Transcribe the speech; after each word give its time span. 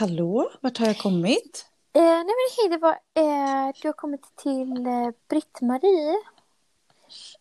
Hallå, 0.00 0.50
vart 0.60 0.78
har 0.78 0.86
jag 0.86 0.98
kommit? 0.98 1.66
Eh, 1.96 2.02
nej 2.02 2.24
men 2.24 2.48
hej, 2.58 2.68
det 2.70 2.78
var, 2.78 2.90
eh, 2.92 3.72
du 3.82 3.88
har 3.88 3.92
kommit 3.92 4.36
till 4.42 4.86
eh, 4.86 5.08
Britt-Marie. 5.28 6.14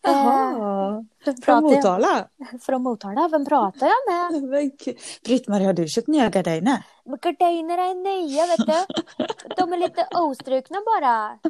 Jaha, 0.02 1.06
Vem 1.26 1.36
från 1.36 1.56
jag- 1.56 1.64
Motala. 1.64 2.28
Från 2.62 2.84
Motala. 2.84 3.28
Vem 3.28 3.46
pratar 3.46 3.88
jag 3.88 4.14
med? 4.14 4.72
Britt-Marie, 5.26 5.66
har 5.66 5.74
du 5.74 5.88
köpt 5.88 6.08
nya 6.08 6.30
gardiner? 6.30 6.84
Men 7.06 7.18
Gardinerna 7.22 7.84
är 7.84 7.96
nya, 7.96 8.46
vet 8.46 8.68
du. 8.68 9.56
De 9.58 9.74
är 9.74 9.78
lite 9.78 10.08
ostrukna 10.12 10.78
bara. 10.86 11.40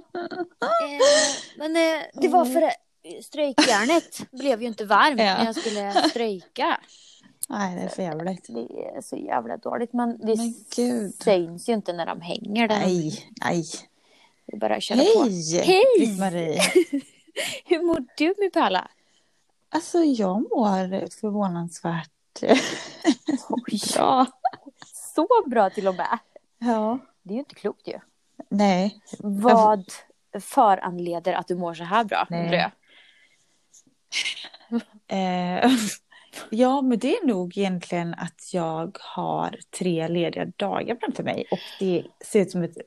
Eh, 0.64 1.00
men 1.58 1.76
eh, 1.76 2.02
det 2.14 2.28
var 2.28 2.46
för 2.46 2.62
att 2.62 2.76
ströjkjärnet 3.26 4.32
blev 4.32 4.62
ju 4.62 4.68
inte 4.68 4.86
varmt 4.86 5.20
Ja. 5.20 5.26
när 5.38 5.46
jag 5.46 5.56
skulle 5.56 5.92
ströjka. 6.10 6.80
Nej, 7.54 7.76
det 7.76 7.82
är 7.82 7.88
för 7.88 8.04
jävligt. 8.04 8.46
Det 8.50 8.88
är 8.98 9.02
så 9.02 9.16
jävla 9.16 9.58
dåligt. 9.58 9.94
Men 9.94 10.18
det 10.18 10.38
Men 10.38 10.56
gud. 10.76 11.14
syns 11.24 11.70
ju 11.70 11.74
inte 11.74 11.94
när 11.94 12.06
de 12.06 12.22
hänger 12.22 12.68
där. 12.68 12.80
Nej, 12.80 13.30
nej. 13.42 13.64
Det 14.46 14.56
är 14.56 14.60
bara 14.60 14.76
att 14.76 14.84
köra 14.84 14.98
på. 14.98 15.24
Hej, 15.24 15.62
Hej! 15.64 15.84
Britt-Marie. 16.00 16.60
Hur 17.66 17.82
mår 17.82 18.06
du 18.18 18.36
min 18.40 18.52
pärla? 18.52 18.88
Alltså, 19.70 19.98
jag 20.04 20.42
mår 20.42 21.10
förvånansvärt 21.22 22.10
bra. 23.96 24.26
Så 24.86 25.28
bra 25.46 25.70
till 25.70 25.88
och 25.88 25.96
med. 25.96 26.20
Ja. 26.60 27.00
Det 27.24 27.30
är 27.30 27.34
ju 27.34 27.40
inte 27.40 27.56
klokt 27.56 27.88
ju. 27.88 28.00
Nej. 28.50 29.02
Vad 29.20 29.86
föranleder 30.42 31.34
att 31.34 31.48
du 31.48 31.56
mår 31.56 31.74
så 31.74 31.84
här 31.84 32.04
bra? 32.04 32.28
Nej. 32.30 32.72
Eh, 35.08 35.72
ja, 36.50 36.82
men 36.82 37.00
det 37.00 37.18
är 37.18 37.28
nog 37.28 37.58
egentligen 37.58 38.14
att 38.14 38.50
jag 38.54 38.98
har 39.02 39.60
tre 39.80 40.08
lediga 40.08 40.46
dagar 40.46 40.96
framför 41.02 41.24
mig 41.24 41.46
och 41.52 41.60
det 41.80 42.04
ser 42.26 42.40
ut 42.40 42.52
som 42.52 42.64
ett 42.64 42.78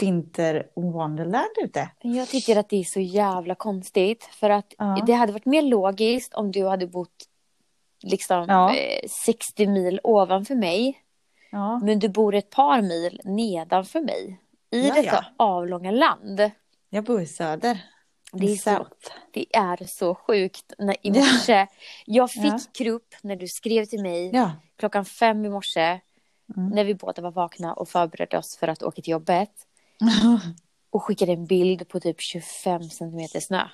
vinter 0.00 0.66
wonderland 0.76 1.50
ute. 1.64 1.90
Jag 2.02 2.28
tycker 2.28 2.56
att 2.56 2.68
det 2.68 2.76
är 2.80 2.84
så 2.84 3.00
jävla 3.00 3.54
konstigt. 3.54 4.24
För 4.24 4.50
att 4.50 4.74
Ja. 4.78 5.02
det 5.06 5.12
hade 5.12 5.32
varit 5.32 5.46
mer 5.46 5.62
logiskt 5.62 6.34
om 6.34 6.52
du 6.52 6.66
hade 6.66 6.86
bott 6.86 7.24
liksom 8.02 8.44
Ja. 8.48 8.74
eh, 8.74 9.08
60 9.24 9.66
mil 9.66 10.00
ovanför 10.02 10.54
mig. 10.54 10.98
Ja. 11.50 11.78
Men 11.78 11.98
du 11.98 12.08
bor 12.08 12.34
ett 12.34 12.50
par 12.50 12.82
mil 12.82 13.20
nedanför 13.24 14.00
mig. 14.00 14.38
I 14.70 14.90
detta 14.90 15.24
avlånga 15.36 15.90
land. 15.90 16.50
Jag 16.90 17.04
bor 17.04 17.20
i 17.20 17.26
söder. 17.26 17.78
Det 18.32 18.52
är, 18.52 18.56
så, 18.56 18.86
det 19.32 19.56
är 19.56 19.84
så 19.86 20.14
sjukt. 20.14 20.72
När, 20.78 20.94
I 20.94 20.98
Ja. 21.02 21.12
morse, 21.14 21.66
jag 22.06 22.30
fick 22.30 22.44
Ja. 22.44 22.58
krupp 22.72 23.14
när 23.22 23.36
du 23.36 23.48
skrev 23.48 23.84
till 23.84 24.02
mig 24.02 24.30
Ja. 24.34 24.52
klockan 24.76 25.04
fem 25.04 25.44
i 25.44 25.48
morse. 25.48 26.00
Mm. 26.56 26.68
När 26.70 26.84
vi 26.84 26.94
båda 26.94 27.22
var 27.22 27.30
vakna 27.30 27.72
och 27.74 27.88
förberedde 27.88 28.38
oss 28.38 28.56
för 28.56 28.68
att 28.68 28.82
åka 28.82 29.02
till 29.02 29.10
jobbet. 29.10 29.50
Och 30.90 31.02
skickade 31.02 31.32
en 31.32 31.46
bild 31.46 31.88
på 31.88 32.00
typ 32.00 32.20
25 32.20 32.82
centimeter 32.82 33.40
snö. 33.40 33.64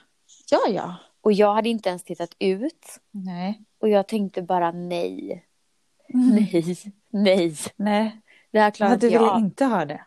ja, 0.51 0.59
ja. 0.69 0.95
Och 1.21 1.33
jag 1.33 1.55
hade 1.55 1.69
inte 1.69 1.89
ens 1.89 2.05
tittat 2.05 2.35
ut. 2.39 2.99
Nej. 3.11 3.61
Och 3.81 3.89
jag 3.89 4.09
tänkte 4.09 4.43
bara 4.43 4.73
nej, 4.73 5.45
Mm. 6.15 6.29
nej, 6.53 6.77
nej. 7.11 7.57
Nej. 7.77 8.21
Det 8.51 8.61
här 8.61 8.71
klarar 8.71 8.91
Ja, 8.93 8.97
du 8.97 9.07
vill 9.07 9.15
jag. 9.15 9.39
inte 9.39 9.65
ha 9.65 9.85
det? 9.85 10.01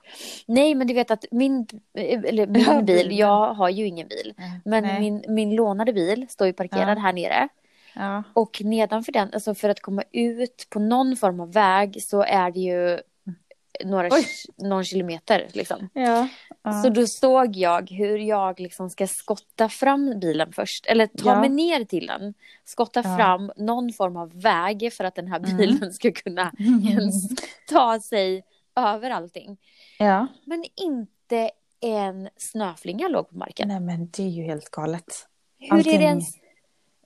Nej, 0.46 0.76
men 0.76 0.88
du 0.88 0.94
vet 0.94 1.12
att 1.12 1.26
min, 1.32 1.68
eller 1.94 2.48
min 2.48 2.86
bil, 2.86 3.20
jag 3.20 3.54
har 3.54 3.70
ju 3.70 3.86
ingen 3.88 4.08
bil. 4.08 4.34
Men 4.66 4.84
Nej. 4.84 5.00
min, 5.00 5.24
min 5.28 5.56
lånade 5.56 5.94
bil 5.94 6.26
står 6.30 6.48
ju 6.48 6.54
parkerad 6.54 6.98
Ja. 6.98 7.02
här 7.02 7.14
nere. 7.14 7.48
Ja. 7.96 8.24
Och 8.34 8.62
nedanför 8.64 9.12
den, 9.12 9.30
alltså 9.34 9.56
för 9.56 9.70
att 9.70 9.80
komma 9.82 10.04
ut 10.12 10.68
på 10.70 10.80
någon 10.80 11.16
form 11.18 11.40
av 11.40 11.54
väg 11.54 12.04
så 12.04 12.24
är 12.24 12.52
det 12.52 12.60
ju 12.60 13.00
några, 13.86 14.08
Oj. 14.12 14.26
någon 14.58 14.84
kilometer 14.84 15.48
liksom. 15.54 15.90
Ja. 15.94 16.28
ja. 16.64 16.84
Så 16.84 16.90
då 16.90 17.08
såg 17.08 17.56
jag 17.56 17.90
hur 17.92 18.18
jag 18.18 18.60
liksom 18.60 18.90
ska 18.90 19.08
skotta 19.08 19.70
fram 19.70 20.20
bilen 20.20 20.54
först. 20.54 20.86
Eller 20.86 21.08
ta 21.08 21.30
Ja. 21.30 21.40
mig 21.40 21.50
ner 21.50 21.84
till 21.86 22.08
den. 22.08 22.34
Skotta 22.66 23.04
fram 23.04 23.52
någon 23.58 23.94
form 23.94 24.18
av 24.18 24.42
väg 24.42 24.94
för 24.94 25.04
att 25.04 25.16
den 25.16 25.28
här 25.28 25.40
Mm. 25.40 25.58
bilen 25.58 25.94
ska 25.94 26.12
kunna 26.12 26.52
ens 26.90 27.30
ta 27.70 28.00
sig 28.00 28.44
över 28.76 29.10
allting. 29.12 29.58
Men 30.46 30.66
inte 30.76 31.52
en 31.82 32.30
snöflinga 32.38 33.08
låg 33.08 33.30
på 33.30 33.38
marken. 33.38 33.68
Nej, 33.68 33.80
men 33.80 34.10
det 34.12 34.24
är 34.24 34.28
ju 34.28 34.44
helt 34.44 34.70
galet. 34.72 35.28
Hur 35.60 35.68
är 35.74 35.78
allting- 35.78 35.98
det 36.00 36.04
ens? 36.06 36.28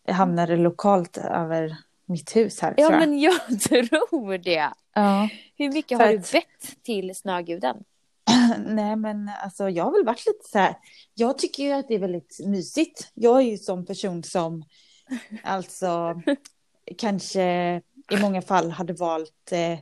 Hamnar 0.07 0.47
lokalt 0.57 1.17
över 1.17 1.77
mitt 2.05 2.35
hus 2.35 2.59
här, 2.61 2.73
Ja 2.77 2.83
jag. 2.91 2.99
men 2.99 3.19
jag 3.19 3.59
tror 3.61 4.37
det. 4.37 4.69
Ja. 4.93 5.29
Hur 5.57 5.71
mycket 5.73 5.97
För 5.97 6.05
har 6.05 6.11
du 6.13 6.19
att- 6.19 6.31
bett 6.31 6.83
till 6.83 7.15
snöguden? 7.15 7.83
Nej, 8.65 8.95
men 8.95 9.31
alltså 9.43 9.69
jag 9.69 9.83
har 9.83 9.91
väl 9.91 10.05
varit 10.05 10.25
lite 10.27 10.49
så 10.51 10.57
här. 10.59 10.75
Jag 11.13 11.37
tycker 11.37 11.63
ju 11.63 11.71
att 11.71 11.87
det 11.87 11.95
är 11.95 11.99
väldigt 11.99 12.39
mysigt. 12.45 13.11
Jag 13.13 13.37
är 13.37 13.41
ju 13.45 13.57
sån 13.57 13.85
person 13.85 14.23
som 14.23 14.63
alltså 15.43 16.21
kanske 16.97 17.43
i 18.11 18.17
många 18.21 18.41
fall 18.41 18.71
hade 18.71 18.93
valt 18.93 19.51
eh, 19.51 19.79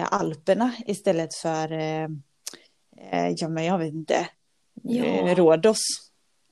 eh, 0.00 0.12
Alperna 0.12 0.72
istället 0.86 1.34
för 1.34 1.72
eh, 1.72 2.04
eh, 3.10 3.28
ja, 3.36 3.48
men 3.48 3.64
jag 3.64 3.78
vet 3.78 3.92
inte, 3.94 4.28
Ja. 4.82 5.04
eh, 5.04 5.34
Rhodos. 5.36 5.78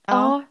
Ja, 0.07 0.45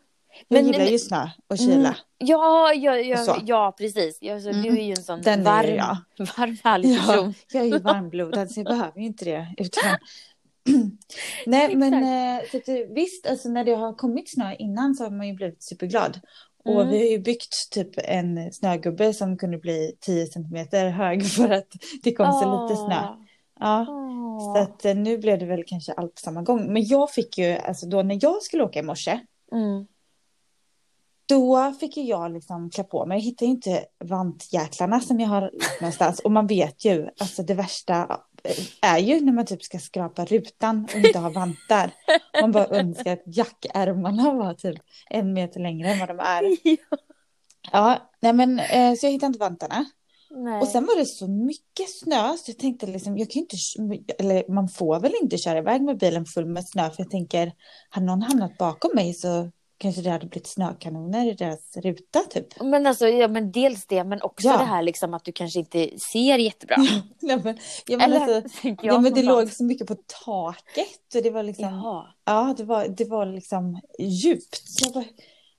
jag 0.47 0.63
Men- 0.63 0.65
gillar 0.71 0.85
ju 0.85 0.99
snö 0.99 1.29
och 1.47 1.57
kyla. 1.57 1.73
Mm, 1.73 1.93
Ja, 2.17 2.73
ja, 2.73 2.91
Och 2.93 2.99
ja, 3.05 3.17
så. 3.17 3.35
ja 3.45 3.75
precis. 3.77 4.17
Ja, 4.21 4.39
så 4.39 4.49
Mm. 4.49 4.61
Du 4.61 4.69
är 4.69 4.83
ju 4.83 4.89
en 4.91 5.03
sån 5.03 5.21
Den 5.21 5.39
är 5.39 5.43
varm, 5.43 5.65
ju 5.69 5.75
jag. 5.75 5.97
varm 6.37 6.57
härlig 6.63 6.89
Ja, 6.89 6.99
person. 7.07 7.33
jag 7.53 7.61
är 7.61 7.67
ju 7.67 7.77
varmblodad 7.79 8.51
så 8.51 8.59
jag 8.59 8.65
behöver 8.65 8.99
ju 8.99 9.05
inte 9.05 9.25
det. 9.25 9.53
Utan... 9.57 9.83
Nej 11.45 11.75
men 11.75 11.93
eh, 11.93 12.41
så 12.51 12.57
att, 12.57 12.65
det- 12.65 12.85
visst, 12.93 13.27
alltså, 13.27 13.49
när 13.49 13.63
det 13.63 13.73
har 13.75 13.93
kommit 13.93 14.31
snö 14.33 14.55
innan 14.59 14.95
så 14.95 15.03
har 15.03 15.11
man 15.11 15.27
ju 15.27 15.33
blivit 15.33 15.63
superglad. 15.63 16.19
Och 16.65 16.81
Mm. 16.81 16.89
vi 16.89 16.97
har 16.97 17.05
ju 17.05 17.19
byggt 17.19 17.71
typ 17.71 17.89
en 17.97 18.53
snögubbe 18.53 19.13
som 19.13 19.37
kunde 19.37 19.57
bli 19.57 19.97
10 19.99 20.27
centimeter 20.27 20.89
hög 20.89 21.25
för 21.29 21.49
att 21.49 21.67
det 22.03 22.13
kom 22.13 22.31
så 22.31 22.63
lite 22.63 22.75
snö. 22.81 23.07
Ja. 23.59 23.85
Så 24.41 24.51
Åh. 24.51 24.61
att 24.61 24.85
eh, 24.85 24.95
nu 24.95 25.17
blev 25.17 25.39
det 25.39 25.45
väl 25.45 25.63
kanske 25.67 25.91
allt 25.93 26.15
på 26.15 26.19
samma 26.21 26.41
gång. 26.41 26.73
Men 26.73 26.85
jag 26.87 27.11
fick 27.11 27.37
ju, 27.37 27.51
alltså 27.57 27.85
då 27.85 28.01
när 28.03 28.19
jag 28.21 28.41
skulle 28.43 28.63
åka 28.63 28.79
i 28.79 28.83
morse, 28.83 29.19
Mm. 29.51 29.85
Då 31.33 31.73
fick 31.79 31.97
ju 31.97 32.03
jag 32.03 32.33
liksom 32.33 32.69
klä 32.69 32.83
på 32.83 33.05
mig. 33.05 33.17
Jag 33.17 33.23
hittade 33.23 33.45
ju 33.45 33.51
inte 33.51 33.85
vantjäklarna 34.05 34.99
som 34.99 35.19
jag 35.19 35.27
har 35.27 35.51
någonstans. 35.81 36.19
Och 36.19 36.31
man 36.31 36.47
vet 36.47 36.85
ju, 36.85 37.07
alltså 37.19 37.43
det 37.43 37.53
värsta 37.53 38.19
är 38.81 38.97
ju 38.97 39.19
när 39.19 39.33
man 39.33 39.45
typ 39.45 39.63
ska 39.63 39.79
skrapa 39.79 40.25
rutan 40.25 40.87
och 40.93 40.95
inte 40.95 41.19
har 41.19 41.29
vantar. 41.29 41.91
Man 42.41 42.51
bara 42.51 42.67
önskar 42.67 43.13
att 43.13 43.23
jackärmarna 43.25 44.33
var 44.33 44.53
typ 44.53 44.79
en 45.09 45.33
meter 45.33 45.59
längre 45.59 45.89
än 45.89 45.99
vad 45.99 46.09
de 46.09 46.19
är. 46.19 46.43
Ja. 47.71 48.11
Nej 48.19 48.33
men 48.33 48.59
eh, 48.59 48.93
så 48.95 49.05
jag 49.05 49.11
hittade 49.11 49.27
inte 49.27 49.39
vantarna. 49.39 49.85
Nej. 50.29 50.61
Och 50.61 50.67
sen 50.67 50.85
var 50.85 50.95
det 50.95 51.05
så 51.05 51.27
mycket 51.27 51.89
snö 51.89 52.37
så 52.37 52.51
jag 52.51 52.57
tänkte 52.57 52.87
liksom, 52.87 53.17
jag 53.17 53.29
kan 53.29 53.39
inte, 53.39 53.57
eller 54.19 54.51
man 54.51 54.69
får 54.69 54.99
väl 54.99 55.13
inte 55.21 55.37
köra 55.37 55.57
iväg 55.57 55.81
med 55.81 55.97
bilen 55.97 56.25
full 56.25 56.45
med 56.45 56.67
snö 56.67 56.89
för 56.89 57.03
jag 57.03 57.11
tänker, 57.11 57.51
hade 57.89 58.05
någon 58.05 58.21
hamnat 58.21 58.57
bakom 58.57 58.91
mig 58.95 59.13
så 59.13 59.51
kanske 59.83 60.01
det 60.01 60.09
hade 60.09 60.25
blivit 60.25 60.47
snökanoner 60.47 61.31
i 61.31 61.33
deras 61.33 61.77
ruta 61.77 62.19
typ. 62.19 62.61
Men 62.61 62.87
alltså, 62.87 63.07
ja 63.07 63.27
men 63.27 63.51
dels 63.51 63.85
det, 63.87 64.03
men 64.03 64.21
också 64.21 64.47
Ja. 64.47 64.57
det 64.57 64.63
här 64.63 64.81
liksom 64.83 65.13
att 65.13 65.25
du 65.25 65.31
kanske 65.31 65.59
inte 65.59 65.89
ser 66.11 66.37
jättebra. 66.37 66.75
Nej, 67.21 67.39
men, 67.43 67.57
ja, 67.87 67.97
men 67.97 68.01
Eller 68.01 68.33
alltså, 68.33 68.57
jag 68.67 68.77
ja, 68.81 68.99
men 68.99 69.13
det 69.13 69.23
låg 69.23 69.49
så 69.49 69.63
mycket 69.63 69.87
på 69.87 69.95
taket 70.25 71.15
och 71.15 71.23
det 71.23 71.29
var 71.29 71.43
liksom, 71.43 71.65
Jaha. 71.65 72.05
ja 72.25 72.53
det 72.57 72.63
var, 72.63 72.87
det 72.87 73.05
var 73.05 73.25
liksom 73.25 73.81
djupt. 73.99 74.61
Jag, 74.83 74.93
bara, 74.93 75.05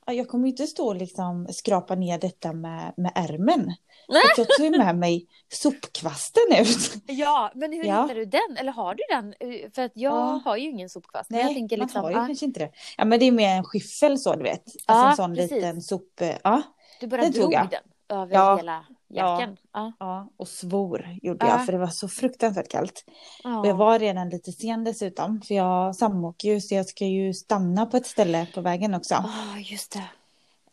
ja, 0.06 0.12
jag 0.12 0.28
kommer 0.28 0.48
inte 0.48 0.66
stå 0.66 0.86
och 0.86 0.96
liksom 0.96 1.46
skrapa 1.50 1.94
ner 1.94 2.18
detta 2.18 2.52
med, 2.52 2.94
med 2.96 3.12
ärmen. 3.14 3.72
Att 4.08 4.38
jag 4.38 4.46
tog 4.48 4.78
med 4.78 4.96
mig 4.96 5.26
sopkvasten 5.52 6.42
ut. 6.60 6.94
Ja, 7.06 7.52
men 7.54 7.72
hur 7.72 7.84
Ja. 7.84 8.02
hittar 8.02 8.14
du 8.14 8.24
den? 8.24 8.56
Eller 8.58 8.72
har 8.72 8.94
du 8.94 9.02
den? 9.10 9.34
Eh, 9.40 9.70
För 9.74 9.82
att 9.82 9.92
jag 9.94 10.12
Ja. 10.14 10.40
har 10.44 10.56
ju 10.56 10.70
ingen 10.70 10.88
sopkvast. 10.88 11.30
men 11.30 11.36
Nej, 11.38 11.46
jag 11.46 11.54
tänker 11.54 11.76
liksom, 11.76 12.02
man 12.02 12.04
har 12.04 12.10
ju 12.20 12.24
ah, 12.24 12.26
kanske 12.26 12.44
inte 12.46 12.60
det. 12.60 12.70
Ja, 12.96 13.04
men 13.04 13.18
det 13.20 13.24
är 13.26 13.32
mer 13.32 13.48
en 13.56 13.64
skyffel 13.64 14.18
så, 14.18 14.34
du 14.36 14.42
vet. 14.42 14.62
Alltså 14.66 14.82
Ja, 14.86 15.10
en 15.10 15.16
sån 15.16 15.34
precis. 15.34 15.50
liten 15.52 15.82
sop... 15.82 16.22
Ja, 16.42 16.62
du 17.00 17.06
bara 17.06 17.20
den 17.20 17.32
drog 17.32 17.44
tog 17.44 17.52
jag. 17.52 17.68
den 17.70 18.18
över 18.18 18.34
Ja. 18.34 18.56
hela 18.56 18.84
jackan. 19.08 19.56
Ja. 19.72 19.92
ja, 19.98 20.28
och 20.36 20.48
svor 20.48 21.08
gjorde 21.22 21.46
Ja. 21.46 21.52
jag, 21.52 21.64
för 21.66 21.72
det 21.72 21.78
var 21.78 21.86
så 21.86 22.08
fruktansvärt 22.08 22.68
kallt. 22.70 23.04
Ja. 23.44 23.60
Och 23.60 23.66
jag 23.66 23.74
var 23.74 23.98
redan 23.98 24.28
lite 24.28 24.52
sen 24.52 24.84
dessutom, 24.84 25.42
för 25.42 25.54
jag 25.54 25.96
samåker 25.96 26.48
ju, 26.48 26.60
så 26.60 26.74
jag 26.74 26.86
ska 26.86 27.04
ju 27.04 27.34
stanna 27.34 27.86
på 27.86 27.96
ett 27.96 28.06
ställe 28.06 28.46
på 28.54 28.60
vägen 28.60 28.94
också. 28.94 29.14
Ah, 29.14 29.58
just 29.58 29.92
det. 29.92 29.98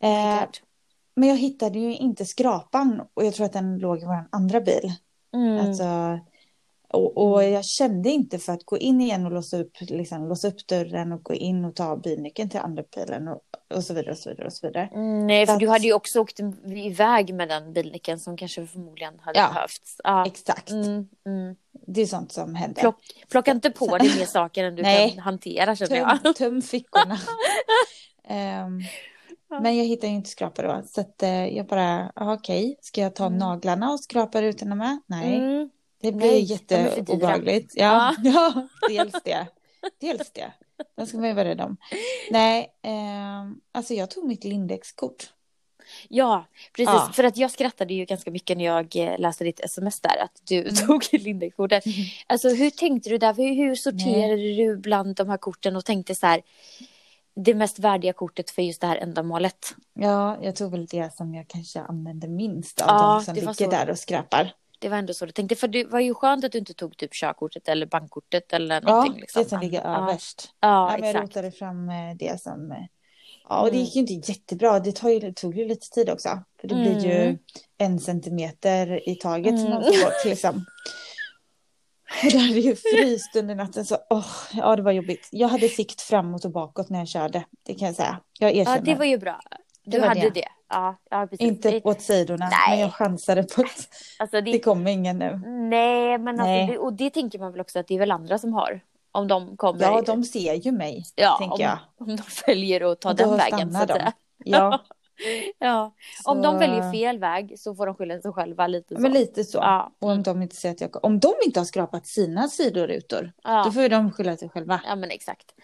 Oh 0.06 0.36
Eh. 0.38 0.44
Men 1.14 1.28
jag 1.28 1.36
hittade 1.36 1.78
ju 1.78 1.96
inte 1.96 2.24
skrapan, 2.26 3.02
och 3.14 3.24
jag 3.24 3.34
tror 3.34 3.46
att 3.46 3.52
den 3.52 3.78
låg 3.78 4.02
i 4.02 4.04
vår 4.04 4.28
andra 4.32 4.60
bil. 4.60 4.92
Mm. 5.34 5.66
Alltså, 5.66 6.18
och, 6.88 7.16
och 7.32 7.44
jag 7.44 7.64
kände 7.64 8.10
inte 8.10 8.38
för 8.38 8.52
att 8.52 8.64
gå 8.64 8.78
in 8.78 9.00
igen 9.00 9.26
och 9.26 9.32
låsa 9.32 9.56
upp, 9.58 9.72
liksom, 9.80 10.28
låsa 10.28 10.48
upp 10.48 10.66
dörren 10.66 11.12
och 11.12 11.22
gå 11.22 11.34
in 11.34 11.64
och 11.64 11.74
ta 11.76 11.96
bilnyckeln 11.96 12.48
till 12.50 12.60
andra 12.60 12.82
bilen 12.96 13.28
och, 13.28 13.40
och 13.74 13.84
så 13.84 13.94
vidare 13.94 14.10
och 14.12 14.18
så 14.18 14.30
vidare 14.30 14.46
och 14.46 14.52
så 14.52 14.66
vidare. 14.66 14.88
Mm, 14.94 15.26
Nej, 15.26 15.46
för 15.46 15.52
Så 15.52 15.58
du 15.58 15.66
att- 15.66 15.72
hade 15.72 15.84
ju 15.86 15.92
också 15.92 16.20
åkt 16.20 16.40
iväg 16.66 17.34
med 17.34 17.48
den 17.48 17.72
bilnyckeln 17.72 18.18
som 18.20 18.36
kanske 18.36 18.66
förmodligen 18.66 19.18
hade 19.20 19.38
Ja. 19.38 19.48
behövts. 19.54 20.00
Ja. 20.04 20.26
Exakt. 20.26 20.70
Mm, 20.70 21.08
mm. 21.26 21.56
det 21.86 22.00
är 22.02 22.06
sånt 22.06 22.32
som 22.32 22.54
händer. 22.54 22.80
Plock, 22.80 22.96
plocka 23.30 23.50
inte 23.50 23.70
på 23.70 23.84
Så- 23.86 23.98
dig 23.98 24.10
mer 24.18 24.26
saker 24.26 24.64
än 24.64 24.76
du 24.76 24.82
Nej. 24.82 25.10
kan 25.10 25.18
hantera 25.18 25.76
känner 25.76 25.96
jag. 25.96 26.22
Töm, 26.22 26.34
töm 26.34 26.62
fickorna. 26.62 27.18
Ja. 28.28 28.68
men 29.60 29.76
jag 29.76 29.84
hittar 29.84 30.08
ju 30.08 30.14
inte 30.14 30.30
skrapa 30.30 30.62
då. 30.62 30.82
Så 30.88 31.00
att, 31.00 31.22
eh, 31.22 31.46
jag 31.56 31.66
bara, 31.66 32.12
ah, 32.14 32.32
okej, 32.34 32.76
ska 32.80 33.00
jag 33.00 33.14
ta 33.14 33.26
Mm. 33.26 33.38
naglarna 33.38 33.90
och 33.92 34.00
skrapa 34.00 34.42
rutorna 34.42 34.74
med? 34.74 35.00
Nej, 35.06 35.36
Mm. 35.36 35.70
det 36.02 36.12
blir 36.12 36.30
Nej, 36.30 36.40
jätteobehagligt. 36.42 37.72
Ja, 37.76 38.14
ja, 38.24 38.68
dels 38.88 39.22
det. 39.24 39.46
Dels 40.00 40.30
det. 40.32 40.52
Den 40.96 41.06
ska 41.06 41.18
man 41.18 41.28
ju 41.28 41.34
vara 41.34 41.48
rädd 41.48 41.60
om. 41.60 41.76
Nej, 42.30 42.72
ehm, 42.82 43.60
alltså 43.72 43.94
jag 43.94 44.10
tog 44.10 44.24
mitt 44.24 44.44
Lindex-kort. 44.44 45.32
Ja, 46.08 46.44
precis. 46.76 46.94
Ja. 46.94 47.10
För 47.12 47.24
att 47.24 47.36
jag 47.36 47.50
skrattade 47.50 47.94
ju 47.94 48.04
ganska 48.04 48.30
mycket 48.30 48.56
när 48.58 48.64
jag 48.64 48.96
eh, 48.96 49.18
läste 49.18 49.44
ditt 49.44 49.60
sms 49.60 50.00
där. 50.00 50.22
Att 50.24 50.40
du 50.48 50.58
Mm. 50.60 50.74
tog 50.74 51.04
Lindex-kortet. 51.12 51.84
Alltså 52.26 52.48
hur 52.48 52.70
tänkte 52.70 53.10
du 53.10 53.18
där? 53.18 53.34
Hur, 53.34 53.54
hur 53.54 53.74
sorterade 53.74 54.36
du 54.56 54.76
bland 54.76 55.16
de 55.16 55.28
här 55.28 55.36
korten 55.36 55.76
och 55.76 55.84
tänkte 55.84 56.14
så 56.14 56.26
här. 56.26 56.42
Det 57.34 57.54
mest 57.54 57.78
värdiga 57.78 58.12
kortet 58.12 58.50
för 58.50 58.62
just 58.62 58.80
det 58.80 58.86
här 58.86 58.96
ändamålet. 58.96 59.74
Ja, 59.94 60.38
jag 60.42 60.56
tog 60.56 60.70
väl 60.70 60.86
det 60.86 61.14
som 61.16 61.34
jag 61.34 61.48
kanske 61.48 61.80
använder 61.80 62.28
minst 62.28 62.80
av 62.80 62.86
Ja, 62.88 63.14
de 63.14 63.24
som 63.24 63.34
ligger 63.34 63.52
så. 63.52 63.70
där 63.70 63.90
och 63.90 63.98
skräpar. 63.98 64.54
Det 64.78 64.88
var 64.88 64.96
ändå 64.96 65.14
så 65.14 65.26
du 65.26 65.32
tänkte. 65.32 65.54
För 65.56 65.68
det 65.68 65.84
var 65.84 66.00
ju 66.00 66.14
skönt 66.14 66.44
att 66.44 66.52
du 66.52 66.58
inte 66.58 66.74
tog 66.74 66.96
typ 66.96 67.12
körkortet 67.12 67.68
eller 67.68 67.86
bankkortet 67.86 68.52
eller 68.52 68.74
Ja, 68.74 68.90
någonting. 68.92 69.20
liksom. 69.20 69.42
det 69.42 69.48
som 69.48 69.60
ligger 69.60 69.82
ja. 69.84 69.96
överst. 70.02 70.50
Ja, 70.60 70.68
Ja, 70.68 70.96
men 70.98 71.08
jag 71.08 71.16
exakt. 71.16 71.36
rotade 71.36 71.52
fram 71.52 71.88
eh, 71.88 72.14
det 72.18 72.40
som... 72.42 72.72
eh, 72.72 72.78
Ja, 73.48 73.60
och 73.60 73.66
det 73.66 73.70
Mm. 73.72 73.84
gick 73.84 73.94
ju 73.94 74.00
inte 74.00 74.30
jättebra. 74.32 74.80
Det 74.80 74.92
tar 74.92 75.08
ju, 75.08 75.32
tog 75.32 75.56
ju 75.58 75.68
lite 75.68 75.90
tid 75.90 76.10
också. 76.10 76.28
För 76.60 76.68
det 76.68 76.74
blir 76.74 77.04
ju 77.04 77.12
Mm. 77.22 77.38
en 77.78 77.98
centimeter 78.00 79.08
i 79.08 79.14
taget 79.14 79.58
som 79.58 79.66
Mm. 79.66 79.70
man 79.70 79.82
får 79.84 80.04
bort 80.04 80.24
liksom. 80.24 80.64
Det 82.22 82.38
hade 82.38 82.60
ju 82.60 82.76
fryst 82.76 83.36
under 83.36 83.54
natten 83.54 83.84
så 83.84 83.98
åh, 84.10 84.26
ja 84.52 84.76
det 84.76 84.82
var 84.82 84.92
jobbigt. 84.92 85.28
Jag 85.32 85.48
hade 85.48 85.68
sikt 85.68 86.00
framåt 86.00 86.44
och 86.44 86.50
bakåt 86.50 86.90
när 86.90 86.98
jag 86.98 87.08
körde. 87.08 87.44
Det 87.66 87.74
kan 87.74 87.86
jag 87.86 87.96
säga. 87.96 88.18
Jag 88.38 88.50
erkänner. 88.56 88.76
Ja, 88.76 88.82
det 88.82 88.94
var 88.94 89.04
ju 89.04 89.18
bra. 89.18 89.40
Du 89.84 89.98
Det 90.00 90.06
hade 90.08 90.20
det. 90.20 90.30
det. 90.30 90.48
Ja, 90.68 90.96
ja 91.10 91.26
precis. 91.30 91.46
Inte 91.46 91.70
Det- 91.70 91.82
åt 91.84 92.00
sidorna, 92.00 92.48
Nej. 92.48 92.70
men 92.70 92.80
jag 92.80 92.94
chansade 92.94 93.42
på 93.42 93.62
att 93.62 93.88
Alltså, 94.18 94.40
det, 94.40 94.52
det 94.52 94.58
kommer 94.58 94.90
ingen 94.90 95.18
nu. 95.18 95.40
Nej, 95.46 96.18
men 96.18 96.28
alltså, 96.28 96.44
Nej. 96.46 96.66
Det, 96.66 96.78
och 96.78 96.92
det 96.92 97.10
tänker 97.10 97.38
man 97.38 97.52
väl 97.52 97.60
också 97.60 97.78
att 97.78 97.86
det 97.86 97.94
är 97.94 97.98
väl 97.98 98.10
andra 98.10 98.38
som 98.38 98.52
har. 98.52 98.80
Om 99.12 99.28
de 99.28 99.56
kommer. 99.56 99.82
Ja, 99.82 100.02
de 100.02 100.24
ser 100.24 100.54
ju 100.54 100.72
mig, 100.72 101.04
ja, 101.14 101.36
tänker 101.38 101.54
om, 101.54 101.60
jag. 101.60 101.78
om 101.98 102.16
de 102.16 102.94
ta 102.96 103.08
Och 103.10 103.16
då 103.16 103.24
den 103.24 103.36
vägen. 103.36 103.72
Så 103.72 103.82
att 103.82 103.90
säga. 103.90 104.12
Ja, 104.44 104.80
Ja. 105.58 105.92
Om 106.24 106.36
så- 106.36 106.42
de 106.42 106.58
väljer 106.58 106.92
fel 106.92 107.18
väg 107.18 107.54
så 107.58 107.74
får 107.74 107.86
de 107.86 107.94
skylla 107.94 108.20
sig 108.20 108.32
själva 108.32 108.66
lite 108.66 108.94
så. 108.94 109.00
Men 109.00 109.12
lite 109.12 109.44
så. 109.44 109.58
Ja. 109.58 109.92
Och 109.98 110.10
om 110.10 110.22
de 110.22 110.42
inte 110.42 110.56
ser 110.56 110.70
att 110.70 110.80
jag... 110.80 111.04
Om 111.04 111.18
de 111.20 111.32
inte 111.46 111.60
har 111.60 111.64
skrapat 111.64 112.06
sina 112.06 112.48
sidorutor, 112.48 113.32
Ja. 113.44 113.62
då 113.64 113.70
får 113.72 113.82
ju 113.82 113.88
de 113.88 114.10
skylla 114.12 114.36
sig 114.36 114.48
själva. 114.48 114.80
ja, 114.86 114.96
men 114.96 115.10
exakt. 115.10 115.54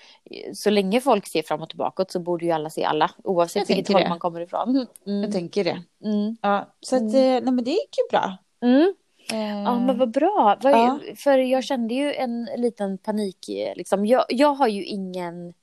Så 0.55 0.71
länge 0.71 1.01
folk 1.01 1.27
ser 1.27 1.43
framåt 1.43 1.73
och 1.73 1.79
bakåt 1.79 2.11
så 2.11 2.21
borde 2.21 2.45
ju 2.45 2.51
alla 2.53 2.71
se 2.71 2.85
alla. 2.85 3.11
Jag 3.17 3.31
Oavsett 3.33 3.61
vilket 3.71 3.77
tänker 3.77 3.93
håll 3.93 4.03
det. 4.03 4.09
man 4.09 4.19
kommer 4.19 4.41
ifrån. 4.41 4.87
Mm. 5.07 5.23
Jag 5.23 5.33
tänker 5.33 5.65
det. 5.65 5.83
Mm. 6.05 6.37
Ja, 6.43 6.75
så 6.81 6.97
att, 6.97 7.03
eh, 7.03 7.09
nej 7.21 7.43
men 7.43 7.65
det 7.65 7.71
gick 7.71 7.95
ju 7.99 8.09
bra. 8.11 8.37
Mm. 8.63 8.95
Eh, 9.33 9.63
Ja, 9.63 9.79
men 9.81 9.99
vad 9.99 10.11
bra. 10.11 10.57
Vad, 10.63 10.73
Ja. 10.73 10.99
För 11.17 11.39
jag 11.39 11.65
kände 11.65 11.95
ju 11.95 12.15
en 12.15 12.49
liten 12.57 12.99
panik. 12.99 13.49
eh, 13.49 13.77
Liksom. 13.77 14.07
Jag, 14.07 14.25
jag 14.29 14.55
har 14.55 14.69
ju 14.69 14.85
ingen 14.85 15.55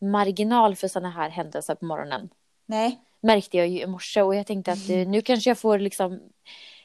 marginal 0.00 0.76
för 0.76 0.88
sådana 0.88 1.10
här 1.10 1.28
händelser 1.30 1.74
på 1.74 1.84
morgonen. 1.84 2.28
Nej. 2.66 3.00
Märkte 3.20 3.56
jag 3.56 3.68
ju 3.68 3.80
i 3.80 3.86
morse 3.86 4.22
och 4.22 4.34
jag 4.34 4.46
tänkte 4.46 4.72
att 4.72 4.88
eh, 4.90 5.08
nu 5.08 5.22
kanske 5.22 5.50
jag 5.50 5.58
får 5.58 5.78
liksom 5.78 6.20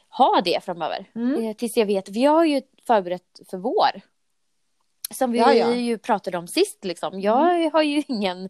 ha 0.08 0.40
det 0.44 0.64
framöver. 0.64 1.10
Mm. 1.14 1.44
Eh, 1.46 1.56
Tills 1.56 1.76
jag 1.76 1.86
vet. 1.86 2.08
Vi 2.08 2.24
har 2.24 2.44
ju 2.44 2.62
förberett 2.86 3.40
för 3.50 3.58
vår. 3.58 4.00
Som 5.14 5.32
vi 5.32 5.38
Ja, 5.38 5.54
ja. 5.54 5.74
ju 5.74 5.98
pratade 5.98 6.38
om 6.38 6.46
sist 6.48 6.84
liksom. 6.84 7.20
Jag 7.20 7.70
har 7.70 7.82
ju 7.82 8.02
ingen... 8.08 8.48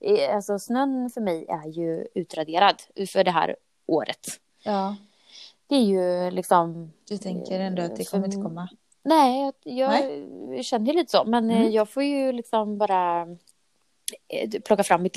eh, 0.00 0.34
Alltså 0.36 0.58
snön 0.58 1.10
för 1.14 1.20
mig 1.20 1.46
är 1.48 1.68
ju 1.68 2.06
utraderad 2.14 2.82
för 3.12 3.24
det 3.24 3.30
här 3.30 3.56
året. 3.86 4.26
Ja, 4.62 4.96
Det 5.66 5.74
är 5.74 5.80
ju 5.84 6.30
liksom... 6.30 6.92
du 7.08 7.18
tänker 7.18 7.60
ändå 7.60 7.82
att 7.82 7.96
det 7.96 8.04
kommer 8.10 8.24
inte 8.24 8.36
komma. 8.42 8.68
Nej, 9.04 9.52
jag, 9.62 9.92
jag 10.56 10.64
känner 10.64 10.86
ju 10.86 10.98
lite 10.98 11.10
så. 11.10 11.24
Men 11.24 11.50
Mm. 11.50 11.70
jag 11.72 11.88
får 11.88 12.02
ju 12.02 12.32
liksom 12.32 12.78
bara 12.78 13.26
plocka 14.64 14.84
fram 14.84 15.02
mitt 15.02 15.16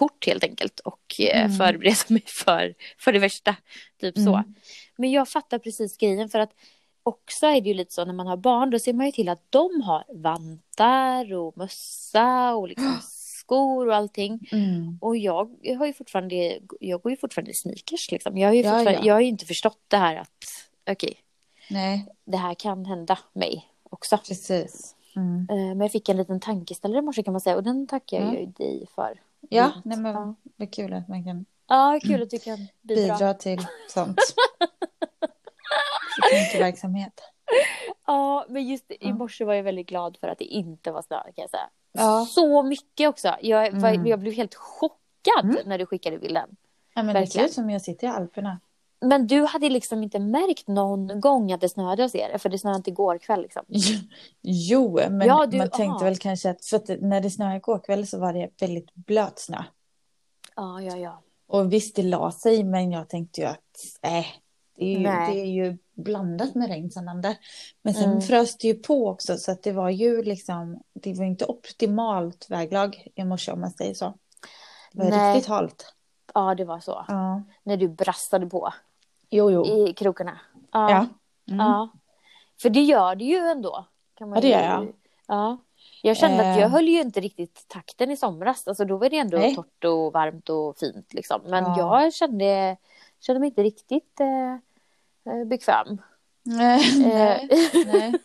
Lindex-kort 0.00 0.26
helt 0.26 0.44
enkelt 0.44 0.80
och 0.80 1.14
eh, 1.20 1.44
Mm. 1.44 1.56
förbereda 1.56 1.96
mig 2.08 2.22
för, 2.26 2.74
för 2.98 3.12
det 3.12 3.18
värsta. 3.18 3.56
Typ 4.00 4.14
så. 4.14 4.34
Mm. 4.34 4.54
Men 4.96 5.10
jag 5.10 5.28
fattar 5.28 5.58
precis 5.58 5.96
grejen 5.96 6.28
för 6.28 6.38
att 6.38 6.52
också 7.02 7.46
är 7.46 7.60
det 7.60 7.68
ju 7.68 7.74
lite 7.74 7.94
så 7.94 8.04
när 8.04 8.12
man 8.12 8.26
har 8.26 8.36
barn 8.36 8.70
då 8.70 8.78
ser 8.78 8.92
man 8.92 9.06
ju 9.06 9.12
till 9.12 9.28
att 9.28 9.42
de 9.50 9.80
har 9.80 10.04
vantar 10.14 11.34
och 11.34 11.56
mössa 11.56 12.54
och 12.54 12.68
liksom 12.68 12.98
skor 13.02 13.86
och 13.88 13.94
allting. 13.94 14.48
Mm. 14.52 14.98
Och 15.00 15.16
jag 15.16 15.50
har 15.78 15.86
ju 15.86 15.92
fortfarande, 15.92 16.58
jag 16.80 17.00
går 17.02 17.10
ju 17.12 17.16
fortfarande 17.16 17.50
i 17.50 17.54
sneakers 17.54 18.10
liksom. 18.12 18.38
Jag 18.38 18.48
har 18.48 18.54
ju, 18.54 18.62
Ja, 18.62 18.82
ja. 18.82 19.00
Jag 19.04 19.14
har 19.14 19.20
ju 19.20 19.26
inte 19.28 19.46
förstått 19.46 19.78
det 19.88 19.96
här 19.96 20.16
att 20.16 20.44
okej, 20.90 21.14
Nej, 21.70 22.06
det 22.24 22.36
här 22.36 22.54
kan 22.54 22.84
hända 22.86 23.18
mig 23.32 23.64
också. 23.90 24.16
precis. 24.18 24.94
Mm. 25.16 25.46
Eh, 25.50 25.56
Men 25.56 25.80
jag 25.80 25.92
fick 25.92 26.08
en 26.08 26.16
liten 26.16 26.40
tankeställare 26.40 26.98
i 26.98 27.02
morse 27.02 27.22
kan 27.22 27.32
man 27.32 27.40
säga 27.40 27.56
och 27.56 27.62
den 27.62 27.86
tackar 27.86 28.16
jag 28.16 28.28
Mm. 28.28 28.40
ju 28.40 28.46
dig 28.46 28.86
för. 28.94 29.20
Ja, 29.50 29.70
Fint. 29.74 29.84
nej 29.84 29.98
men 29.98 30.14
Ja. 30.14 30.34
vad 30.56 30.72
kul 30.74 30.92
att 30.92 31.08
man 31.08 31.24
kan 31.24 31.44
Ja, 31.68 32.00
kul 32.02 32.22
att 32.22 32.30
du 32.30 32.38
kan 32.38 32.58
bidra. 32.82 33.14
bidra 33.14 33.34
till 33.34 33.66
sånt. 33.88 34.20
verksamhet. 36.58 37.20
Ja, 38.06 38.46
men 38.48 38.68
just 38.68 38.84
i 39.00 39.12
morse 39.12 39.44
var 39.44 39.54
jag 39.54 39.62
väldigt 39.62 39.88
glad 39.88 40.16
för 40.20 40.28
att 40.28 40.38
det 40.38 40.44
inte 40.44 40.90
var 40.92 41.02
snö 41.02 41.22
kan 41.22 41.32
jag 41.34 41.50
säga. 41.50 41.68
Ja. 41.92 42.26
Så 42.30 42.62
mycket 42.62 43.08
också. 43.08 43.36
Jag, 43.40 43.72
var, 43.72 43.88
Mm. 43.88 44.06
jag 44.06 44.20
blev 44.20 44.32
helt 44.32 44.54
chockad 44.54 45.44
Mm. 45.44 45.56
när 45.66 45.78
du 45.78 45.86
skickade 45.86 46.18
bilden. 46.18 46.56
Ja, 46.94 47.02
men 47.02 47.14
det 47.14 47.26
ser 47.26 47.44
ut 47.44 47.52
som 47.52 47.70
jag 47.70 47.82
sitter 47.82 48.06
i 48.06 48.10
Alperna. 48.10 48.60
Men 49.00 49.26
du 49.26 49.44
hade 49.44 49.68
liksom 49.68 50.02
inte 50.02 50.18
märkt 50.18 50.68
någon 50.68 51.20
gång 51.20 51.52
att 51.52 51.60
det 51.60 51.68
snöade 51.68 52.02
hos 52.02 52.14
er? 52.14 52.38
För 52.38 52.48
det 52.48 52.58
snöade 52.58 52.76
inte 52.76 52.90
igår 52.90 53.18
kväll 53.18 53.42
liksom. 53.42 53.62
Jo, 54.42 55.00
men 55.10 55.28
Ja, 55.28 55.46
du- 55.46 55.58
man 55.58 55.70
tänkte 55.70 55.84
aha. 55.86 56.04
väl 56.04 56.16
kanske 56.18 56.50
att, 56.50 56.64
för 56.64 56.76
att 56.76 56.88
när 57.00 57.20
det 57.20 57.30
snöade 57.30 57.56
igår 57.56 57.78
kväll 57.84 58.06
så 58.06 58.18
var 58.18 58.32
det 58.32 58.50
väldigt 58.60 58.94
blöt 58.94 59.38
snö. 59.38 59.62
Ja, 60.56 60.80
ja, 60.82 60.96
ja. 60.96 61.22
Och 61.48 61.72
visst, 61.72 61.96
det 61.96 62.02
la 62.02 62.32
sig, 62.32 62.64
men 62.64 62.90
jag 62.92 63.08
tänkte 63.08 63.40
ju 63.40 63.46
att 63.46 63.58
äh, 64.02 64.26
det, 64.76 64.84
är 64.84 64.98
ju, 64.98 65.02
det 65.04 65.40
är 65.40 65.46
ju 65.46 65.78
blandat 65.96 66.54
med 66.54 66.68
regn 66.68 66.90
som 66.90 67.04
landar. 67.04 67.36
Men 67.82 67.94
sen 67.94 68.04
Mm. 68.10 68.20
frös 68.20 68.56
det 68.56 68.66
ju 68.68 68.74
på 68.74 69.08
också, 69.08 69.36
så 69.36 69.52
att 69.52 69.62
det 69.62 69.72
var 69.72 69.90
ju 69.90 70.22
liksom, 70.22 70.80
det 70.94 71.14
var 71.14 71.24
inte 71.24 71.44
optimalt 71.44 72.46
väglag 72.50 73.06
i 73.14 73.24
morse 73.24 73.52
om 73.52 73.60
man 73.60 73.70
säger 73.70 73.94
så. 73.94 74.14
Det 74.92 74.98
var 75.02 75.10
Nej. 75.10 75.34
riktigt 75.34 75.48
halt. 75.48 75.92
Ja, 76.36 76.54
det 76.54 76.64
var 76.64 76.80
så. 76.80 77.04
Ja. 77.08 77.42
När 77.62 77.76
du 77.76 77.88
brassade 77.88 78.46
på 78.46 78.72
Jo, 79.30 79.50
jo. 79.50 79.66
i 79.66 79.92
krokarna. 79.92 80.38
Ja. 80.72 80.90
Ja. 80.90 80.96
Mm. 81.48 81.66
ja. 81.66 81.88
För 82.62 82.70
det 82.70 82.80
gör 82.82 83.14
det 83.14 83.24
ju 83.24 83.36
ändå. 83.38 83.84
Kan 84.14 84.28
man 84.28 84.36
Ja, 84.36 84.40
det 84.42 84.48
gör 84.48 84.62
jag. 84.62 84.92
Ja. 85.26 85.58
Jag 86.02 86.16
kände 86.16 86.40
att 86.50 86.56
Eh. 86.56 86.60
jag 86.62 86.68
höll 86.68 86.88
ju 86.88 87.00
inte 87.00 87.20
riktigt 87.20 87.64
takten 87.68 88.10
i 88.10 88.16
somras. 88.16 88.68
Alltså 88.68 88.84
då 88.84 88.96
var 88.96 89.08
det 89.10 89.18
ändå 89.18 89.36
Nej. 89.38 89.54
torrt 89.54 89.84
och 89.84 90.12
varmt 90.12 90.48
och 90.48 90.78
fint 90.78 91.12
liksom. 91.14 91.40
Men 91.46 91.64
Ja. 91.64 92.02
jag 92.02 92.14
kände, 92.14 92.76
kände 93.20 93.40
mig 93.40 93.46
inte 93.48 93.62
riktigt 93.62 94.20
eh, 94.20 94.52
eh, 95.34 95.44
bekväm. 95.46 96.02
Nej, 96.42 96.82
nej, 96.98 97.48
Eh. 97.50 97.92
nej. 97.92 98.12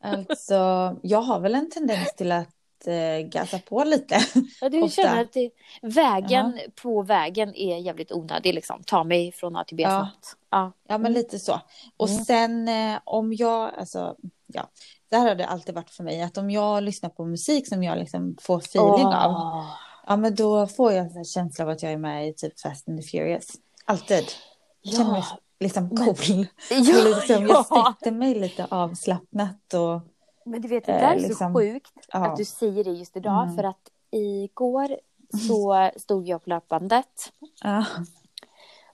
Alltså, 0.00 0.54
jag 1.02 1.20
har 1.22 1.40
väl 1.40 1.54
en 1.54 1.70
tendens 1.70 2.14
till 2.16 2.32
att 2.32 2.48
eh, 2.86 3.18
gasa 3.28 3.58
på 3.58 3.84
lite. 3.84 4.18
Ja, 4.60 4.68
du 4.68 4.82
Ofta. 4.82 5.02
känner 5.02 5.20
att 5.22 5.32
det, 5.32 5.50
vägen 5.82 6.58
på 6.82 7.02
vägen 7.02 7.54
är 7.54 7.76
jävligt 7.78 8.12
onödig 8.12 8.54
liksom. 8.54 8.82
Ta 8.86 9.04
mig 9.04 9.32
från 9.32 9.56
A 9.56 9.64
till 9.66 9.76
B 9.76 9.82
Ja. 9.82 9.90
snabbt. 9.90 10.26
Ja. 10.50 10.72
Ja, 10.88 10.98
men 10.98 11.12
lite 11.12 11.38
så. 11.38 11.60
Och 11.96 12.08
Mm. 12.08 12.24
sen 12.24 12.68
eh, 12.68 12.98
om 13.04 13.32
jag, 13.32 13.70
alltså, 13.78 14.16
ja, 14.46 14.68
det 15.10 15.16
här 15.16 15.28
har 15.28 15.34
det 15.34 15.46
alltid 15.46 15.74
varit 15.74 15.90
för 15.90 16.04
mig, 16.04 16.22
att 16.22 16.38
om 16.38 16.50
jag 16.50 16.82
lyssnar 16.82 17.10
på 17.10 17.24
musik 17.24 17.68
som 17.68 17.82
jag 17.82 17.98
liksom 17.98 18.36
får 18.40 18.58
feeling 18.58 19.06
av, 19.06 19.30
Åh. 19.32 19.66
ja 20.06 20.16
men 20.16 20.34
då 20.34 20.66
får 20.66 20.92
jag 20.92 21.16
en 21.16 21.24
känsla 21.24 21.64
av 21.64 21.70
att 21.70 21.82
jag 21.82 21.92
är 21.92 21.96
med 21.98 22.28
i 22.28 22.34
typ 22.34 22.60
Fast 22.60 22.88
and 22.88 23.00
the 23.02 23.06
Furious. 23.08 23.46
Alltid. 23.84 24.24
Jag 24.82 24.94
känner 24.94 25.12
mig 25.12 25.22
Ja. 25.30 25.38
liksom 25.60 25.88
Men- 25.88 25.96
cool. 25.96 26.14
Ja, 26.70 26.98
Och 27.10 27.16
liksom, 27.16 27.46
Jag 27.46 27.66
ja. 27.70 27.94
sätter 28.00 28.10
mig 28.12 28.34
lite 28.34 28.66
avslappnat 28.70 29.74
och 29.74 30.00
Men 30.50 30.60
du 30.62 30.68
vet, 30.68 30.84
det 30.86 30.92
Eh, 30.92 31.00
där 31.00 31.14
är 31.16 31.20
liksom, 31.20 31.52
så 31.54 31.58
sjukt 31.60 31.92
ja. 32.12 32.26
att 32.26 32.36
du 32.36 32.44
säger 32.44 32.84
det 32.84 32.90
just 32.90 33.16
idag. 33.16 33.42
Mm. 33.44 33.56
För 33.56 33.64
att 33.64 33.90
igår 34.10 34.88
så 35.48 35.90
stod 35.96 36.28
jag 36.28 36.44
på 36.44 36.50
löpbandet. 36.50 37.32
ja. 37.62 37.84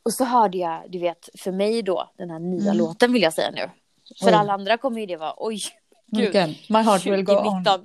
Och 0.03 0.13
så 0.13 0.25
hörde 0.25 0.59
jag, 0.59 0.91
du 0.91 0.99
vet, 0.99 1.29
för 1.39 1.53
mig 1.53 1.83
då, 1.83 2.11
den 2.17 2.31
här 2.31 2.39
nya 2.39 2.63
Mm. 2.63 2.77
låten 2.77 3.13
vill 3.13 3.23
jag 3.23 3.33
säga 3.33 3.51
nu. 3.51 3.71
För 4.21 4.27
Oj. 4.31 4.35
alla 4.35 4.53
andra 4.53 4.79
kommer 4.79 5.01
ju 5.01 5.07
det 5.07 5.17
vara, 5.17 5.35
oj, 5.37 5.59
gud. 6.07 6.21
Vilken? 6.23 6.49
My 6.69 6.79
heart 6.83 7.07
will 7.07 7.23
go 7.25 7.33
on. 7.33 7.65
2019. 7.65 7.85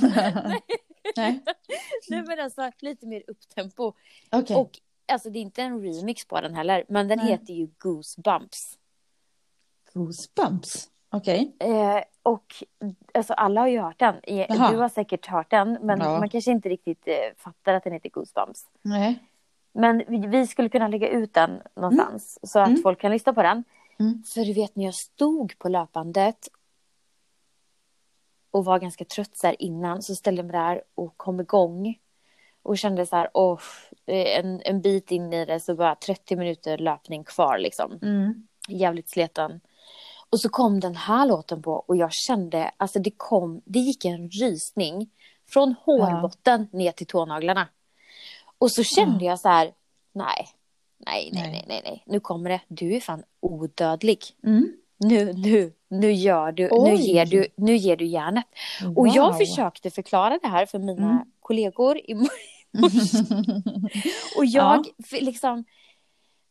Nej, 1.16 1.40
Nej 2.08 2.22
men 2.26 2.40
alltså 2.40 2.70
lite 2.78 3.06
mer 3.06 3.22
upptempo. 3.26 3.92
okej. 4.32 4.56
Och 4.56 4.70
alltså 5.12 5.30
det 5.30 5.38
är 5.38 5.40
inte 5.40 5.62
en 5.62 5.82
remix 5.82 6.24
på 6.24 6.40
den 6.40 6.54
heller, 6.54 6.84
men 6.88 7.08
den 7.08 7.18
Nej. 7.18 7.26
heter 7.28 7.54
ju 7.54 7.68
Goosebumps. 7.78 8.78
Goosebumps. 9.92 10.88
Okej. 11.16 11.56
Eh, 11.58 12.02
och 12.22 12.54
alltså 13.14 13.32
alla 13.34 13.60
har 13.60 13.68
ju 13.68 13.80
hört 13.80 13.98
den. 13.98 14.14
Jaha. 14.26 14.70
Du 14.70 14.76
har 14.76 14.88
säkert 14.88 15.26
hört 15.26 15.50
den, 15.50 15.78
men 15.82 16.00
Ja. 16.00 16.18
man 16.18 16.28
kanske 16.28 16.50
inte 16.50 16.68
riktigt 16.68 17.02
eh, 17.08 17.14
fattar 17.36 17.74
att 17.74 17.84
den 17.84 17.92
heter 17.92 18.08
Goosebumps. 18.10 18.66
Nej. 18.82 19.18
Men 19.72 20.02
vi, 20.08 20.18
vi 20.26 20.46
skulle 20.46 20.68
kunna 20.68 20.88
lägga 20.88 21.08
ut 21.08 21.34
den 21.34 21.62
någonstans 21.76 22.38
så 22.42 22.58
att 22.58 22.68
Mm. 22.68 22.82
folk 22.82 23.00
kan 23.00 23.10
lyssna 23.12 23.32
på 23.32 23.42
den. 23.42 23.64
Mm. 24.00 24.22
För 24.34 24.40
du 24.44 24.52
vet 24.52 24.76
när 24.76 24.84
jag 24.84 24.94
stod 24.94 25.58
på 25.58 25.68
löpbandet 25.68 26.48
och 28.50 28.64
var 28.64 28.78
ganska 28.78 29.04
trött 29.04 29.36
så 29.36 29.52
innan 29.58 30.02
så 30.02 30.14
ställde 30.14 30.38
jag 30.42 30.46
mig 30.52 30.60
där 30.60 30.82
och 30.94 31.16
kom 31.16 31.40
igång. 31.40 31.98
Och 32.62 32.78
kände 32.78 33.06
så 33.06 33.16
här, 33.16 33.30
åh, 33.34 33.60
en, 34.06 34.60
en 34.64 34.80
bit 34.80 35.10
in 35.10 35.32
i 35.32 35.44
det 35.44 35.60
så 35.60 35.74
bara 35.74 35.94
30 35.94 36.36
minuter 36.36 36.78
löpning 36.78 37.24
kvar 37.24 37.58
liksom. 37.58 37.98
Mm. 38.02 38.46
Jävligt 38.68 39.08
sleten. 39.08 39.60
Och 40.34 40.40
så 40.40 40.48
kom 40.48 40.80
den 40.80 40.94
här 40.96 41.26
låten 41.26 41.62
på 41.62 41.72
och 41.72 41.96
jag 41.96 42.12
kände, 42.12 42.70
alltså 42.76 42.98
det 42.98 43.10
kom, 43.16 43.62
det 43.64 43.78
gick 43.78 44.04
en 44.04 44.28
rysning 44.28 45.10
från 45.48 45.74
hårbotten 45.84 46.68
ner 46.72 46.92
till 46.92 47.06
tånaglarna. 47.06 47.68
Och 48.58 48.70
så 48.72 48.82
kände 48.84 49.24
jag 49.24 49.40
så 49.40 49.48
här, 49.48 49.72
nej, 50.12 50.48
nej, 51.06 51.30
nej, 51.32 51.42
Nej. 51.52 51.64
nej, 51.68 51.80
nej, 51.84 52.02
nu 52.06 52.20
kommer 52.20 52.50
det, 52.50 52.60
du 52.68 52.94
är 52.96 53.00
fan 53.00 53.22
odödlig. 53.40 54.18
Mm. 54.44 54.72
Nu, 54.96 55.32
nu, 55.32 55.72
nu 55.88 56.12
gör 56.12 56.52
du, 56.52 56.62
nu 56.62 56.68
Oj. 56.94 57.10
ger 57.12 57.26
du, 57.26 57.46
nu 57.56 57.76
ger 57.76 57.96
du 57.96 58.04
järnet. 58.06 58.44
Och 58.96 59.08
jag 59.08 59.30
Wow. 59.32 59.38
försökte 59.38 59.90
förklara 59.90 60.38
det 60.42 60.48
här 60.48 60.66
för 60.66 60.78
mina 60.78 61.10
Mm. 61.10 61.24
kollegor 61.40 61.98
i 61.98 62.14
Och 64.36 64.46
jag, 64.46 64.86
för 65.10 65.20
liksom, 65.24 65.64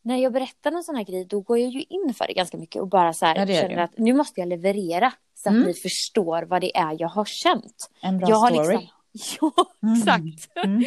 när 0.05 0.17
jag 0.17 0.33
berättar 0.33 0.71
en 0.71 0.83
sån 0.83 0.95
här 0.95 1.03
grej, 1.03 1.25
då 1.25 1.39
går 1.41 1.59
jag 1.59 1.69
ju 1.71 1.81
in 1.81 2.13
för 2.13 2.27
det 2.27 2.33
ganska 2.33 2.57
mycket 2.57 2.81
och 2.81 2.87
bara 2.87 3.13
så 3.13 3.25
här, 3.25 3.35
Ja, 3.35 3.45
det 3.45 3.53
känner 3.61 3.75
du. 3.75 3.81
att 3.81 3.97
nu 3.97 4.13
måste 4.13 4.39
jag 4.39 4.47
leverera 4.49 5.13
så 5.33 5.49
att 5.49 5.55
Mm. 5.55 5.67
ni 5.67 5.73
förstår 5.73 6.43
vad 6.43 6.61
det 6.61 6.77
är 6.77 6.95
jag 6.99 7.07
har 7.07 7.25
känt. 7.25 7.89
En 8.01 8.17
bra 8.17 8.29
jag 8.29 8.35
har 8.35 8.49
story. 8.63 8.89
liksom, 9.13 9.51
ja, 9.55 9.65
Mm. 9.83 9.97
exakt. 9.99 10.57
Mm. 10.65 10.83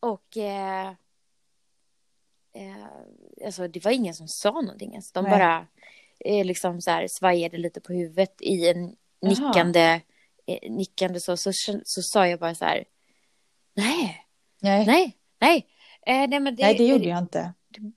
Och 0.00 0.36
eh, 0.36 0.88
eh, 2.52 2.86
alltså, 3.44 3.68
det 3.68 3.84
var 3.84 3.90
ingen 3.92 4.14
som 4.14 4.28
sa 4.28 4.50
någonting 4.50 4.90
ens. 4.90 5.12
De 5.12 5.24
Nej. 5.24 5.30
bara 5.32 5.66
eh, 6.24 6.44
liksom 6.44 6.80
så 6.80 6.90
här 6.90 7.06
svajade 7.10 7.58
lite 7.58 7.80
på 7.80 7.92
huvudet 7.92 8.34
i 8.42 8.68
en 8.68 8.96
nickande, 9.22 10.00
eh, 10.46 10.70
nickande 10.72 11.20
så, 11.20 11.36
så, 11.36 11.50
så, 11.54 11.80
så 11.84 12.02
sa 12.02 12.26
jag 12.28 12.38
bara 12.40 12.54
så 12.54 12.64
här, 12.64 12.84
nej, 13.74 14.26
Nej. 14.60 14.86
nej, 14.86 15.16
nej. 15.40 15.66
Eh, 16.06 16.28
nej, 16.28 16.40
men 16.40 16.56
det, 16.56 16.62
Nej, 16.62 16.74
det 16.78 16.86
gjorde 16.86 17.08
jag 17.08 17.18
inte. 17.18 17.52
Det 17.68 17.92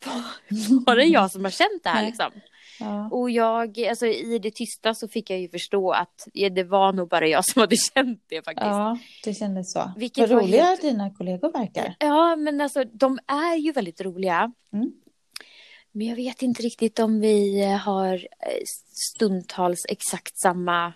bara 0.86 1.04
jag 1.04 1.32
som 1.32 1.44
har 1.44 1.52
känt 1.52 1.84
det 1.84 1.90
här 1.90 2.06
liksom. 2.08 2.32
Ja. 2.80 3.10
Och 3.12 3.30
jag, 3.32 3.80
alltså 3.80 4.06
i 4.08 4.40
det 4.40 4.52
tysta 4.52 4.94
så 4.94 5.08
fick 5.08 5.30
jag 5.30 5.40
ju 5.40 5.50
förstå 5.50 5.92
att 5.92 6.28
det 6.52 6.64
var 6.64 6.94
nog 6.94 7.10
bara 7.10 7.28
jag 7.28 7.46
som 7.52 7.60
hade 7.60 7.76
känt 7.76 8.24
det 8.28 8.46
faktiskt. 8.46 8.66
ja, 8.66 8.98
det 9.24 9.34
kändes 9.34 9.74
så. 9.74 9.92
Vilket 9.98 10.30
Vad 10.30 10.42
roliga 10.44 10.64
helt- 10.64 10.82
dina 10.82 11.14
kollegor 11.14 11.52
verkar. 11.52 11.96
Ja, 12.00 12.36
men 12.36 12.62
alltså 12.62 12.84
de 12.84 13.20
är 13.28 13.56
ju 13.56 13.72
väldigt 13.72 14.02
roliga. 14.02 14.54
Mm. 14.74 14.92
Men 15.92 16.08
jag 16.08 16.16
vet 16.16 16.42
inte 16.42 16.62
riktigt 16.62 17.00
om 17.00 17.20
vi 17.20 17.64
har 17.84 18.14
eh, 18.14 18.64
stundtals 19.16 19.86
exakt 19.90 20.40
samma... 20.40 20.94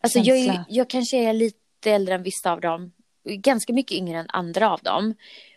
Alltså 0.00 0.18
jag, 0.18 0.64
jag 0.68 0.90
kanske 0.90 1.16
är 1.16 1.32
lite 1.32 1.90
äldre 1.90 2.14
än 2.14 2.22
vissa 2.22 2.52
av 2.52 2.60
dem. 2.60 2.92
Ganska 3.24 3.72
mycket 3.72 3.96
yngre 3.96 4.18
än 4.18 4.26
andra 4.28 4.70
av 4.70 4.80
dem. 4.82 5.14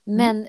Mm. 0.08 0.48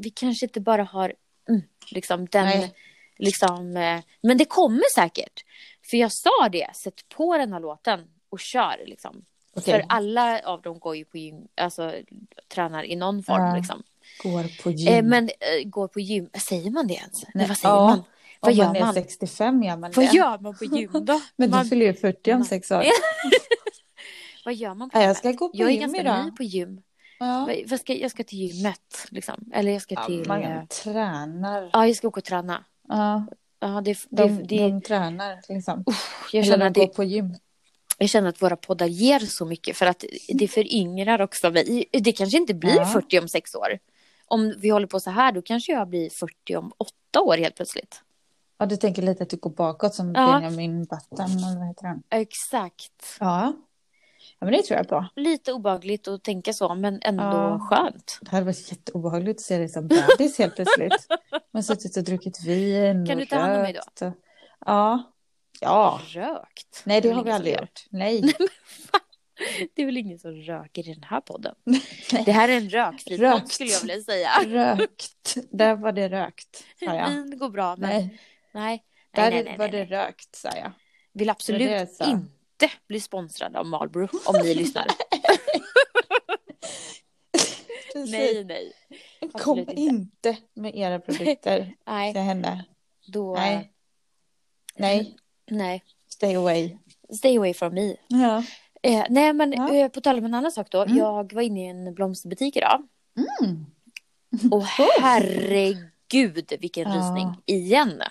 Vi 0.00 0.10
kanske 0.10 0.46
inte 0.46 0.60
bara 0.60 0.82
har 0.84 1.14
mm, 1.48 1.62
liksom 1.90 2.26
den... 2.26 2.44
Nej. 2.44 2.74
Liksom, 3.22 3.76
eh, 3.76 4.00
men 4.20 4.38
det 4.38 4.44
kommer 4.44 4.94
säkert. 4.94 5.44
För 5.90 5.96
jag 5.96 6.12
sa 6.12 6.48
det, 6.52 6.76
sätt 6.76 7.08
på 7.08 7.38
den 7.38 7.52
här 7.52 7.60
låten 7.60 8.00
och 8.30 8.40
kör 8.40 8.84
liksom. 8.86 9.24
Okej, 9.56 9.74
För 9.74 9.84
alla 9.88 10.40
av 10.44 10.62
dem 10.62 10.78
går 10.78 10.96
ju 10.96 11.04
på 11.04 11.18
gym, 11.18 11.48
alltså 11.56 11.94
tränar 12.54 12.84
i 12.84 12.96
någon 12.96 13.22
form 13.22 13.42
Ja. 13.46 13.56
liksom. 13.56 13.82
går 14.22 14.62
på 14.62 14.70
gym. 14.70 14.94
Eh, 14.94 15.02
men 15.02 15.24
eh, 15.24 15.68
går 15.68 15.88
på 15.88 16.00
gym, 16.00 16.30
säger 16.38 16.70
man 16.70 16.86
det 16.86 16.94
ens? 16.94 17.24
Nej, 17.34 17.48
vad 17.48 17.56
säger 17.56 17.74
ja. 17.74 17.86
man? 17.86 18.02
Vad 18.40 18.52
Om 18.52 18.58
gör 18.58 18.66
man 18.66 18.76
är 18.76 18.80
man? 18.80 18.94
65 18.94 19.62
gör 19.62 19.76
man 19.76 19.92
Vad 19.96 20.10
det. 20.10 20.16
gör 20.16 20.38
man 20.38 20.56
på 20.58 20.64
gym 20.64 20.90
då? 20.92 21.20
Men 21.36 21.50
du 21.50 21.56
man, 21.56 21.64
fyller 21.66 21.86
ju 21.86 21.94
40 21.94 22.32
om 22.32 22.44
sex 22.44 22.70
år. 22.70 22.84
vad 24.44 24.54
gör 24.54 24.74
man 24.74 24.90
på 24.90 24.98
Ja, 24.98 25.02
jag 25.02 25.16
ska 25.16 25.32
gå 25.32 25.48
på 25.48 25.56
Jag 25.56 25.68
är 25.68 25.72
gym 25.72 25.80
ganska 25.80 26.00
idag. 26.00 26.24
ny 26.24 26.30
på 26.30 26.42
gym. 26.42 26.82
Ja. 27.20 27.48
Vad 27.66 27.80
ska, 27.80 27.94
jag 27.94 28.10
ska 28.10 28.24
till 28.24 28.38
gymmet 28.38 29.06
liksom. 29.10 29.50
Eller 29.52 29.72
jag 29.72 29.82
ska 29.82 29.94
Ja, 29.94 30.04
till... 30.06 30.28
man 30.28 30.42
eh, 30.42 30.64
tränar. 30.66 31.70
Ja, 31.72 31.86
jag 31.86 31.96
ska 31.96 32.08
åka 32.08 32.20
och 32.20 32.24
träna. 32.24 32.64
Ja, 32.88 33.26
Ja, 33.62 33.80
det, 33.84 33.98
det, 34.10 34.22
de, 34.24 34.28
det, 34.46 34.56
de 34.68 34.80
tränar 34.80 35.40
liksom. 35.48 35.84
jag, 36.32 36.40
Eller 36.42 36.50
känner 36.52 36.58
de 36.64 36.66
att 36.70 36.74
går 36.76 36.86
det, 36.86 36.94
på 36.94 37.04
gym. 37.04 37.34
jag 37.98 38.08
känner 38.08 38.28
att 38.28 38.42
våra 38.42 38.56
poddar 38.56 38.86
ger 38.86 39.18
så 39.18 39.44
mycket 39.46 39.76
för 39.76 39.86
att 39.86 40.04
det 40.28 40.48
föryngrar 40.48 41.20
också 41.20 41.50
mig. 41.50 41.84
Det 41.92 42.12
kanske 42.12 42.36
inte 42.38 42.54
blir 42.54 42.76
Ja. 42.76 42.84
40 42.86 43.18
om 43.20 43.28
sex 43.28 43.54
år. 43.54 43.78
Om 44.26 44.54
vi 44.58 44.68
håller 44.68 44.86
på 44.86 45.00
så 45.00 45.10
här 45.10 45.32
då 45.32 45.42
kanske 45.42 45.72
jag 45.72 45.88
blir 45.88 46.10
40 46.10 46.56
om 46.56 46.72
åtta 46.78 47.20
år 47.20 47.36
helt 47.36 47.54
plötsligt. 47.56 48.02
Ja, 48.58 48.66
du 48.66 48.76
tänker 48.76 49.02
lite 49.02 49.22
att 49.22 49.30
du 49.30 49.36
går 49.36 49.50
bakåt 49.50 49.94
som 49.94 50.14
Ja. 50.14 50.32
Benjamin 50.40 50.84
Button, 50.84 51.26
eller 51.30 51.58
vad 51.58 51.68
heter 51.68 51.86
han? 51.86 52.02
Exakt. 52.10 53.16
Ja. 53.20 53.52
Ja, 54.40 54.44
men 54.46 54.52
det 54.52 54.62
tror 54.62 54.76
jag 54.78 54.88
på. 54.88 55.06
Lite 55.16 55.52
obehagligt 55.52 56.08
att 56.08 56.22
tänka 56.24 56.52
så 56.52 56.74
men 56.74 57.00
ändå 57.02 57.22
Ja. 57.22 57.58
skönt. 57.70 58.18
Det 58.22 58.30
hade 58.30 58.46
varit 58.46 58.70
jätteobehagligt 58.72 59.38
att 59.40 59.44
se 59.44 59.58
dig 59.58 59.68
som 59.68 59.88
bebis 59.88 60.38
helt 60.38 60.54
plötsligt. 60.54 61.06
Man 61.30 61.38
har 61.52 61.62
suttit 61.62 61.96
och 61.96 62.04
druckit 62.04 62.44
vin 62.46 63.06
Kan 63.06 63.14
och 63.14 63.20
du 63.20 63.26
ta 63.26 63.36
hand 63.36 63.56
om 63.56 63.62
mig 63.62 63.72
då? 63.72 64.06
och- 64.06 64.14
Ja. 64.66 65.12
Ja. 65.60 66.00
Rökt? 66.08 66.82
Nej, 66.84 67.00
det 67.00 67.08
väl 67.08 67.16
har 67.16 67.24
vi 67.24 67.30
aldrig 67.30 67.54
gjort. 67.54 67.86
Nej. 67.90 68.22
Det 69.74 69.82
är 69.82 69.86
väl 69.86 69.96
ingen 69.96 70.18
som 70.18 70.30
röker 70.32 70.88
i 70.88 70.94
den 70.94 71.02
här 71.02 71.20
podden. 71.20 71.54
Nej. 71.64 72.22
Det 72.24 72.32
här 72.32 72.48
är 72.48 72.56
en 72.56 72.70
rökfri 72.70 73.16
podd 73.18 73.20
Rökt. 73.26 73.52
skulle 73.52 73.70
jag 73.70 73.80
vilja 73.80 74.00
säga. 74.02 74.30
Rökt. 74.46 75.36
Där 75.50 75.74
var 75.76 75.92
det 75.92 76.08
rökt, 76.08 76.64
sa 76.84 76.94
jag. 76.94 77.08
Vin 77.10 77.38
går 77.38 77.48
bra 77.50 77.76
men 77.76 77.90
Nej, 77.90 78.18
nej. 78.52 78.84
där 79.14 79.30
Nej, 79.30 79.44
nej, 79.44 79.58
var 79.58 79.68
det 79.68 79.84
rökt, 79.84 80.36
sa 80.36 80.48
jag. 80.48 80.72
Vill 81.12 81.26
Det 81.26 81.30
absolut 81.32 81.60
var 81.62 81.68
det 81.68 81.78
jag 81.78 81.88
sa. 81.88 82.04
Inte 82.62 82.74
bli 82.88 83.00
sponsrad 83.00 83.56
av 83.56 83.66
Marlboro 83.66 84.08
om 84.26 84.36
ni 84.42 84.54
lyssnar. 84.54 84.86
nej, 88.06 88.44
nej. 88.44 88.72
Kom 89.32 89.58
absolut 89.58 89.78
inte. 89.78 90.28
inte 90.28 90.36
med 90.54 90.76
era 90.76 90.98
produkter 91.00 91.74
Nej, 91.86 92.12
till 92.12 92.22
henne. 92.22 92.64
då... 93.06 93.34
Nej. 93.34 93.72
Nej, 94.76 95.16
Nej. 95.50 95.84
stay 96.08 96.34
away. 96.34 96.76
Stay 97.16 97.36
away 97.36 97.54
from 97.54 97.74
me. 97.74 97.96
Ja. 98.08 98.44
Eh, 98.82 99.04
nej, 99.08 99.32
men 99.32 99.52
Ja. 99.52 99.74
eh, 99.74 99.88
på 99.88 100.00
tal 100.00 100.18
om 100.18 100.24
en 100.24 100.34
annan 100.34 100.52
sak 100.52 100.70
då. 100.70 100.82
Mm. 100.82 100.96
Jag 100.96 101.32
var 101.32 101.42
inne 101.42 101.64
i 101.66 101.68
en 101.68 101.94
blomsterbutik 101.94 102.56
idag. 102.56 102.82
Mm. 103.42 103.66
Och 104.52 104.64
herregud 105.00 106.52
vilken 106.60 106.88
Ja. 106.92 106.96
rysning. 106.98 107.28
Igen. 107.46 108.02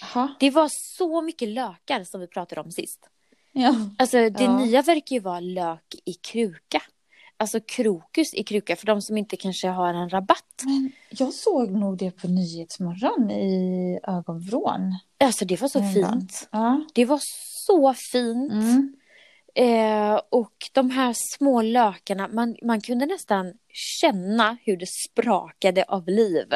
Jaha. 0.00 0.34
Det 0.40 0.50
var 0.50 0.68
så 0.98 1.22
mycket 1.22 1.48
lökar 1.48 2.04
som 2.04 2.20
vi 2.20 2.26
pratade 2.26 2.60
om 2.60 2.70
sist. 2.70 3.08
Ja. 3.52 3.74
Alltså 3.98 4.16
det 4.16 4.44
Ja. 4.44 4.58
nya 4.58 4.82
verkar 4.82 5.16
ju 5.16 5.20
vara 5.20 5.40
lök 5.40 5.94
i 6.04 6.12
kruka. 6.12 6.82
Alltså 7.36 7.60
krokus 7.60 8.34
i 8.34 8.42
kruka 8.44 8.76
för 8.76 8.86
de 8.86 9.02
som 9.02 9.16
inte 9.18 9.36
kanske 9.36 9.68
har 9.68 9.94
en 9.94 10.08
rabatt. 10.08 10.62
Men 10.64 10.92
jag 11.10 11.32
såg 11.32 11.70
nog 11.70 11.98
det 11.98 12.10
på 12.10 12.28
Nyhetsmorgon 12.28 13.30
i 13.30 13.98
ögonvrån. 14.02 14.98
Alltså 15.24 15.44
det 15.44 15.60
var 15.60 15.68
så 15.68 15.80
fint. 15.94 16.48
Ja. 16.52 16.84
Det 16.94 17.04
var 17.04 17.20
så 17.66 17.94
fint. 18.12 18.52
Mm. 18.52 18.96
Eh, 19.54 20.20
och 20.30 20.52
de 20.72 20.90
här 20.90 21.14
små 21.16 21.62
lökarna, 21.62 22.28
man, 22.28 22.56
man 22.62 22.80
kunde 22.80 23.06
nästan 23.06 23.52
känna 24.00 24.56
hur 24.62 24.76
det 24.76 24.88
sprakade 25.10 25.84
av 25.88 26.08
liv. 26.08 26.46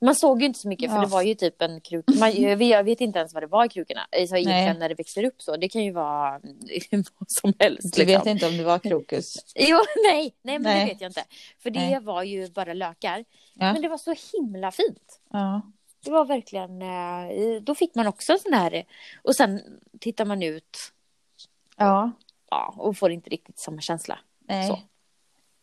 Man 0.00 0.14
såg 0.14 0.40
ju 0.40 0.46
inte 0.46 0.58
så 0.58 0.68
mycket 0.68 0.90
för 0.90 0.96
Ja. 0.96 1.02
det 1.02 1.08
var 1.08 1.22
ju 1.22 1.34
typ 1.34 1.62
en 1.62 1.80
kruka. 1.80 2.12
Man, 2.18 2.42
jag, 2.68 2.84
vet, 2.84 3.00
inte 3.00 3.18
ens 3.18 3.34
vad 3.34 3.42
det 3.42 3.46
var 3.46 3.64
i 3.64 3.68
krukorna. 3.68 4.00
Alltså, 4.20 4.36
egentligen 4.36 4.64
Nej. 4.64 4.78
när 4.78 4.88
det 4.88 4.94
växer 4.94 5.24
upp 5.24 5.42
så. 5.42 5.56
Det 5.56 5.68
kan 5.68 5.84
ju 5.84 5.92
vara 5.92 6.30
vad 6.90 7.26
som 7.28 7.52
helst. 7.58 7.94
Du 7.94 8.04
liksom. 8.04 8.06
vet 8.06 8.26
inte 8.26 8.46
om 8.46 8.56
det 8.56 8.64
var 8.64 8.78
krokus? 8.78 9.34
Jo, 9.54 9.78
nej, 10.10 10.34
nej 10.42 10.58
men 10.58 10.62
Nej. 10.62 10.80
det 10.84 10.92
vet 10.92 11.00
jag 11.00 11.08
inte. 11.08 11.24
För 11.62 11.70
det 11.70 11.80
Nej. 11.80 12.00
var 12.00 12.22
ju 12.22 12.50
bara 12.50 12.74
lökar. 12.74 13.24
Ja. 13.54 13.72
Men 13.72 13.82
det 13.82 13.88
var 13.88 13.98
så 13.98 14.14
himla 14.32 14.70
fint. 14.70 15.20
Ja. 15.30 15.62
Det 16.04 16.10
var 16.10 16.24
verkligen, 16.24 16.82
eh, 16.82 17.62
då 17.62 17.74
fick 17.74 17.94
man 17.94 18.06
också 18.06 18.38
sån 18.38 18.52
här, 18.52 18.84
och 19.22 19.36
sen 19.36 19.60
tittar 20.00 20.24
man 20.24 20.42
ut 20.42 20.78
Ja. 21.76 22.12
ja, 22.50 22.74
och 22.76 22.96
får 22.98 23.10
inte 23.12 23.30
riktigt 23.30 23.58
samma 23.58 23.80
känsla. 23.80 24.18
Nej. 24.48 24.68
Så. 24.68 24.78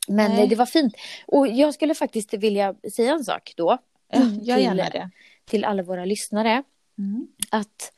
Men 0.07 0.31
Nej. 0.31 0.43
eh, 0.43 0.49
det 0.49 0.55
var 0.55 0.65
fint. 0.65 0.93
Och 1.27 1.47
jag 1.47 1.73
skulle 1.73 1.95
faktiskt 1.95 2.33
vilja 2.33 2.75
säga 2.95 3.13
en 3.13 3.23
sak 3.23 3.53
då 3.57 3.77
Ja, 4.13 4.19
gör 4.41 4.57
gärna 4.57 4.89
det. 4.89 5.09
till 5.45 5.65
alla 5.65 5.83
våra 5.83 6.05
lyssnare. 6.05 6.63
Mm. 6.97 7.27
Att 7.49 7.91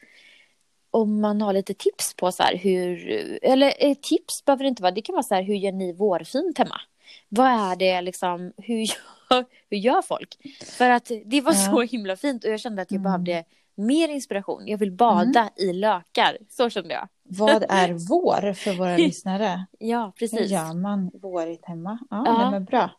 om 0.92 1.22
man 1.22 1.42
har 1.42 1.54
lite 1.54 1.74
tips 1.74 2.14
på 2.16 2.32
så 2.32 2.44
här 2.44 2.56
hur, 2.58 3.10
eller 3.42 3.74
eh, 3.80 3.94
tips 3.94 4.46
behöver 4.46 4.64
det 4.64 4.68
inte 4.70 4.82
vara, 4.84 4.92
det 4.92 5.02
kan 5.02 5.14
vara 5.14 5.24
så 5.24 5.36
här 5.36 5.44
hur 5.44 5.56
gör 5.56 5.72
ni 5.72 5.94
vårfint 5.94 6.58
hemma? 6.58 6.82
Vad 7.30 7.48
är 7.48 7.76
det 7.76 8.02
liksom, 8.02 8.54
hur 8.58 8.78
gör, 8.80 9.46
hur 9.70 9.78
gör 9.78 10.02
folk? 10.02 10.38
För 10.78 10.90
att 10.90 11.12
det 11.26 11.42
var 11.42 11.54
Ja. 11.54 11.60
så 11.72 11.82
himla 11.82 12.16
fint 12.16 12.44
och 12.44 12.50
jag 12.52 12.60
kände 12.60 12.82
att 12.82 12.92
jag 12.92 13.00
Mm. 13.00 13.04
behövde 13.12 13.44
mer 13.76 14.08
inspiration. 14.10 14.68
Jag 14.68 14.78
vill 14.78 14.92
bada 14.92 15.40
Mm. 15.40 15.50
i 15.58 15.74
lökar. 15.74 16.38
Så 16.50 16.70
kände 16.70 16.94
jag. 16.94 17.08
Vad 17.24 17.64
är 17.70 17.94
vår 18.10 18.54
för 18.54 18.74
våra 18.74 18.98
lyssnare? 18.98 19.66
Ja, 19.80 20.06
Hur 20.06 20.12
precis. 20.28 20.52
gör 20.52 20.74
man 20.74 21.12
vårigt 21.14 21.66
hemma? 21.66 21.98
Ja, 22.10 22.24
Ja. 22.26 22.38
Nej, 22.42 22.52
men 22.52 22.66
bra. 22.66 22.90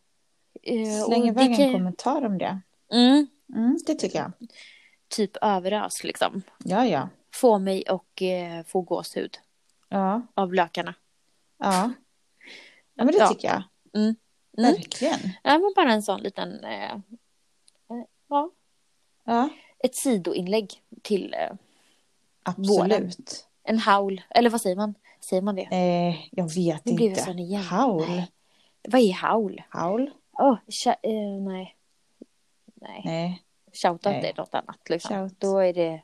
Eh, 0.63 1.01
och 1.03 1.07
Släng 1.07 1.29
iväg 1.29 1.47
det 1.51 1.53
en 1.53 1.57
kan- 1.57 1.73
kommentar 1.73 2.25
om 2.27 2.39
det. 2.39 2.61
Mm, 2.95 3.27
Mm, 3.55 3.79
det 3.87 3.95
tycker 3.95 4.19
jag. 4.19 4.33
typ 5.09 5.37
överös 5.43 6.05
liksom. 6.05 6.43
Ja, 6.65 6.87
ja. 6.87 7.09
Få 7.35 7.59
mig 7.59 7.83
och 7.83 8.23
eh, 8.23 8.65
få 8.65 8.81
gåshud 8.81 9.39
Ja, 9.89 10.23
av 10.35 10.55
lökarna. 10.55 10.95
ja. 11.59 11.93
Ja, 12.95 13.05
men 13.05 13.07
det 13.07 13.19
Ja. 13.19 13.29
tycker 13.29 13.49
jag. 13.49 13.63
Mm. 14.03 14.17
Mm. 14.59 14.73
Verkligen. 14.73 15.19
Ja, 15.43 15.59
men 15.59 15.73
bara 15.77 15.93
en 15.93 16.03
sån 16.03 16.21
liten, 16.21 16.65
eh, 16.65 16.93
eh, 16.93 16.99
ja, 18.29 18.51
Ja, 19.25 19.49
ett 19.79 19.95
sidoinlägg 19.95 20.83
till 21.03 21.35
eh, 21.35 21.57
absolut. 22.43 23.47
en 23.65 23.79
haul. 23.79 24.23
Eller 24.31 24.51
vad 24.51 24.61
säger 24.61 24.77
man? 24.77 24.95
Säger 25.21 25.43
man 25.43 25.55
det? 25.55 25.63
Eh, 25.73 26.17
jag 26.31 26.55
vet 26.55 26.85
Nu 26.85 26.93
inte. 26.93 27.05
jag 27.05 27.19
sån 27.19 27.39
igen. 27.39 27.63
Haul. 27.63 28.09
Nej. 28.09 28.31
Vad 28.89 29.01
är 29.01 29.13
haul? 29.13 29.63
Haul? 29.69 30.11
Åh, 30.33 30.59
tja- 30.67 30.97
eh, 31.03 31.43
nej. 31.43 31.77
Nej. 32.89 33.03
Nej. 33.05 33.43
Shoutout 33.73 34.05
Nej. 34.13 34.31
är 34.31 34.35
något 34.37 34.55
annat 34.55 34.89
liksom. 34.89 35.17
Shout. 35.17 35.41
Då 35.41 35.59
är 35.59 35.73
det 35.73 36.03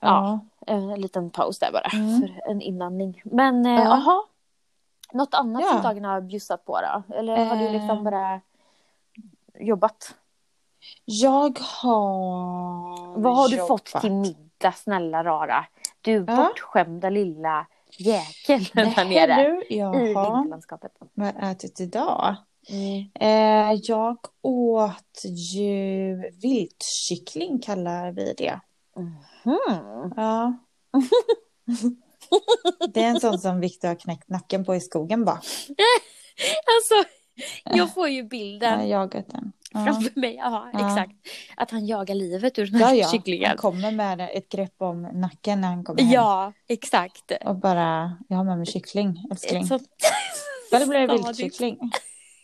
Ja. 0.00 0.38
en 0.66 0.94
liten 1.00 1.30
paus 1.30 1.58
där 1.58 1.72
bara 1.72 1.88
Mm. 2.00 2.20
för 2.20 2.50
en 2.50 2.60
inandning. 2.60 3.22
Men 3.24 3.66
eh, 3.66 3.72
Ja. 3.74 3.82
jaha. 3.84 4.22
Något 5.12 5.34
annat 5.34 5.62
Ja. 5.62 5.72
som 5.72 5.82
dagen 5.82 6.04
har 6.04 6.20
bjussat 6.20 6.64
på 6.64 6.80
då? 6.80 7.14
Eller 7.14 7.44
har 7.44 7.56
du 7.56 7.64
Eh. 7.66 7.72
liksom 7.72 8.04
bara 8.04 8.40
jobbat? 9.60 10.14
Jag 11.04 11.58
har 11.60 13.20
Vad 13.20 13.36
har 13.36 13.48
du 13.48 13.56
jobbat. 13.56 13.68
fått 13.90 14.00
till 14.02 14.12
middag 14.12 14.72
snälla 14.72 15.24
rara? 15.24 15.66
Du 16.00 16.12
Ja. 16.12 16.20
bortskämda 16.36 17.10
lilla 17.10 17.66
jäkel 17.98 18.64
där 18.72 19.04
nere 19.04 19.42
du, 19.42 19.62
i 19.74 19.82
vinterlandskapet. 19.82 20.92
Vad 21.14 21.26
har 21.26 21.40
jag 21.40 21.50
ätit 21.50 21.80
idag? 21.80 22.36
Mm. 22.68 23.04
Eh, 23.14 23.80
jag 23.82 24.16
åt 24.42 25.24
ju 25.54 26.16
viltkyckling 26.42 27.58
kallar 27.58 28.12
vi 28.12 28.34
det. 28.38 28.60
Hmm. 28.94 30.12
Ja. 30.16 30.58
det 32.88 33.02
är 33.02 33.08
en 33.08 33.20
sån 33.20 33.38
som 33.38 33.60
Viktor 33.60 33.88
har 33.88 33.94
knäckt 33.94 34.28
nacken 34.28 34.64
på 34.64 34.74
i 34.74 34.80
skogen 34.80 35.24
bara. 35.24 35.40
Alltså, 36.76 37.10
jag 37.64 37.94
får 37.94 38.08
ju 38.08 38.18
Jag 38.18 38.28
bilden 38.28 38.78
har 38.78 38.86
jagat 38.86 39.28
den. 39.28 39.52
Ja. 39.72 39.84
framför 39.84 40.20
mig. 40.20 40.34
Ja, 40.34 40.70
Ja. 40.72 40.90
exakt. 40.90 41.12
Att 41.56 41.70
han 41.70 41.86
jagar 41.86 42.14
livet 42.14 42.58
ur 42.58 42.66
den 42.66 42.80
här 42.80 42.94
ja. 42.94 43.08
kycklingen. 43.08 43.48
Han 43.48 43.56
kommer 43.56 43.90
med 43.90 44.30
ett 44.32 44.48
grepp 44.48 44.74
om 44.78 45.02
nacken 45.02 45.60
när 45.60 45.68
han 45.68 45.84
kommer 45.84 46.02
hem. 46.02 46.12
Ja, 46.12 46.52
exakt. 46.68 47.32
Och 47.44 47.56
bara, 47.56 48.18
jag 48.28 48.36
har 48.36 48.44
med 48.44 48.56
mig 48.56 48.66
kyckling, 48.66 49.24
älskling. 49.30 49.62
Ett 49.62 49.68
sånt... 49.68 49.88
Så 50.70 50.78
det 50.78 50.86
blir 50.86 51.06
stadigt. 51.06 51.26
viltkyckling. 51.26 51.78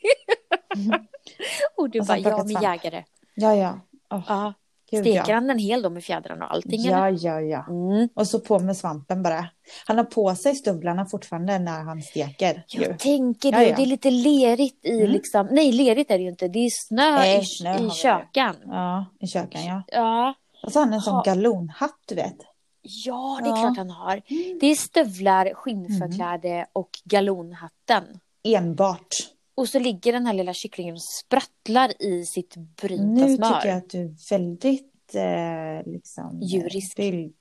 Och 1.77 1.91
du 1.91 2.01
Och 2.01 2.07
bara, 2.07 2.19
ja 2.19 2.37
min 2.45 2.49
svamp. 2.49 2.63
jägare. 2.65 3.05
Ja, 3.35 3.55
ja. 3.55 3.81
Åh, 4.11 4.23
Ja. 4.29 4.55
gud, 4.91 5.01
Steker 5.01 5.25
ja. 5.29 5.35
han 5.35 5.47
den 5.47 5.59
hel 5.59 5.83
då 5.83 5.91
med 5.91 6.05
fjädrarna 6.05 6.45
och 6.47 6.53
allting? 6.53 6.87
eller? 6.87 7.09
Ja, 7.09 7.11
ja, 7.11 7.41
ja. 7.41 7.67
Mm. 7.69 8.09
Och 8.15 8.27
så 8.27 8.41
på 8.41 8.59
med 8.59 8.77
svampen 8.77 9.23
bara. 9.23 9.47
Han 9.87 9.97
har 9.99 10.05
på 10.05 10.35
sig 10.35 10.55
stövlarna 10.55 11.07
fortfarande 11.07 11.59
när 11.59 11.81
han 11.85 12.03
steker. 12.03 12.65
ju. 12.69 12.83
Jag 12.83 12.99
tänker 12.99 13.53
det. 13.53 13.63
Ja, 13.63 13.69
ja. 13.69 13.77
Det 13.77 13.83
är 13.83 13.87
lite 13.87 14.11
lerigt 14.11 14.85
i 14.87 14.91
Mm. 15.01 15.11
liksom. 15.11 15.49
Nej, 15.51 15.73
lerigt 15.73 16.11
är 16.11 16.19
det 16.19 16.23
ju 16.25 16.31
inte. 16.31 16.49
Det 16.49 16.59
är 16.59 16.71
snö 16.71 17.11
Nej, 17.15 17.41
i, 17.41 17.45
snö 17.45 17.79
i 17.79 17.83
det. 17.83 17.91
kökan. 17.91 18.57
Ja, 18.67 19.07
i 19.21 19.27
köken 19.27 19.65
ja. 19.65 19.83
Ja. 19.87 20.35
Och 20.63 20.73
så 20.73 20.79
har 20.79 20.85
han 20.87 20.95
en 20.95 21.01
sån 21.01 21.15
Ha. 21.15 21.23
galonhatt 21.23 21.99
du 22.09 22.15
vet. 22.15 22.37
ja, 22.83 23.41
det 23.43 23.49
är 23.49 23.51
Ja. 23.51 23.57
klart 23.57 23.77
han 23.77 23.91
har. 23.91 24.23
Det 24.61 24.67
är 24.67 24.75
stövlar, 24.75 25.55
skinnförkläde 25.55 26.67
och 26.73 26.91
galonhatten. 27.05 28.05
Enbart. 28.45 29.17
Och 29.61 29.69
så 29.69 29.79
ligger 29.79 30.13
den 30.13 30.27
här 30.27 30.33
lilla 30.35 30.53
kycklingen 30.55 30.95
och 30.95 31.03
sprattlar 31.03 32.03
i 32.03 32.27
sitt 32.27 32.57
brynta 32.57 33.05
Nu 33.27 33.37
smör. 33.37 33.55
tycker 33.55 33.69
jag 33.69 33.79
att 33.79 33.91
du 33.91 34.01
är 34.01 34.31
väldigt 34.31 35.15
eh, 35.15 35.93
liksom 35.93 36.41
Djurisk. 36.43 36.97
Bild, 36.97 37.35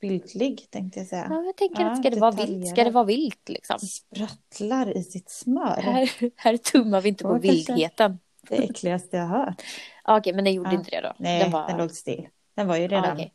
bildlig 0.00 0.66
tänkte 0.70 1.00
jag 1.00 1.06
säga. 1.08 1.26
Ja, 1.30 1.42
jag 1.42 1.56
tänker 1.56 1.82
Ja, 1.82 1.90
att 1.90 1.98
ska 1.98 2.10
det 2.10 2.20
vara 2.20 2.30
vilt, 2.30 2.68
ska 2.68 2.84
det 2.84 2.90
vara 2.90 3.04
vilt 3.04 3.48
liksom. 3.48 3.78
Sprattlar 3.78 4.96
i 4.96 5.02
sitt 5.02 5.30
smör. 5.30 5.80
Här, 5.82 6.10
här 6.36 6.56
tummar 6.56 7.00
vi 7.00 7.08
inte 7.08 7.24
på 7.24 7.38
vildheten. 7.38 8.18
Det 8.48 8.56
äckligaste 8.56 9.16
jag 9.16 9.24
har 9.26 9.38
hört. 9.46 9.62
Okej, 10.04 10.32
men 10.32 10.44
den 10.44 10.54
gjorde 10.54 10.70
Ja. 10.70 10.78
inte 10.78 10.90
det 10.90 11.00
då? 11.00 11.12
Nej, 11.18 11.42
den, 11.42 11.52
var... 11.52 11.78
låg 11.78 11.90
still. 11.90 12.28
Den 12.54 12.66
var 12.66 12.76
ju 12.76 12.88
redan 12.88 13.12
okej. 13.12 13.34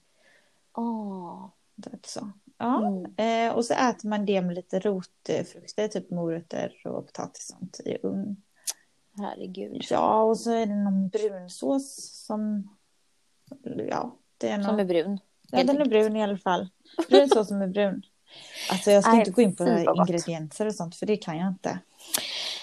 Åh. 0.77 1.49
död 1.75 1.99
så. 2.05 2.31
Ja, 2.57 2.87
Mm. 2.87 3.47
eh, 3.49 3.55
och 3.55 3.65
så 3.65 3.73
äter 3.73 4.09
man 4.09 4.25
det 4.25 4.41
med 4.41 4.55
lite 4.55 4.79
rotfrukter, 4.79 5.87
typ 5.87 6.11
morötter 6.11 6.73
och 6.85 7.05
potatis 7.05 7.49
och 7.49 7.57
sånt 7.59 7.79
i 7.85 7.97
ugn. 8.03 8.35
Herregud. 9.17 9.85
Ja, 9.89 10.23
och 10.23 10.37
så 10.39 10.51
är 10.51 10.65
det 10.65 10.75
någon 10.75 11.07
brunsås 11.09 11.95
som... 12.25 12.69
Ja, 13.89 14.15
det 14.37 14.49
är 14.49 14.57
någon... 14.57 14.65
Som 14.65 14.79
är 14.79 14.85
brun. 14.85 15.19
Ja, 15.51 15.63
den 15.63 15.81
är 15.81 15.85
brun 15.85 16.15
i 16.15 16.23
alla 16.23 16.37
fall. 16.37 16.69
Brunsås 17.09 17.47
som 17.47 17.61
är 17.61 17.67
brun. 17.67 18.01
Alltså 18.71 18.91
jag 18.91 19.03
ska 19.03 19.11
Nej, 19.11 19.19
inte 19.19 19.31
gå 19.31 19.41
in 19.41 19.55
på 19.55 19.63
ingredienser 19.97 20.65
och 20.65 20.75
sånt, 20.75 20.95
för 20.95 21.05
det 21.05 21.17
kan 21.17 21.37
jag 21.37 21.47
inte. 21.47 21.79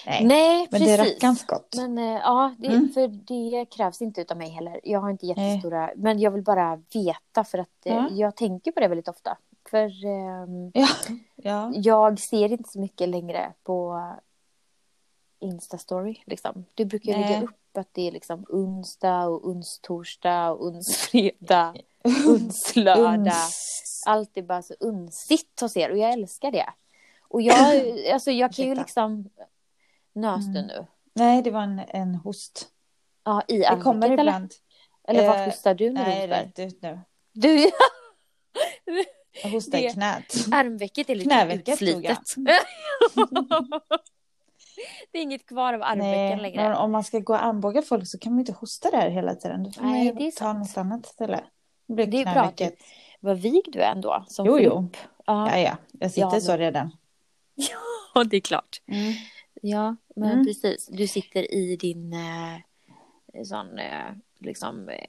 Nej, 0.05 0.25
Nej, 0.25 0.67
men 0.71 0.81
det 0.81 0.91
är 0.91 0.97
precis. 0.97 1.13
rackarns 1.13 1.45
gott. 1.45 1.75
Men 1.77 1.97
eh, 1.97 2.03
ja, 2.03 2.55
det, 2.57 2.67
Mm. 2.67 2.89
för 2.93 3.07
det 3.07 3.65
krävs 3.65 4.01
inte 4.01 4.21
utav 4.21 4.37
mig 4.37 4.49
heller. 4.49 4.79
Jag 4.83 4.99
har 4.99 5.09
inte 5.09 5.25
Nej. 5.25 5.49
jättestora, 5.49 5.91
men 5.95 6.19
jag 6.19 6.31
vill 6.31 6.43
bara 6.43 6.75
veta 6.93 7.43
för 7.43 7.57
att 7.57 7.85
eh, 7.85 7.95
Ja. 7.95 8.07
jag 8.11 8.35
tänker 8.35 8.71
på 8.71 8.79
det 8.79 8.87
väldigt 8.87 9.07
ofta. 9.07 9.37
För 9.69 10.05
ehm, 10.05 10.71
Ja, 10.73 10.87
ja. 11.35 11.71
jag 11.75 12.19
ser 12.19 12.51
inte 12.51 12.69
så 12.69 12.79
mycket 12.79 13.09
längre 13.09 13.53
på 13.63 13.99
Instastory. 15.39 16.23
Liksom. 16.25 16.65
Du 16.73 16.85
brukar 16.85 17.11
ju 17.11 17.17
lägga 17.17 17.29
Nej. 17.29 17.43
upp 17.43 17.77
att 17.77 17.89
det 17.91 18.07
är 18.07 18.11
liksom 18.11 18.45
onsdag 18.49 19.25
och 19.27 19.47
onstorsdag 19.47 20.51
och 20.51 20.65
onsfredag, 20.65 21.77
unslördag. 22.27 23.15
Uns. 23.19 24.03
Allt 24.05 24.37
är 24.37 24.41
bara 24.41 24.61
så 24.61 24.73
unsigt 24.79 25.59
hos 25.61 25.77
er 25.77 25.89
och 25.91 25.97
jag 25.97 26.13
älskar 26.13 26.51
det. 26.51 26.69
Och 27.21 27.41
jag, 27.41 27.83
alltså 28.13 28.31
jag 28.31 28.53
kan 28.53 28.65
ju 28.65 28.75
liksom 28.75 29.29
Nös 30.15 30.45
du 30.45 30.59
Mm. 30.59 30.67
nu? 30.67 30.85
Nej, 31.13 31.41
det 31.41 31.51
var 31.51 31.61
en, 31.61 31.81
en 31.87 32.15
host. 32.15 32.69
Ja, 33.23 33.41
i 33.47 33.57
Det 33.57 33.65
kommer 33.65 33.79
armvecket 33.89 34.19
eller? 34.19 34.23
ibland. 34.23 34.51
Eller 35.07 35.27
vad 35.27 35.39
Eh, 35.39 35.45
hostar 35.45 35.73
du 35.73 35.89
när 35.89 36.03
Nej, 36.03 36.27
du 36.27 36.33
hostar? 36.33 36.45
rätt 36.45 36.59
ut 36.73 36.81
nu. 36.81 36.99
Du, 37.31 37.57
Jag 39.43 39.49
hostar 39.49 39.77
i 39.77 39.89
knät. 39.89 40.35
armvecket 40.51 41.09
är 41.09 41.15
lite 41.15 41.29
Knävecket 41.29 41.69
utslitet. 41.69 42.35
det 45.11 45.17
är 45.17 45.21
inget 45.21 45.45
kvar 45.45 45.73
av 45.73 45.83
armvecken 45.83 46.37
Nej, 46.37 46.41
längre. 46.41 46.75
om 46.75 46.91
man 46.91 47.03
ska 47.03 47.19
gå 47.19 47.33
och 47.33 47.43
armbåga 47.43 47.81
folk 47.81 48.07
så 48.07 48.17
kan 48.19 48.31
man 48.31 48.37
ju 48.39 48.41
inte 48.41 48.51
hosta 48.59 48.91
där 48.91 49.09
hela 49.09 49.35
tiden. 49.35 49.63
Då 49.63 49.71
får 49.71 49.81
man 49.83 49.91
Nej, 49.91 50.05
ju 50.05 50.13
det 50.13 50.27
är 50.27 50.31
ta 50.31 50.37
sant. 50.37 50.59
något 50.59 50.77
annat 50.77 51.05
ställe. 51.05 51.43
Det 51.87 51.93
blir 51.93 52.05
Det 52.07 52.21
är 52.21 52.33
bra. 52.33 52.51
Vad 53.19 53.37
vig 53.37 53.61
du 53.67 53.79
är 53.79 53.91
ändå. 53.91 54.25
Som 54.27 54.45
Jo, 54.45 54.59
jo. 54.59 54.87
Ja. 55.25 55.49
Ja, 55.51 55.57
ja. 55.59 55.77
Jag 55.91 56.11
sitter 56.11 56.21
Ja, 56.21 56.31
men- 56.31 56.41
så 56.41 56.57
redan. 56.57 56.91
ja, 58.15 58.23
det 58.23 58.37
är 58.37 58.41
klart. 58.41 58.81
Mm. 58.87 59.13
Ja, 59.61 59.95
men 60.15 60.31
Mm. 60.31 60.45
precis. 60.45 60.87
Du 60.91 61.07
sitter 61.07 61.53
i 61.53 61.75
din 61.75 62.13
eh, 62.13 63.43
sån, 63.45 63.79
eh, 63.79 64.11
liksom, 64.39 64.89
eh, 64.89 65.05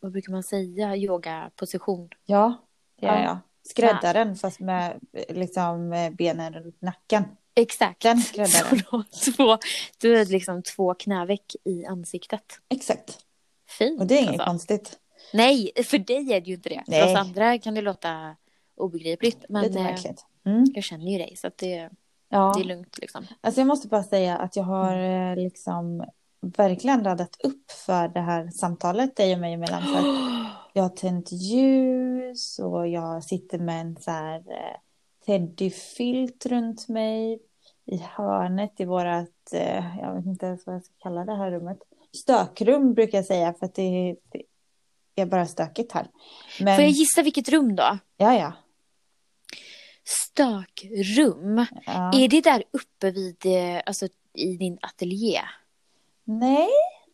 vad 0.00 0.12
brukar 0.12 0.32
man 0.32 0.42
säga, 0.42 0.96
yogaposition. 0.96 2.08
Ja, 2.26 2.54
Ja. 3.00 3.22
jag. 3.22 3.38
Skräddaren 3.62 4.36
fast 4.36 4.60
med 4.60 5.00
liksom 5.28 5.92
eh, 5.92 6.10
benen 6.10 6.52
runt 6.54 6.82
nacken. 6.82 7.24
Exakt. 7.54 8.02
Den 8.02 8.18
skräddaren. 8.20 9.04
Så 9.10 9.32
två, 9.32 9.58
du 10.00 10.16
har 10.16 10.24
liksom 10.24 10.62
två 10.62 10.94
knäveck 10.94 11.56
i 11.64 11.86
ansiktet. 11.86 12.42
Exakt. 12.68 13.18
Fint. 13.68 14.00
Och 14.00 14.06
det 14.06 14.14
är 14.14 14.18
inget 14.18 14.32
alltså. 14.32 14.46
konstigt. 14.46 14.98
Nej, 15.32 15.72
för 15.84 15.98
dig 15.98 16.32
är 16.32 16.40
det 16.40 16.46
ju 16.46 16.54
inte 16.54 16.68
det. 16.68 16.82
För 16.86 17.10
oss 17.10 17.18
andra 17.18 17.58
kan 17.58 17.74
det 17.74 17.80
låta 17.80 18.36
obegripligt. 18.76 19.44
Men 19.48 19.62
Lite 19.62 19.78
eh, 19.78 19.84
märkligt. 19.84 20.26
Mm. 20.46 20.64
jag 20.74 20.84
känner 20.84 21.12
ju 21.12 21.18
dig 21.18 21.36
så 21.36 21.46
att 21.46 21.58
det, 21.58 21.90
Ja. 22.28 22.52
det 22.56 22.62
är 22.62 22.64
lugnt 22.64 22.98
liksom. 22.98 23.26
Alltså 23.40 23.60
jag 23.60 23.68
måste 23.68 23.88
bara 23.88 24.02
säga 24.02 24.38
att 24.38 24.56
jag 24.56 24.64
har 24.64 24.96
eh, 24.96 25.36
liksom 25.36 26.04
verkligen 26.40 27.02
laddat 27.02 27.36
upp 27.44 27.70
för 27.70 28.08
det 28.08 28.20
här 28.20 28.50
samtalet 28.50 29.16
dig 29.16 29.34
och 29.34 29.40
mig 29.40 29.54
emellan. 29.54 29.82
För 29.82 30.04
jag 30.72 30.82
har 30.82 30.88
tänt 30.88 31.32
ljus 31.32 32.58
och 32.58 32.88
jag 32.88 33.24
sitter 33.24 33.58
med 33.58 33.80
en 33.80 33.96
så 33.96 34.10
här 34.10 34.38
eh, 34.38 34.76
teddyfilt 35.26 36.46
runt 36.46 36.88
mig 36.88 37.42
i 37.86 37.96
hörnet 37.96 38.80
i 38.80 38.84
vårat, 38.84 39.52
eh, 39.52 39.98
jag 39.98 40.14
vet 40.14 40.26
inte 40.26 40.46
ens 40.46 40.66
vad 40.66 40.74
jag 40.74 40.84
ska 40.84 40.94
kalla 40.98 41.24
det 41.24 41.36
här 41.36 41.50
rummet. 41.50 41.78
Stökrum 42.22 42.94
brukar 42.94 43.18
jag 43.18 43.24
säga 43.24 43.54
för 43.58 43.66
att 43.66 43.74
det, 43.74 44.16
det 45.14 45.22
är 45.22 45.26
bara 45.26 45.46
stökigt 45.46 45.92
här. 45.92 46.06
Men, 46.60 46.76
Får 46.76 46.82
jag 46.82 46.90
gissa 46.90 47.22
vilket 47.22 47.48
rum 47.48 47.76
då? 47.76 47.98
ja, 48.16 48.34
ja. 48.34 48.52
Stökrum. 50.04 51.66
ja. 51.86 52.10
Är 52.14 52.28
det 52.28 52.40
där 52.40 52.64
uppe 52.70 53.10
vid, 53.10 53.46
eh, 53.46 53.82
alltså 53.86 54.08
i 54.34 54.56
din 54.56 54.78
ateljé? 54.82 55.40
Nej, 56.38 56.68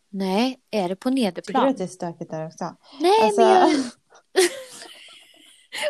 Nej, 0.09 0.59
är 0.71 0.89
det 0.89 0.95
på 0.95 1.09
Tycker 1.09 1.15
du 1.21 1.25
nederplan? 1.25 1.67
att 1.67 1.77
det 1.77 1.83
är 1.83 1.87
stökigt 1.87 2.31
där 2.31 2.45
också? 2.47 2.75
Nej, 3.01 3.11
Alltså, 3.23 3.41
men 3.41 3.49
jag... 3.49 3.69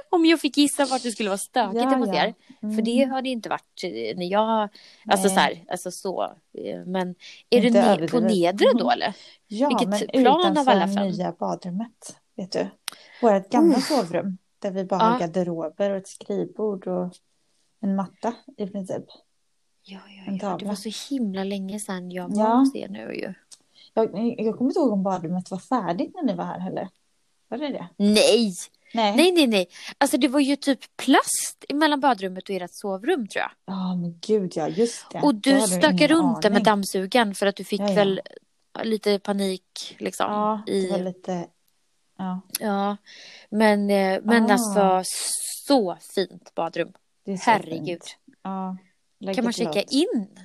Om 0.10 0.26
jag 0.26 0.40
fick 0.42 0.58
gissa 0.58 0.86
vart 0.86 1.04
det 1.04 1.12
skulle 1.12 1.30
vara 1.30 1.38
stökigt 1.38 1.82
Ja, 1.84 1.96
hos 1.96 2.08
ja. 2.08 2.16
er. 2.16 2.34
För 2.60 2.66
mm, 2.68 2.84
det 2.84 3.04
har 3.04 3.22
det 3.22 3.30
inte 3.30 3.50
varit 3.50 3.84
eh, 3.84 4.18
när 4.18 4.26
jag... 4.32 4.70
Alltså 5.08 5.28
Nej. 5.28 5.36
så 5.36 5.40
här, 5.40 5.63
alltså 5.70 5.92
så. 5.92 6.24
eh, 6.54 6.86
Men 6.86 7.16
är 7.50 7.62
det 7.62 7.68
Inte 7.68 7.80
ne- 7.96 8.12
på 8.12 8.20
nedre 8.20 8.68
då 8.80 8.92
eller? 8.92 9.13
Ja, 9.48 9.68
vilket 9.70 9.88
men 10.13 10.24
plan 10.24 10.46
av 10.46 10.52
utanför 10.52 10.72
alla 10.72 10.88
fem? 10.88 11.08
nya 11.08 11.32
badrummet. 11.32 12.20
Vet 12.36 12.52
du? 12.52 12.68
Vårt 13.22 13.50
gamla 13.50 13.80
sovrum. 13.82 14.38
Där 14.60 14.72
vi 14.72 14.84
bara 14.86 15.00
Ja. 15.00 15.06
har 15.06 15.20
garderober 15.20 15.92
och 15.92 15.98
ett 15.98 16.08
skrivbord 16.08 16.88
och 16.88 17.13
en 17.82 17.96
matta 17.96 18.34
i 18.58 18.68
princip. 18.68 19.04
Ja, 19.88 20.00
ja, 20.26 20.38
ja. 20.41 20.58
Det 20.60 20.65
var 20.65 20.76
så 20.76 21.13
himla 21.13 21.43
länge 21.43 21.80
sedan 21.80 22.12
jag 22.12 22.36
var 22.36 22.43
Ja. 22.43 22.56
hos 22.56 22.76
er 22.76 22.88
nu 22.89 23.13
ju. 23.15 23.34
Jag, 23.93 24.06
jag 24.39 24.58
kommer 24.58 24.69
inte 24.71 24.80
ihåg 24.80 24.91
om 24.91 25.04
badrummet 25.04 25.52
var 25.52 25.58
färdigt 25.60 26.15
när 26.15 26.23
ni 26.23 26.34
var 26.34 26.43
här 26.45 26.60
heller. 26.60 26.89
Var 27.47 27.58
det 27.58 27.67
det? 27.67 27.88
Nej! 27.97 28.54
Nej. 28.93 29.15
Nej, 29.15 29.32
nej, 29.32 29.47
nej. 29.47 29.67
Alltså 29.97 30.17
det 30.17 30.28
var 30.28 30.39
ju 30.39 30.56
typ 30.56 30.80
plast 30.97 31.65
mellan 31.73 32.00
badrummet 32.00 32.50
och 32.50 32.56
ert 32.56 32.69
sovrum 32.73 33.28
tror 33.28 33.41
jag. 33.41 33.52
Ja, 33.65 33.95
men 33.95 34.19
gud 34.21 34.52
ja, 34.56 34.67
just 34.67 35.12
det. 35.12 35.21
Och 35.21 35.36
du 35.36 35.50
ingen 35.52 36.08
runt 36.08 36.41
där 36.41 36.50
med 36.50 36.63
dammsugaren 36.63 37.36
för 37.36 37.45
att 37.45 37.56
du 37.56 37.63
fick 37.63 37.80
Ja, 37.82 37.89
ja. 37.89 37.95
väl 37.95 38.21
lite 38.84 39.19
panik 39.19 39.95
liksom. 40.00 40.32
Ja, 40.32 40.62
det 40.65 40.71
i... 40.71 40.91
var 40.91 41.00
lite... 41.00 41.47
Ja, 42.17 42.41
Ja, 42.60 42.97
men, 43.50 43.89
eh, 43.89 44.19
men 44.23 44.45
Ah. 44.45 44.54
alltså 44.54 45.02
så 45.67 45.97
fint 46.15 46.56
badrum. 46.56 46.91
det 47.26 47.32
är 47.32 47.38
Herregud. 47.38 47.86
fint. 48.04 48.17
Ja. 48.43 48.78
Lägg 49.19 49.36
Kan 49.36 49.43
man 49.43 49.53
checka 49.53 49.82
in 49.82 50.38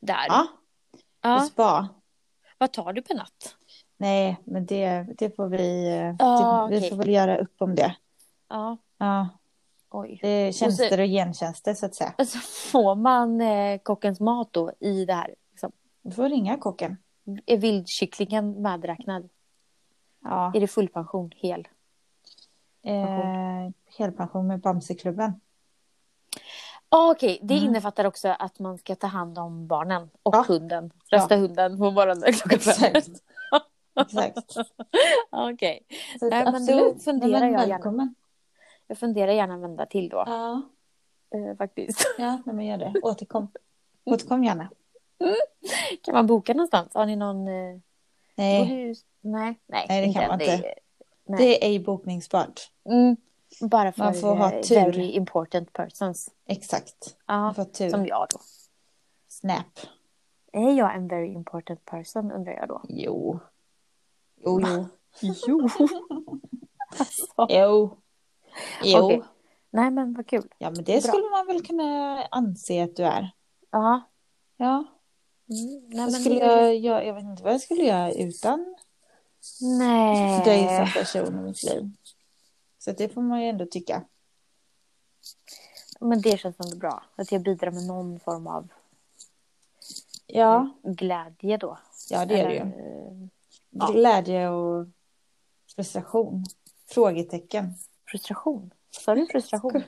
där? 0.00 0.26
Ja, 0.28 0.46
Ja. 1.22 1.40
spa. 1.40 1.88
Vad 2.58 2.72
tar 2.72 2.92
du 2.92 3.02
per 3.02 3.14
natt? 3.14 3.56
Nej, 3.96 4.36
men 4.44 4.66
det, 4.66 5.06
det 5.18 5.36
får 5.36 5.48
vi... 5.48 5.86
Ja, 6.18 6.66
det, 6.70 6.74
Vi 6.74 6.78
okej. 6.78 6.90
får 6.90 6.96
väl 6.96 7.08
göra 7.08 7.38
upp 7.38 7.54
om 7.62 7.74
det. 7.74 7.96
Ja, 8.48 8.76
Ja, 8.98 9.28
oj. 9.90 10.18
det 10.22 10.28
är 10.28 10.48
Och 10.48 10.54
så- 10.54 10.58
tjänster 10.64 11.00
och 11.00 11.06
gentjänster 11.06 11.74
så 11.74 11.86
att 11.86 11.94
säga. 11.94 12.14
Alltså 12.18 12.38
får 12.72 12.94
man 12.94 13.40
eh, 13.40 13.78
kockens 13.82 14.20
mat 14.20 14.52
då 14.52 14.72
i 14.80 15.04
det 15.04 15.14
här? 15.14 15.34
Liksom? 15.50 15.72
Du 16.02 16.10
får 16.10 16.28
ringa 16.28 16.56
kocken. 16.58 16.96
Är 17.46 17.56
vildkycklingen 17.56 18.62
medräknad? 18.62 19.28
Ja, 20.22 20.52
Är 20.54 20.60
det 20.60 20.66
full 20.68 20.88
pension, 20.88 21.30
hel? 21.36 21.68
eh, 22.82 23.72
helpension 23.98 24.46
med 24.46 24.60
Bamseklubben. 24.60 25.40
Ah, 26.92 27.10
Okej, 27.10 27.38
det 27.42 27.54
Mm. 27.54 27.66
innefattar 27.66 28.04
också 28.04 28.28
att 28.38 28.58
man 28.58 28.78
ska 28.78 28.94
ta 28.94 29.06
hand 29.06 29.38
om 29.38 29.66
barnen 29.66 30.10
och 30.22 30.34
Ja. 30.34 30.44
hunden. 30.48 30.90
Rasta 31.12 31.36
hunden 31.36 31.78
på 31.78 31.90
morgonen 31.90 32.32
klockan 32.32 32.58
fem. 32.58 32.92
Exakt. 32.94 33.22
Exakt. 34.00 34.56
Okej, 35.30 35.80
att 36.14 36.30
Nej, 36.30 36.44
men 36.44 36.52
då 36.66 36.72
absolut. 36.74 37.04
funderar 37.04 37.30
Nej, 37.40 37.50
men 37.50 37.52
jag 37.60 37.68
gärna. 37.68 38.14
jag 38.86 38.98
funderar 38.98 39.32
gärna 39.32 39.54
en 39.54 39.60
vända 39.60 39.86
till 39.86 40.08
då. 40.08 40.24
Ja, 40.26 40.62
Eh, 41.34 41.56
faktiskt. 41.56 42.14
ja 42.18 42.38
men 42.44 42.66
gör 42.66 42.76
det. 42.78 42.92
Återkom. 43.02 43.48
Återkom 44.04 44.44
gärna. 44.44 44.68
Kan 46.02 46.14
man 46.14 46.26
boka 46.26 46.54
någonstans? 46.54 46.94
Har 46.94 47.06
ni 47.06 47.16
någon... 47.16 47.48
Eh, 47.48 47.78
Nej, 48.36 48.94
nej, 49.20 49.58
nej, 49.66 49.86
Nej, 49.88 50.06
det 50.06 50.12
kan 50.14 50.28
man 50.28 50.38
Det- 50.38 50.54
inte. 50.54 50.74
nej. 51.24 51.38
det 51.38 51.64
är 51.64 51.68
ej 51.68 51.78
bokningsbart. 51.78 52.60
Mm, 52.84 53.16
bara 53.60 53.92
för 53.92 54.04
Man 54.04 54.14
får 54.14 54.34
ha 54.36 54.52
eh, 54.52 54.60
tur. 54.60 54.74
very 54.74 55.10
important 55.10 55.72
persons. 55.72 56.30
Exakt. 56.46 57.16
Ja, 57.26 57.54
som 57.72 58.06
jag 58.06 58.26
då. 58.30 58.40
Snap. 59.28 59.80
Är 60.52 60.72
jag 60.72 60.94
en 60.96 61.08
very 61.08 61.32
important 61.32 61.84
person 61.84 62.32
undrar 62.32 62.52
jag 62.52 62.68
då? 62.68 62.82
Jo. 62.88 63.40
Jo, 64.44 64.60
jo. 64.60 64.86
Jo. 65.46 65.68
alltså. 66.98 67.46
Jo. 67.48 67.96
Jo. 68.84 68.98
Okej. 69.04 69.22
Nej 69.70 69.90
men 69.90 70.14
vad 70.14 70.26
kul. 70.26 70.48
Ja, 70.58 70.70
men 70.70 70.84
det 70.84 71.02
Bra. 71.02 71.12
skulle 71.12 71.30
man 71.30 71.46
väl 71.46 71.66
kunna 71.66 72.22
anse 72.30 72.84
att 72.84 72.96
du 72.96 73.02
är. 73.04 73.30
Ja. 73.70 74.00
Ja. 74.56 74.84
Mm, 75.50 75.88
nej, 75.88 76.00
men 76.00 76.12
skulle 76.12 76.34
jag, 76.34 76.76
jag, 76.76 77.06
jag 77.06 77.14
vet 77.14 77.24
inte 77.24 77.42
vad 77.42 77.52
jag 77.52 77.60
skulle 77.60 77.82
göra 77.82 78.12
utan 78.12 78.74
Nej. 79.60 80.44
dig 80.44 80.76
som 80.76 81.02
person 81.02 81.38
i 81.38 81.42
mitt 81.42 81.62
liv. 81.62 81.90
Så 82.80 82.92
det 82.92 83.08
får 83.08 83.22
man 83.22 83.42
ju 83.42 83.48
ändå 83.48 83.66
tycka. 83.66 84.04
Men 86.00 86.20
det 86.20 86.38
känns 86.38 86.60
ändå 86.60 86.76
bra. 86.76 87.04
Att 87.16 87.32
jag 87.32 87.42
bidrar 87.42 87.70
med 87.70 87.86
någon 87.86 88.20
form 88.20 88.46
av 88.46 88.68
Ja, 90.26 90.70
glädje 90.82 91.56
då. 91.56 91.78
ja 92.10 92.26
det 92.26 92.40
är 92.40 92.48
det 92.48 92.54
ju. 92.54 92.60
Eller, 92.60 93.28
Ja. 93.70 93.86
Glädje 93.92 94.48
och 94.48 94.86
frustration. 95.76 96.44
Frågetecken. 96.86 97.74
Frustration. 98.06 98.70
Sa 98.90 99.14
du 99.14 99.26
frustration? 99.26 99.72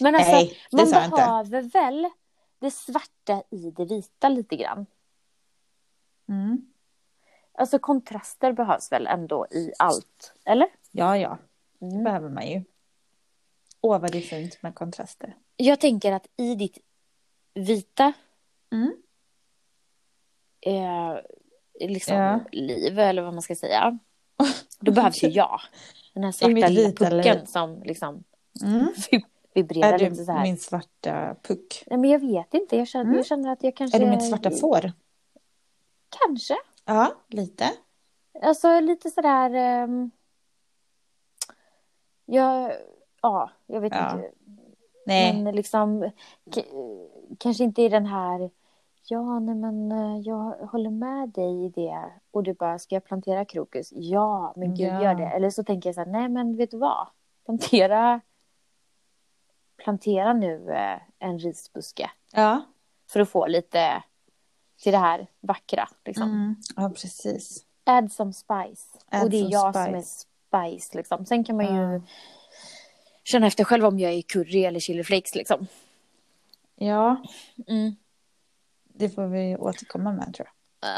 Men 0.00 0.14
alltså, 0.14 0.32
Nej, 0.32 0.56
man 0.72 0.88
jag 0.88 1.04
inte. 1.04 1.16
behöver 1.16 1.62
väl 1.62 2.10
det 2.58 2.70
svarta 2.70 3.42
i 3.50 3.70
det 3.70 3.84
vita 3.84 4.28
lite 4.28 4.56
grann. 4.56 4.86
Mm. 6.28 6.72
Alltså 7.58 7.78
kontraster 7.78 8.52
behövs 8.52 8.92
väl 8.92 9.06
ändå 9.06 9.46
i 9.50 9.72
allt, 9.78 10.34
eller? 10.44 10.68
Ja, 10.90 11.16
ja. 11.18 11.38
Det 11.78 11.86
Mm. 11.86 12.04
behöver 12.04 12.28
man 12.28 12.46
ju. 12.48 12.64
Åh, 13.80 13.98
vad 14.00 14.12
det 14.12 14.18
är 14.18 14.22
fint 14.22 14.62
med 14.62 14.74
kontraster. 14.74 15.36
Jag 15.56 15.80
tänker 15.80 16.12
att 16.12 16.26
i 16.36 16.54
ditt 16.54 16.78
vita 17.54 18.12
Mm. 18.72 18.92
eh, 20.60 21.18
liksom 21.88 22.14
Ja. 22.16 22.40
liv, 22.52 22.98
eller 22.98 23.22
vad 23.22 23.32
man 23.34 23.42
ska 23.42 23.54
säga. 23.54 23.98
Då 24.80 24.92
behövs 24.92 25.22
ju 25.22 25.28
jag. 25.28 25.60
Den 26.14 26.24
här 26.24 26.32
svarta 26.32 26.68
lilla 26.68 26.92
pucken 26.92 27.46
som 27.46 27.82
liksom 27.82 28.24
Mm. 28.64 28.88
vibrerar 29.54 29.92
Är 29.92 29.98
lite 29.98 30.16
så 30.16 30.22
du 30.24 30.32
här. 30.32 30.42
min 30.42 30.58
svarta 30.58 31.36
puck? 31.42 31.84
Nej, 31.86 31.98
men 31.98 32.10
jag 32.10 32.18
vet 32.18 32.54
inte. 32.54 32.76
Jag 32.76 32.88
känner, 32.88 33.04
Mm. 33.04 33.16
jag 33.16 33.26
känner 33.26 33.52
att 33.52 33.62
jag 33.62 33.76
kanske... 33.76 33.98
Är 33.98 34.00
du 34.00 34.10
mitt 34.10 34.28
svarta 34.28 34.50
får? 34.50 34.92
Kanske. 36.08 36.56
Ja, 36.86 37.12
lite. 37.28 37.64
Alltså 38.42 38.80
lite 38.80 39.10
sådär... 39.10 39.82
Um, 39.84 40.10
jag, 42.24 42.72
ja, 43.22 43.50
jag 43.66 43.80
vet 43.80 43.92
Ja. 43.92 44.10
inte. 44.16 44.30
Nej. 45.06 45.42
Men 45.42 45.56
liksom 45.56 46.10
kanske 47.38 47.64
inte 47.64 47.82
i 47.82 47.88
den 47.88 48.06
här... 48.06 48.50
Ja, 49.08 49.38
nej 49.38 49.54
men 49.54 49.92
eh, 49.92 50.18
jag 50.18 50.50
håller 50.66 50.90
med 50.90 51.28
dig 51.28 51.64
i 51.64 51.68
det. 51.68 52.04
Och 52.30 52.42
du 52.42 52.52
bara, 52.54 52.78
ska 52.78 52.94
jag 52.94 53.04
plantera 53.04 53.44
krokus? 53.44 53.88
Ja, 53.92 54.52
men 54.56 54.74
gud 54.74 54.86
Ja. 54.88 55.02
gör 55.02 55.14
det. 55.14 55.26
Eller 55.26 55.50
så 55.50 55.64
tänker 55.64 55.88
jag 55.88 55.94
så 55.94 56.00
här, 56.00 56.08
nej 56.10 56.28
men 56.28 56.56
vet 56.56 56.70
du 56.70 56.78
vad? 56.78 57.06
Plantera, 57.44 58.20
plantera 59.76 60.32
nu 60.32 60.70
eh, 60.72 60.98
en 61.18 61.38
risbuske. 61.38 62.10
Ja. 62.32 62.62
För 63.08 63.20
att 63.20 63.28
få 63.30 63.46
lite 63.46 64.02
till 64.82 64.92
det 64.92 64.98
här 64.98 65.26
vackra. 65.40 65.88
Liksom. 66.04 66.30
Mm. 66.30 66.56
Ja, 66.76 66.90
precis. 66.90 67.64
Add 67.84 68.12
some 68.12 68.32
spice. 68.32 68.98
Add 69.10 69.24
och 69.24 69.30
det 69.30 69.36
är 69.40 69.50
jag 69.52 69.74
spice. 69.74 69.84
som 69.84 69.94
är 69.94 70.02
spice. 70.78 70.96
Liksom. 70.96 71.26
Sen 71.26 71.44
kan 71.44 71.56
man 71.56 71.66
ju 71.76 71.80
Ja. 71.94 72.00
känna 73.24 73.46
efter 73.46 73.64
själv 73.64 73.84
om 73.84 73.98
jag 73.98 74.12
är 74.12 74.22
curry 74.22 74.64
eller 74.64 74.80
chili 74.80 75.04
flakes. 75.04 75.34
Liksom. 75.34 75.66
Ja, 76.74 77.22
Mm. 77.68 77.96
det 78.94 79.08
får 79.10 79.26
vi 79.26 79.56
återkomma 79.56 80.12
med 80.12 80.34
tror 80.34 80.48
jag. 80.48 80.52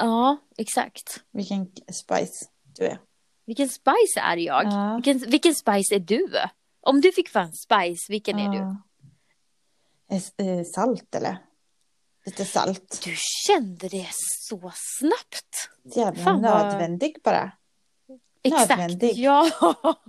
Ja, 0.07 0.37
exakt. 0.57 1.21
Vilken 1.31 1.67
spice 1.93 2.47
du 2.77 2.85
är. 2.87 2.99
Vilken 3.47 3.69
spice 3.69 4.21
är 4.21 4.37
jag? 4.37 4.65
Ja. 4.65 4.95
Vilken, 4.95 5.31
vilken 5.31 5.55
spice 5.55 5.95
är 5.95 5.99
du? 5.99 6.29
Om 6.81 7.01
du 7.01 7.13
fick 7.13 7.35
en 7.37 7.53
spice, 7.53 8.13
vilken 8.13 8.39
är 8.39 8.49
du? 8.53 8.59
Ja. 8.59 8.77
Eh, 10.45 10.65
Salt 10.65 11.15
eller? 11.15 11.39
Lite 12.29 12.45
salt. 12.45 13.01
Du 13.05 13.15
kände 13.47 13.89
det 13.89 14.07
så 14.13 14.73
snabbt. 14.75 15.71
Jävla 15.97 16.25
Fan, 16.25 16.43
vad- 16.43 16.67
nödvändig 16.67 17.17
bara. 17.25 17.53
Exakt. 18.43 18.69
Nödvändig. 18.69 19.13
Ja. 19.17 19.51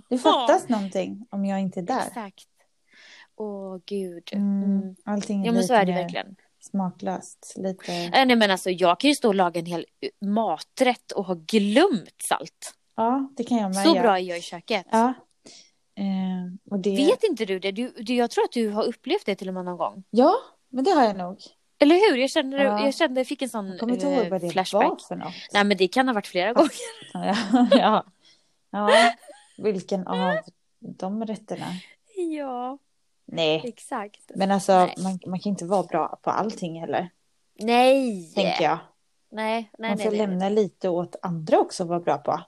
Det 0.08 0.18
fattas 0.18 0.68
någonting 0.68 1.26
om 1.30 1.44
jag 1.44 1.60
inte 1.60 1.80
är 1.80 1.84
där. 1.84 2.06
Exakt. 2.06 2.46
Åh, 3.36 3.78
gud. 3.86 4.28
Mm. 4.32 4.62
Mm. 4.64 4.96
Allting 5.04 5.42
är 5.42 5.46
Ja, 5.46 5.52
men 5.52 5.62
så 5.64 5.72
lite 5.72 5.82
är 5.82 5.86
det 5.86 5.92
verkligen. 5.92 6.36
smaklöst. 6.60 7.54
Lite... 7.56 7.92
Äh, 7.92 8.10
nej, 8.26 8.36
men 8.36 8.50
alltså, 8.50 8.70
jag 8.70 9.00
kan 9.00 9.08
ju 9.10 9.14
stå 9.16 9.28
och 9.28 9.34
laga 9.34 9.60
en 9.60 9.66
hel 9.66 9.86
maträtt 10.20 11.12
och 11.12 11.24
ha 11.24 11.34
glömt 11.34 12.14
salt. 12.28 12.74
Ja, 12.96 13.30
det 13.36 13.44
kan 13.44 13.58
jag 13.58 13.74
med 13.74 13.84
Så 13.84 13.92
bra 13.92 14.18
är 14.18 14.22
jag 14.22 14.38
i 14.38 14.42
köket. 14.42 14.86
Ja. 14.90 15.14
Eh, 15.94 16.78
det... 16.78 16.96
Vet 16.96 17.22
inte 17.24 17.44
du 17.44 17.58
det? 17.58 17.72
Du, 17.72 17.88
du, 17.98 18.14
jag 18.14 18.30
tror 18.30 18.44
att 18.44 18.52
du 18.52 18.68
har 18.70 18.84
upplevt 18.84 19.26
det 19.26 19.34
till 19.34 19.48
och 19.48 19.54
med 19.54 19.64
någon 19.64 19.76
gång. 19.78 20.04
Ja, 20.10 20.34
men 20.68 20.84
det 20.84 20.90
har 20.90 21.04
jag 21.04 21.16
nog. 21.16 21.38
Eller 21.82 21.94
hur? 22.10 22.16
Jag 22.16 22.30
kände, 22.30 22.62
Ja. 22.62 22.84
jag 22.84 22.94
kände, 22.94 23.20
jag 23.20 23.26
fick 23.26 23.42
en 23.42 23.48
sån 23.48 23.68
Jag 23.68 23.80
kommer 23.80 23.94
inte 23.94 24.06
eh, 24.06 24.18
ihåg 24.18 24.28
vad 24.28 24.40
det 24.40 24.50
flashback. 24.50 24.82
var 24.84 24.96
för 25.08 25.16
något. 25.16 25.34
Nej, 25.52 25.64
men 25.64 25.76
det 25.76 25.88
kan 25.88 26.08
ha 26.08 26.14
varit 26.14 26.26
flera 26.26 26.52
gånger. 26.52 26.70
Ja, 27.12 27.34
ja. 27.70 28.04
ja. 28.70 29.12
Vilken 29.58 30.06
av 30.06 30.36
de 30.80 31.24
rätterna? 31.26 31.66
Ja, 32.16 32.78
Nej, 33.24 33.62
exakt. 33.64 34.20
men 34.34 34.50
alltså 34.50 34.72
Nej. 34.72 34.94
man, 35.02 35.18
man 35.26 35.40
kan 35.40 35.50
inte 35.50 35.64
vara 35.64 35.82
bra 35.82 36.18
på 36.22 36.30
allting 36.30 36.80
heller, 36.80 37.10
Nej! 37.58 38.32
tänker 38.34 38.64
jag. 38.64 38.78
Nej, 39.30 39.70
nej, 39.78 39.90
man 39.90 39.96
nej. 39.98 40.06
får 40.06 40.10
nej. 40.10 40.18
lämna 40.26 40.48
lite 40.48 40.88
åt 40.88 41.16
andra 41.22 41.58
också 41.58 41.82
att 41.82 41.88
vara 41.88 42.00
bra 42.00 42.18
på. 42.18 42.40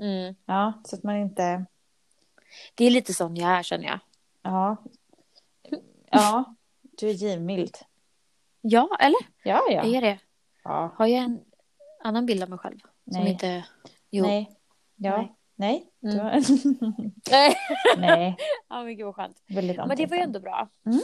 Mm. 0.00 0.34
Ja, 0.46 0.72
så 0.84 0.96
att 0.96 1.02
man 1.02 1.16
inte... 1.16 1.64
Det 2.74 2.84
är 2.84 2.90
lite 2.90 3.14
sån 3.14 3.36
jag 3.36 3.50
är 3.50 3.62
känner 3.62 3.84
jag. 3.86 3.98
Ja. 4.42 4.76
Ja, 6.10 6.54
du 6.82 7.08
är 7.08 7.12
givmild. 7.12 7.76
Ja, 8.70 8.88
eller? 9.00 9.18
Ja, 9.44 9.62
ja. 9.70 9.82
Är 9.82 9.88
jag 9.94 10.02
det? 10.02 10.18
ja. 10.64 10.94
Har 10.96 11.06
jag 11.06 11.24
en 11.24 11.40
annan 12.04 12.26
bild 12.26 12.42
av 12.42 12.50
mig 12.50 12.58
själv? 12.58 12.78
Som 13.12 13.22
Nej. 13.22 13.32
inte... 13.32 13.64
Jo. 14.10 14.24
Nej. 14.26 14.50
Ja. 14.96 15.16
Nej. 15.56 15.86
Nej. 16.00 16.14
Mm. 16.14 17.12
Nej. 17.30 17.56
Ja, 18.68 18.82
men 18.84 18.96
gud 18.96 19.06
vad 19.06 19.14
skönt. 19.14 19.42
Men 19.46 19.96
det 19.96 20.06
var 20.06 20.16
ju 20.16 20.22
ändå 20.22 20.40
bra. 20.40 20.68
Mm. 20.86 21.00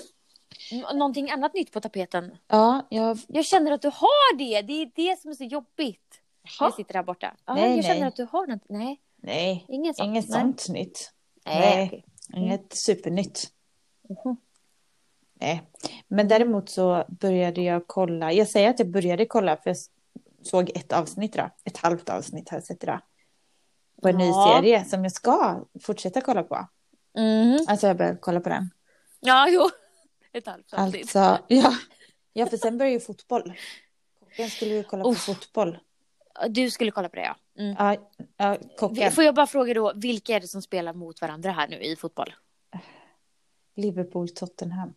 Mm, 0.73 0.99
Någonting 0.99 1.31
annat 1.31 1.55
nytt 1.55 1.73
på 1.73 1.81
tapeten? 1.81 2.37
Ja, 2.47 2.87
jag... 2.91 3.19
Jag 3.29 3.45
känner 3.45 3.73
att 3.73 3.83
du 3.83 3.89
har 3.89 4.37
det. 4.37 4.63
Det 4.63 4.73
är 4.83 4.91
det 4.95 5.21
som 5.21 5.31
är 5.31 5.35
så 5.35 5.45
jobbigt. 5.45 6.21
Jaha. 6.43 6.67
Jag 6.69 6.75
sitter 6.75 6.93
där 6.93 7.03
borta. 7.03 7.35
Ja, 7.47 7.55
Nej, 7.55 7.77
jag 7.77 7.85
känner 7.85 8.01
nej. 8.01 8.09
att 8.09 8.17
du 8.17 8.27
har 8.33 8.47
något. 8.47 8.63
Nej, 8.69 9.01
Nej, 9.17 9.67
inget 9.69 9.97
sånt. 9.97 10.07
inget 10.07 10.31
sånt 10.33 10.69
nytt. 10.69 11.13
Nej, 11.47 11.61
Nej. 11.77 11.87
okej. 11.87 12.05
Inget 12.43 12.77
supernytt. 12.77 13.51
Mhm. 14.09 14.37
Nej. 15.45 15.63
Men 16.09 16.29
däremot 16.29 16.69
så 16.69 17.05
började 17.09 17.63
jag 17.63 17.87
kolla. 17.87 18.33
Jag 18.33 18.49
säger 18.49 18.71
att 18.71 18.79
jag 18.79 18.89
började 18.89 19.27
kolla 19.27 19.57
för 19.57 19.71
jag 19.71 19.77
såg 20.43 20.71
ett 20.75 20.93
avsnitt 20.93 21.33
då. 21.33 21.51
Ett 21.65 21.77
halvt 21.77 22.09
avsnitt 22.09 22.49
har 22.49 22.57
jag 22.57 22.65
sett 22.65 22.83
idag. 22.83 23.01
På 24.03 24.09
en 24.09 24.19
ny 24.19 24.25
Ja. 24.27 24.55
serie 24.57 24.85
som 24.85 25.03
jag 25.05 25.13
ska 25.13 25.61
fortsätta 25.83 26.21
kolla 26.21 26.43
på. 26.43 26.67
Mhm. 27.19 27.59
Alltså 27.69 27.87
jag 27.87 27.97
började 27.97 28.19
kolla 28.21 28.41
på 28.41 28.49
den. 28.49 28.71
Ja, 29.21 29.49
jo. 29.49 29.71
Ett 30.33 30.47
halvt 30.47 30.73
avsnitt. 30.75 31.03
Alltså, 31.17 31.45
ja. 31.49 31.75
Ja, 32.33 32.47
för 32.47 32.57
sen 32.57 32.79
börjar 32.79 32.93
ju 32.93 33.01
fotboll. 33.01 33.53
Kocken 34.21 34.51
skulle 34.51 34.75
ju 34.75 34.83
kolla 34.83 35.03
på 35.05 35.15
fotboll. 35.15 35.79
Du 36.49 36.71
skulle 36.71 36.91
kolla 36.91 37.09
på 37.09 37.17
det, 37.17 37.23
ja. 37.23 37.37
Mm. 37.63 37.77
Ja, 37.79 37.97
ja 38.37 38.57
kocken. 38.79 39.13
Får 39.13 39.25
jag 39.25 39.35
bara 39.35 39.47
fråga 39.47 39.75
då, 39.75 39.93
vilka 39.97 40.37
är 40.37 40.41
det 40.41 40.49
som 40.49 40.63
spelar 40.63 40.93
mot 40.93 41.21
varandra 41.21 41.51
här 41.51 41.69
nu 41.69 41.77
i 41.77 41.97
fotboll? 41.97 42.35
Liverpool, 43.77 44.29
Tottenham. 44.29 44.95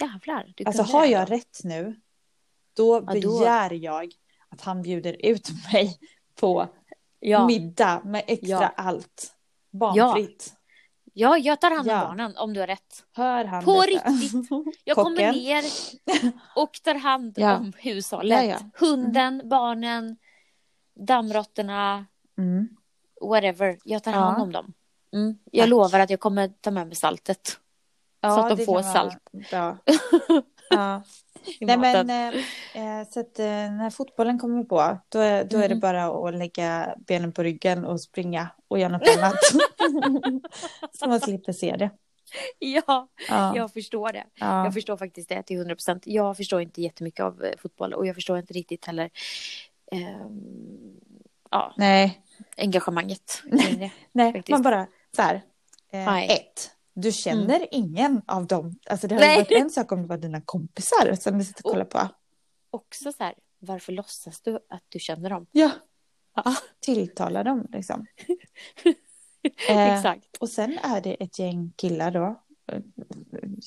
Jävlar, 0.00 0.52
du 0.56 0.64
Alltså 0.64 0.82
har 0.82 1.06
jag 1.06 1.20
ändå. 1.22 1.34
rätt 1.34 1.60
nu, 1.64 2.00
då 2.76 2.94
Ja, 2.94 3.00
då- 3.20 3.38
begär 3.38 3.72
jag 3.72 4.12
att 4.48 4.60
han 4.60 4.82
bjuder 4.82 5.26
ut 5.26 5.48
mig 5.72 5.98
på 6.40 6.68
Ja. 7.20 7.46
middag 7.46 8.00
med 8.04 8.24
extra 8.26 8.48
Ja. 8.48 8.72
allt. 8.76 9.30
Barnfritt. 9.70 10.54
ja, 11.12 11.38
jag 11.38 11.60
tar 11.60 11.70
hand 11.70 11.90
om 11.90 11.96
Ja. 11.96 12.04
barnen 12.06 12.36
om 12.36 12.54
du 12.54 12.60
har 12.60 12.66
rätt. 12.66 13.04
Hör 13.12 13.44
han 13.44 13.64
På 13.64 13.82
detta? 13.82 14.08
riktigt. 14.10 14.48
Jag 14.84 14.96
kommer 14.96 15.32
ner 15.32 15.64
och 16.56 16.72
tar 16.82 16.94
hand 16.94 17.34
Ja. 17.36 17.56
om 17.58 17.72
hushållet. 17.78 18.44
Ja, 18.44 18.50
ja. 18.50 18.58
Hunden, 18.86 19.42
barnen, 19.48 20.16
dammråttorna, 20.94 22.06
Mm. 22.38 22.68
whatever. 23.20 23.78
Jag 23.84 24.02
tar 24.02 24.12
hand 24.12 24.42
om 24.42 24.52
dem. 24.52 24.72
Mm. 25.12 25.38
Jag 25.52 25.62
Tack. 25.62 25.70
lovar 25.70 26.00
att 26.00 26.10
jag 26.10 26.20
kommer 26.20 26.48
ta 26.48 26.70
med 26.70 26.86
mig 26.86 26.96
saltet. 26.96 27.58
Ja, 28.24 28.34
Så 28.34 28.40
att 28.40 28.58
de 28.58 28.64
får 28.64 28.82
salt. 28.82 29.18
Bra. 29.50 29.78
Ja. 30.70 31.02
Nej, 31.60 31.76
maten. 31.76 32.06
men, 32.06 32.34
eh, 32.74 33.00
eh, 33.00 33.08
så 33.10 33.20
att, 33.20 33.38
eh, 33.38 33.46
när 33.46 33.90
fotbollen 33.90 34.38
kommer 34.38 34.64
på, 34.64 34.98
då 35.08 35.18
är, 35.18 35.44
då 35.44 35.56
är 35.56 35.60
det 35.60 35.66
Mm. 35.66 35.80
bara 35.80 36.04
att 36.28 36.34
lägga 36.34 36.94
benen 36.98 37.32
på 37.32 37.42
ryggen 37.42 37.84
och 37.84 38.00
springa 38.00 38.48
och 38.68 38.78
göra 38.78 38.88
något 38.92 39.08
annat. 39.18 39.34
så 40.98 41.08
man 41.08 41.20
slipper 41.20 41.52
se 41.52 41.76
det. 41.76 41.90
Ja, 42.58 43.08
Ja. 43.28 43.56
jag 43.56 43.72
förstår 43.72 44.12
det. 44.12 44.24
ja. 44.34 44.64
Jag 44.64 44.74
förstår 44.74 44.96
faktiskt 44.96 45.28
det 45.28 45.42
till 45.42 45.56
100 45.56 45.74
procent. 45.74 46.02
Jag 46.06 46.36
förstår 46.36 46.60
inte 46.60 46.82
jättemycket 46.82 47.20
av 47.24 47.44
eh, 47.44 47.52
fotboll 47.58 47.92
och 47.94 48.06
jag 48.06 48.14
förstår 48.14 48.38
inte 48.38 48.54
riktigt 48.54 48.84
heller 48.86 49.10
ehm, 49.92 50.40
ja, 51.50 51.74
Nej, 51.76 52.20
engagemanget 52.56 53.42
det. 53.44 53.90
nej 54.12 54.32
Faktiskt. 54.32 54.50
man 54.50 54.62
bara 54.62 54.86
så 55.16 55.22
här. 55.22 55.34
Eh, 55.92 56.04
Nej. 56.04 56.28
Ett, 56.30 56.70
du 56.94 57.12
känner 57.12 57.68
ingen 57.74 58.22
av 58.26 58.46
dem. 58.46 58.78
Alltså 58.90 59.06
det 59.08 59.14
hade 59.14 59.26
Nej. 59.26 59.36
varit 59.38 59.52
en 59.52 59.70
sak 59.70 59.92
om 59.92 60.02
det 60.02 60.08
var 60.08 60.18
dina 60.18 60.40
kompisar 60.40 61.14
som 61.14 61.38
du 61.38 61.44
sitter 61.44 61.66
och 61.66 61.72
kollar 61.72 61.84
på. 61.84 62.08
Också 62.70 63.12
så 63.12 63.24
här, 63.24 63.34
varför 63.58 63.92
låtsas 63.92 64.40
du 64.40 64.54
att 64.68 64.82
du 64.88 64.98
känner 64.98 65.30
dem? 65.30 65.46
Ja, 65.52 65.70
Ja, 66.36 66.54
tilltala 66.80 67.42
dem 67.44 67.66
liksom. 67.72 68.06
Eh, 69.68 69.96
exakt. 69.96 70.36
Och 70.40 70.48
sen 70.48 70.78
är 70.82 71.00
det 71.00 71.22
ett 71.22 71.38
gäng 71.38 71.72
killar 71.76 72.10
då, 72.10 72.42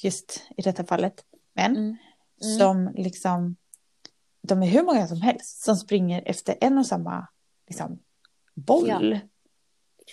just 0.03 0.41
i 0.57 0.61
detta 0.61 0.85
fallet, 0.85 1.25
män, 1.53 1.75
Mm. 1.77 1.97
Mm. 2.43 2.57
som 2.59 2.93
liksom, 2.95 3.55
de 4.41 4.63
är 4.63 4.67
hur 4.67 4.83
många 4.83 5.07
som 5.07 5.21
helst, 5.21 5.63
som 5.63 5.75
springer 5.75 6.23
efter 6.25 6.55
en 6.61 6.77
och 6.77 6.85
samma 6.85 7.27
liksom, 7.67 7.99
boll. 8.55 9.19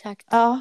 Ja. 0.05 0.15
Ja. 0.31 0.61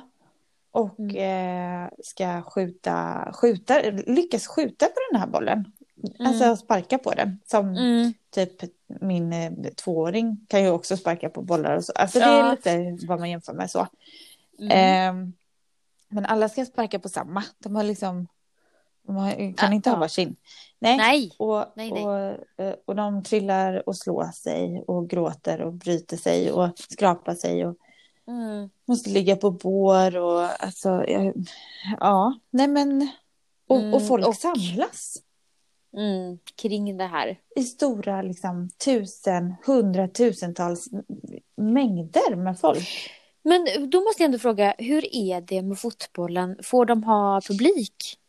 Och 0.74 1.00
Mm. 1.00 1.84
eh, 1.86 1.90
ska 2.04 2.42
skjuta, 2.42 3.28
skjuta, 3.34 3.82
lyckas 4.08 4.48
skjuta 4.48 4.86
på 4.86 4.96
den 5.12 5.20
här 5.22 5.28
bollen. 5.28 5.72
Alltså 6.20 6.56
sparka 6.56 6.98
på 6.98 7.12
den. 7.12 7.40
Som 7.46 7.68
Mm. 7.70 8.14
typ 8.30 8.52
min 8.88 9.34
eh, 9.34 9.52
tvååring 9.76 10.46
kan 10.50 10.64
ju 10.64 10.70
också 10.70 10.98
sparka 10.98 11.30
på 11.30 11.42
bollar 11.42 11.76
och 11.78 11.84
så. 11.84 11.92
Alltså 11.96 12.20
det 12.20 12.26
Ja. 12.26 12.52
är 12.52 12.52
lite 12.92 13.06
vad 13.08 13.20
man 13.20 13.30
jämför 13.30 13.54
med 13.54 13.72
så. 13.72 13.88
Mm. 14.60 14.72
Ehm, 14.72 15.34
men 16.10 16.26
alla 16.26 16.50
ska 16.50 16.66
sparka 16.66 17.00
på 17.00 17.10
samma. 17.10 17.44
De 17.60 17.76
har 17.76 17.84
liksom, 17.84 18.28
har, 19.08 19.54
kan 19.58 19.74
inte 19.74 19.90
ha 19.90 19.96
ja. 19.96 20.00
varsin. 20.00 20.36
Nej. 20.80 20.98
Nej. 20.98 21.32
Och, 21.38 21.66
Nej, 21.76 21.92
nej. 21.92 22.04
Och, 22.06 22.66
eh, 22.66 22.76
och 22.86 22.96
de 22.96 23.24
trillar 23.24 23.90
och 23.90 23.98
slår 23.98 24.32
sig 24.32 24.84
och 24.88 25.10
gråter 25.10 25.62
och 25.62 25.74
bryter 25.74 26.18
sig 26.18 26.52
och 26.52 26.70
skrapar 26.78 27.36
sig 27.36 27.66
och 27.66 27.78
Mm. 28.28 28.70
måste 28.86 29.10
ligga 29.10 29.36
på 29.36 29.52
bår 29.52 30.18
och 30.18 30.64
alltså, 30.64 31.06
ja, 32.00 32.40
nej 32.50 32.68
men, 32.68 33.10
och, 33.68 33.78
Mm, 33.80 33.94
och 33.94 34.08
folk 34.08 34.28
och- 34.28 34.36
samlas 34.36 35.18
Mm. 35.98 36.40
Kring 36.56 36.98
det 36.98 37.06
här. 37.06 37.40
i 37.56 37.64
stora 37.64 38.22
liksom 38.22 38.70
tusen, 38.86 39.56
hundratusentals 39.66 40.88
mängder 41.56 42.36
med 42.36 42.60
folk. 42.60 43.10
Men 43.44 43.90
då 43.90 44.02
måste 44.02 44.24
jag 44.24 44.26
ändå 44.26 44.40
fråga, 44.40 44.76
hur 44.78 45.16
är 45.16 45.42
det 45.42 45.62
med 45.62 45.80
fotbollen? 45.80 46.58
Får 46.64 46.86
de 46.86 47.04
ha 47.04 47.42
publik? 47.42 48.20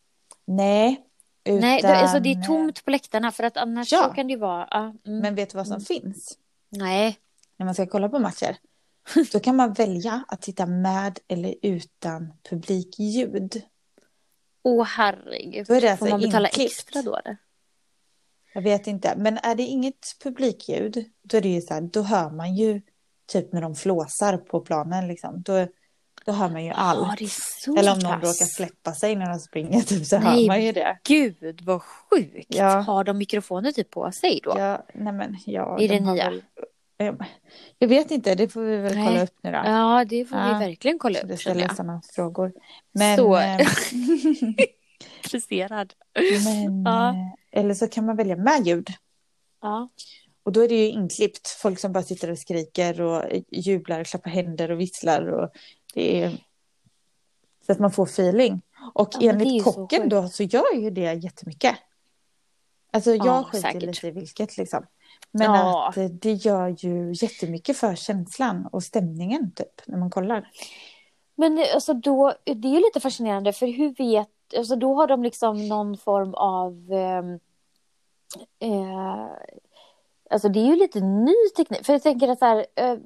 Nej, 0.44 1.00
utan, 1.44 1.60
Nej, 1.60 1.82
det, 1.82 1.96
alltså 1.96 2.20
det 2.20 2.32
är 2.32 2.42
tomt 2.42 2.84
på 2.84 2.90
läktarna 2.90 3.30
för 3.32 3.44
att 3.44 3.56
annars 3.56 3.92
Ja. 3.92 4.04
så 4.08 4.14
kan 4.14 4.26
det 4.26 4.32
ju 4.32 4.38
vara... 4.38 4.68
Ja, 4.70 4.78
mm. 5.06 5.18
Men 5.18 5.34
vet 5.34 5.50
du 5.50 5.56
vad 5.56 5.66
som 5.66 5.74
Mm. 5.76 5.84
finns? 5.84 6.38
Nej. 6.68 7.18
när 7.56 7.64
man 7.66 7.74
ska 7.74 7.86
kolla 7.86 8.08
på 8.08 8.18
matcher. 8.18 8.56
Då 9.32 9.40
kan 9.40 9.56
man 9.56 9.72
välja 9.72 10.24
att 10.28 10.42
titta 10.42 10.66
med 10.66 11.18
eller 11.28 11.54
utan 11.62 12.32
publikljud. 12.50 13.62
Åh 14.62 14.84
herregud. 14.84 15.66
Då 15.66 15.74
är 15.74 15.80
det 15.80 15.90
alltså 15.90 16.04
Får 16.04 16.10
man 16.10 16.20
betala 16.20 16.48
inklippt. 16.48 16.72
extra 16.72 17.02
då 17.02 17.16
eller? 17.16 17.36
Jag 18.54 18.62
vet 18.62 18.86
inte, 18.86 19.14
men 19.16 19.38
är 19.38 19.54
det 19.54 19.62
inget 19.62 20.16
publikljud, 20.22 21.04
då 21.22 21.36
är 21.36 21.40
det 21.40 21.48
ju 21.48 21.60
så 21.60 21.74
här, 21.74 21.80
då 21.80 22.02
hör 22.02 22.30
man 22.30 22.54
ju 22.56 22.80
typ 23.26 23.52
när 23.52 23.62
de 23.62 23.74
flåsar 23.74 24.36
på 24.36 24.60
planen 24.60 25.08
liksom. 25.08 25.42
Då, 25.42 25.66
då 26.24 26.32
hör 26.32 26.48
man 26.48 26.64
ju 26.64 26.70
allt. 26.70 27.32
Så 27.32 27.76
eller 27.76 27.92
om 27.92 27.98
någon 27.98 28.20
pass. 28.20 28.22
råkar 28.22 28.46
släppa 28.46 28.92
sig 28.92 29.16
när 29.16 29.28
de 29.30 29.38
springer 29.38 29.80
typ, 29.86 30.06
så 30.06 30.18
Nej, 30.18 30.40
hör 30.40 30.46
man 30.46 30.64
ju 30.64 30.72
det. 30.72 30.98
Gud 31.04 31.62
vad 31.64 31.82
sjukt. 31.82 32.46
Ja. 32.48 32.68
Har 32.80 33.04
de 33.04 33.18
mikrofoner 33.18 33.72
typ 33.72 33.90
på 33.90 34.12
sig 34.12 34.40
då? 34.44 34.54
Ja, 34.58 34.84
nej 34.94 35.12
men 35.12 35.36
ja. 35.46 35.78
I 35.80 35.88
de 35.88 35.94
det 35.98 36.12
nya? 36.12 36.30
Väl, 36.30 36.42
jag 37.78 37.88
vet 37.88 38.10
inte, 38.10 38.34
det 38.34 38.48
får 38.48 38.60
vi 38.62 38.76
väl 38.76 38.94
Nej. 38.94 39.06
kolla 39.06 39.22
upp 39.22 39.34
nu 39.42 39.50
då. 39.50 39.56
Ja, 39.64 40.04
det 40.08 40.24
får 40.24 40.38
Ja. 40.38 40.58
vi 40.58 40.66
verkligen 40.66 40.98
kolla 40.98 41.18
Så 41.18 41.26
upp. 41.26 41.38
känner 41.40 41.58
ställer 41.60 41.74
sådana 41.74 42.02
frågor. 42.14 42.52
Men, 42.92 43.16
Så. 43.18 43.36
eh, 43.36 43.60
Intresserad. 45.24 45.92
men 46.44 46.82
Ja. 46.84 47.08
eh, 47.10 47.60
eller 47.60 47.74
så 47.74 47.88
kan 47.88 48.06
man 48.06 48.16
välja 48.16 48.36
med 48.36 48.66
ljud. 48.66 48.88
Ja. 49.62 49.88
Och 50.42 50.52
då 50.52 50.60
är 50.64 50.68
det 50.68 50.74
ju 50.74 50.88
inklippt. 50.88 51.48
Folk 51.48 51.78
som 51.78 51.92
bara 51.92 52.02
sitter 52.04 52.30
och 52.30 52.38
skriker 52.38 53.00
och 53.00 53.22
jublar, 53.50 54.04
klappar 54.04 54.30
händer 54.30 54.70
och 54.70 54.80
visslar. 54.80 55.26
Och 55.26 55.50
det 55.94 56.22
är... 56.22 56.30
Så 57.66 57.72
att 57.72 57.78
man 57.78 57.90
får 57.92 58.04
feeling. 58.06 58.60
Och 58.94 59.08
Ja, 59.12 59.20
det 59.20 59.28
enligt 59.28 59.64
så 59.64 59.72
kocken 59.72 60.00
sjukt. 60.02 60.10
då 60.10 60.28
så 60.28 60.42
gör 60.42 60.74
ju 60.74 60.90
det 60.90 61.12
jättemycket. 61.12 61.76
Alltså 62.92 63.10
jag 63.14 63.26
Ja, 63.26 63.44
skiter 63.52 63.68
säkert. 63.68 63.82
lite 63.82 64.06
i 64.08 64.10
vilket 64.10 64.56
liksom. 64.56 64.86
Men 65.36 65.54
Ja. 65.54 65.88
att 65.88 65.96
eh, 65.96 66.04
det 66.04 66.32
gör 66.32 66.68
ju 66.78 67.12
jättemycket 67.14 67.76
för 67.76 67.94
känslan 67.94 68.68
och 68.72 68.82
stämningen 68.82 69.52
typ 69.54 69.86
när 69.86 69.98
man 69.98 70.10
kollar. 70.10 70.48
Men 71.34 71.58
eh, 71.58 71.64
alltså 71.74 71.94
då, 71.94 72.32
det 72.44 72.68
är 72.68 72.72
ju 72.72 72.80
lite 72.80 73.00
fascinerande 73.00 73.52
för 73.52 73.66
hur 73.66 73.94
vet, 73.94 74.28
alltså 74.56 74.76
då 74.76 74.94
har 74.94 75.06
de 75.06 75.22
liksom 75.22 75.68
någon 75.68 75.96
form 75.96 76.34
av 76.34 76.92
ehm, 76.92 77.34
eh, 78.58 79.28
Alltså 80.30 80.48
det 80.48 80.60
är 80.60 80.64
ju 80.66 80.76
lite 80.76 81.00
ny 81.00 81.34
teknik. 81.56 81.86
För 81.86 81.92
jag 81.92 82.02
tänker 82.02 82.28
att 82.28 82.38
så 82.38 82.44
här, 82.44 82.66
eh, 82.74 82.96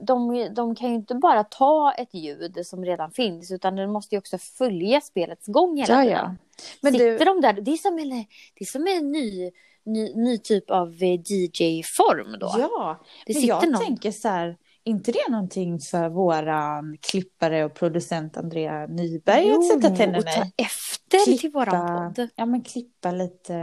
de, 0.00 0.48
de 0.54 0.74
kan 0.74 0.88
ju 0.88 0.94
inte 0.94 1.14
bara 1.14 1.44
ta 1.44 1.92
ett 1.92 2.14
ljud 2.14 2.66
som 2.66 2.84
redan 2.84 3.10
finns 3.10 3.50
utan 3.50 3.76
den 3.76 3.92
måste 3.92 4.14
ju 4.14 4.18
också 4.18 4.38
följa 4.38 5.00
spelets 5.00 5.46
gång 5.46 5.76
hela 5.76 5.94
Ja, 5.94 6.02
tiden. 6.02 6.18
ja. 6.18 6.34
Men 6.80 6.92
Sitter 6.92 7.18
du, 7.18 7.24
de 7.24 7.40
där, 7.40 7.52
det 7.52 7.70
är 7.70 7.76
som 7.76 7.98
en, 7.98 8.08
det 8.54 8.60
är 8.60 8.64
som 8.64 8.86
en 8.86 9.12
ny 9.12 9.50
ny, 9.92 10.14
ny 10.14 10.38
typ 10.38 10.70
av 10.70 10.88
eh, 10.88 11.20
DJ-form 11.20 12.38
då. 12.40 12.54
Ja, 12.58 13.04
det 13.26 13.34
men 13.34 13.46
jag 13.46 13.68
någon. 13.68 13.80
tänker 13.80 14.10
så 14.10 14.28
här, 14.28 14.56
inte 14.84 15.12
det 15.12 15.28
någonting 15.28 15.80
för 15.80 16.08
våran 16.08 16.96
klippare 17.00 17.64
och 17.64 17.74
producent 17.74 18.36
Andrea 18.36 18.86
Nyberg 18.86 19.50
att 19.50 19.66
sätta 19.66 19.96
tänderna 19.96 20.18
och 20.18 20.24
ta 20.24 20.44
i? 20.44 20.52
efter 20.56 21.38
till 21.38 21.50
våran 21.50 22.14
podd. 22.14 22.28
ja, 22.34 22.46
men 22.46 22.62
klippa 22.62 23.10
lite 23.10 23.54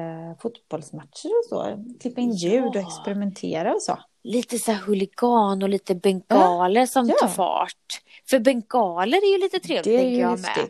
fotbollsmatcher 0.41 1.27
och 1.27 1.45
så. 1.49 1.85
Klippa 2.01 2.21
in 2.21 2.31
Ja. 2.31 2.49
ljud 2.49 2.65
och 2.65 2.75
experimentera 2.75 3.73
och 3.73 3.81
så. 3.81 3.99
Lite 4.23 4.59
så 4.59 4.71
här 4.71 4.81
huligan 4.81 5.63
och 5.63 5.69
lite 5.69 5.95
bengaler 5.95 6.85
som 6.85 7.09
ja. 7.09 7.15
tar 7.21 7.27
fart. 7.27 8.01
För 8.29 8.39
bengaler 8.39 9.17
är 9.17 9.33
ju 9.33 9.39
lite 9.39 9.59
trevligt 9.59 9.83
Det 9.83 9.95
är 9.95 9.97
tänker 9.97 10.15
ju 10.15 10.21
jag 10.21 10.39
med. 10.39 10.69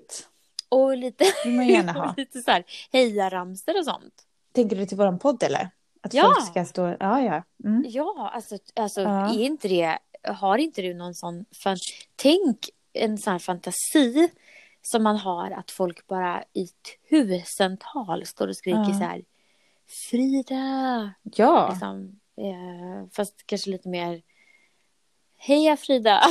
Och 0.69 0.97
lite, 0.97 1.25
lite 2.17 2.41
så 2.41 2.51
här 2.51 2.63
hejaramsor 2.91 3.79
och 3.79 3.85
sånt. 3.85 4.26
Tänker 4.57 4.75
du 4.75 4.85
till 4.85 4.97
våran 4.97 5.19
podd 5.19 5.43
eller? 5.43 5.69
Att 6.01 6.13
Ja. 6.13 6.23
folk 6.35 6.47
ska 6.47 6.65
stå... 6.65 6.87
Ja, 6.99 7.21
ja. 7.21 7.43
Mm. 7.63 7.83
Ja, 7.87 8.31
alltså, 8.33 8.57
alltså 8.75 9.01
Ja. 9.01 9.33
är 9.33 9.39
inte 9.43 9.67
det, 9.67 9.97
har 10.23 10.57
inte 10.57 10.81
du 10.81 10.93
någon 10.93 11.13
sån, 11.15 11.45
fan, 11.63 11.77
tänk 12.15 12.69
en 12.93 13.17
sån 13.17 13.31
här 13.31 13.39
fantasi 13.39 14.29
som 14.81 15.03
man 15.03 15.17
har 15.17 15.51
att 15.51 15.71
folk 15.71 16.07
bara 16.07 16.43
i 16.53 16.67
tusental 17.09 18.25
står 18.25 18.47
och 18.47 18.55
skriker 18.57 18.79
Ja. 18.79 18.85
så 18.93 19.03
här 19.03 19.23
Frida! 20.09 21.13
Ja. 21.23 21.69
Liksom, 21.69 22.19
eh, 22.37 23.07
fast 23.11 23.43
kanske 23.45 23.69
lite 23.69 23.89
mer 23.89 24.21
Heja 25.37 25.77
Frida! 25.77 26.21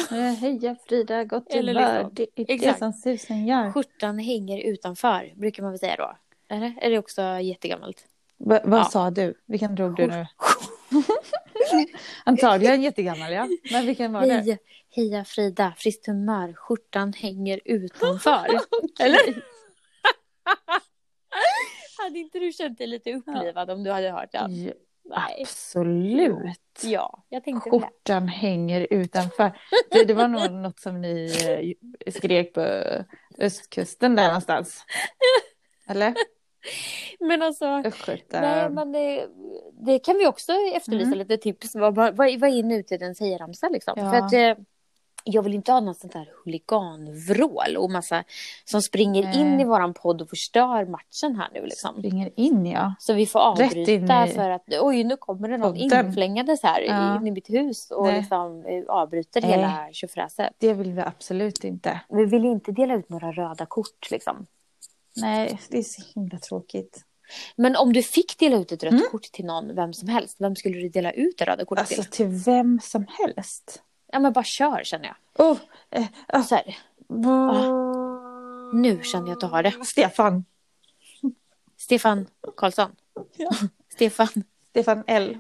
Heja 0.41 0.77
Frida, 0.89 1.25
gott 1.25 1.53
humör. 1.53 1.73
liksom. 2.03 2.11
Det 2.15 2.23
är 2.43 2.45
det 2.47 2.53
Exakt. 2.53 2.79
som 2.79 2.93
susen 2.93 3.47
gör. 3.47 3.73
Skjortan 3.73 4.19
hänger 4.19 4.59
utanför, 4.59 5.33
brukar 5.37 5.62
man 5.62 5.73
väl 5.73 5.79
säga 5.79 5.97
då? 5.97 6.17
Eller? 6.49 6.75
Är 6.81 6.91
det 6.91 6.99
också 6.99 7.23
jättegammalt? 7.23 8.07
Va, 8.38 8.61
vad 8.64 8.81
Ja. 8.81 8.85
sa 8.85 9.11
du? 9.11 9.35
Vilken 9.46 9.75
drog 9.75 9.96
du 9.96 10.07
nu? 10.07 10.27
Antagligen 12.25 12.83
jättegammal, 12.83 13.33
ja. 13.33 13.49
Men 13.72 13.87
vilken 13.87 14.12
var 14.12 14.27
det? 14.27 14.33
Heja, 14.33 14.59
heja 14.90 15.25
Frida, 15.25 15.75
friskt 15.77 16.07
humör, 16.07 16.53
skjortan 16.55 17.12
hänger 17.12 17.61
utanför. 17.64 18.46
Eller? 19.01 19.20
hade 21.99 22.18
inte 22.18 22.38
du 22.38 22.53
känt 22.53 22.79
dig 22.79 22.87
lite 22.87 23.12
upplivad 23.12 23.70
om 23.70 23.85
du 23.85 23.90
hade 23.90 24.11
hört 24.11 24.33
den? 24.33 24.64
Ja, 24.64 24.72
absolut. 25.40 26.61
Ja, 26.83 27.25
jag 27.29 27.44
tänkte 27.44 27.70
väl 27.70 27.81
det. 27.81 27.87
Skjortan 27.87 28.29
hänger 28.29 28.87
utanför. 28.90 29.59
Det, 29.90 30.05
det 30.05 30.14
var 30.14 30.29
nog 30.29 30.53
något 30.53 30.81
som 30.81 31.01
ni 31.01 31.33
eh, 32.07 32.12
skrek 32.12 32.55
på 32.55 32.61
östkusten 33.38 34.16
där 34.16 34.27
någonstans. 34.27 34.85
Eller? 35.88 36.14
Men 37.20 37.42
alltså, 37.42 37.64
Östgöta. 37.66 38.40
nej, 38.40 38.70
men 38.70 38.92
det, 38.92 39.26
det 39.72 39.98
kan 39.98 40.16
vi 40.18 40.26
också 40.26 40.52
efterlysa 40.74 41.07
Mm. 41.07 41.18
lite 41.18 41.37
tips. 41.37 41.74
Vad, 41.74 41.94
vad, 41.94 42.16
vad 42.16 42.29
är 42.29 42.62
nutidens 42.62 43.20
hejaramsa 43.20 43.68
liksom? 43.68 43.94
Ja. 43.96 44.11
För 44.11 44.16
att 44.18 44.33
eh, 44.33 44.64
jag 45.29 45.42
vill 45.42 45.55
inte 45.55 45.72
ha 45.72 45.81
något 45.81 45.98
sånt 45.98 46.14
här 46.14 46.29
huliganvrål 46.44 47.76
och 47.76 47.90
massa 47.90 48.24
som 48.64 48.83
springer 48.83 49.22
Nej. 49.22 49.40
in 49.40 49.61
i 49.61 49.64
våran 49.64 49.94
podd 49.94 50.22
och 50.22 50.29
förstör 50.31 50.85
matchen 50.85 51.37
här 51.37 51.48
nu 51.55 51.62
liksom. 51.62 51.94
Springer 51.98 52.31
in, 52.37 52.66
ja. 52.66 52.94
Så 52.98 53.12
vi 53.14 53.26
får 53.26 53.38
avbryta 53.40 54.26
för 54.26 54.50
att 54.50 54.64
oj 54.81 55.05
nu 55.05 55.16
kommer 55.16 55.48
det 55.48 55.57
någon 55.57 55.72
podden. 55.74 56.07
inflängandes 56.07 56.62
här 56.62 56.81
Ja. 56.81 57.16
in 57.16 57.26
i 57.26 57.31
mitt 57.31 57.50
hus 57.50 57.90
och 57.90 58.07
Nej. 58.07 58.16
liksom 58.18 58.64
eh, 58.66 58.83
avbryter 58.88 59.40
Nej. 59.40 59.50
hela 59.50 59.88
tjofräset. 59.92 60.52
Det 60.59 60.74
vill 60.74 60.92
vi 60.92 61.00
absolut 61.00 61.64
inte. 61.64 62.00
Vi 62.09 62.24
vill 62.24 62.44
inte 62.44 62.72
dela 62.72 62.94
ut 62.94 63.09
några 63.09 63.33
röda 63.33 63.66
kort 63.66 64.11
liksom. 64.11 64.46
Nej, 65.16 65.61
det 65.68 65.79
är 65.79 65.83
så 65.83 66.02
himla 66.14 66.38
tråkigt. 66.38 67.05
Men 67.57 67.76
om 67.76 67.92
du 67.92 68.02
fick 68.02 68.38
dela 68.38 68.57
ut 68.57 68.72
ett 68.72 68.83
rött 68.83 68.92
Mm. 68.92 69.05
kort 69.11 69.22
till 69.22 69.44
någon, 69.44 69.74
vem 69.74 69.92
som 69.92 70.09
helst, 70.09 70.37
vem 70.40 70.57
skulle 70.57 70.79
du 70.79 70.88
dela 70.88 71.12
ut 71.12 71.38
det 71.38 71.44
röda 71.44 71.64
kortet 71.64 71.81
Alltså 71.81 72.02
till? 72.02 72.11
till 72.12 72.26
vem 72.26 72.81
som 72.83 73.07
helst. 73.09 73.83
Ja 74.12 74.18
men 74.18 74.33
bara 74.33 74.44
kör 74.44 74.85
känner 74.85 75.07
jag. 75.07 75.46
Oh, 75.50 75.59
eh, 75.90 76.07
ah, 76.29 76.42
Så 76.42 76.55
här, 76.55 76.76
nu 78.72 79.00
känner 79.02 79.26
jag 79.26 79.33
att 79.35 79.40
du 79.40 79.46
har 79.46 79.62
det. 79.62 79.85
Stefan. 79.85 80.44
Stefan 81.76 82.26
Karlsson. 82.57 82.90
Ja. 83.37 83.50
Stefan. 83.94 84.29
Stefan 84.70 85.05
L. 85.07 85.38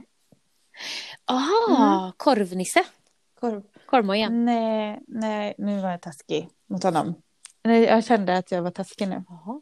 Aha, 1.24 2.02
Mm. 2.02 2.12
korvnisse. 2.16 2.84
Korv. 3.40 3.62
Korvmojen. 3.86 4.44
Nej, 4.44 5.00
nej, 5.08 5.54
nu 5.58 5.80
var 5.80 5.90
jag 5.90 6.00
taskig 6.02 6.48
mot 6.66 6.82
honom. 6.82 7.14
Nej, 7.64 7.82
jag 7.82 8.04
kände 8.04 8.36
att 8.38 8.50
jag 8.50 8.62
var 8.62 8.70
taskig 8.70 9.08
nu. 9.08 9.24
Jaha. 9.28 9.60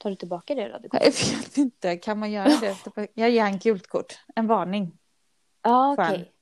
Tar 0.00 0.10
du 0.10 0.16
tillbaka 0.16 0.54
det 0.54 0.68
röda 0.68 0.88
kortet? 0.88 1.22
Jag 1.32 1.38
vet 1.38 1.56
inte, 1.58 1.96
kan 1.96 2.18
man 2.18 2.30
göra 2.30 2.48
det? 2.60 3.08
Jag 3.14 3.30
ger 3.30 3.44
en 3.44 3.58
gult 3.58 3.86
kort, 3.86 4.18
en 4.34 4.46
varning. 4.46 4.98
Ja 5.62 5.94
Fan. 5.96 6.06
okej. 6.14 6.32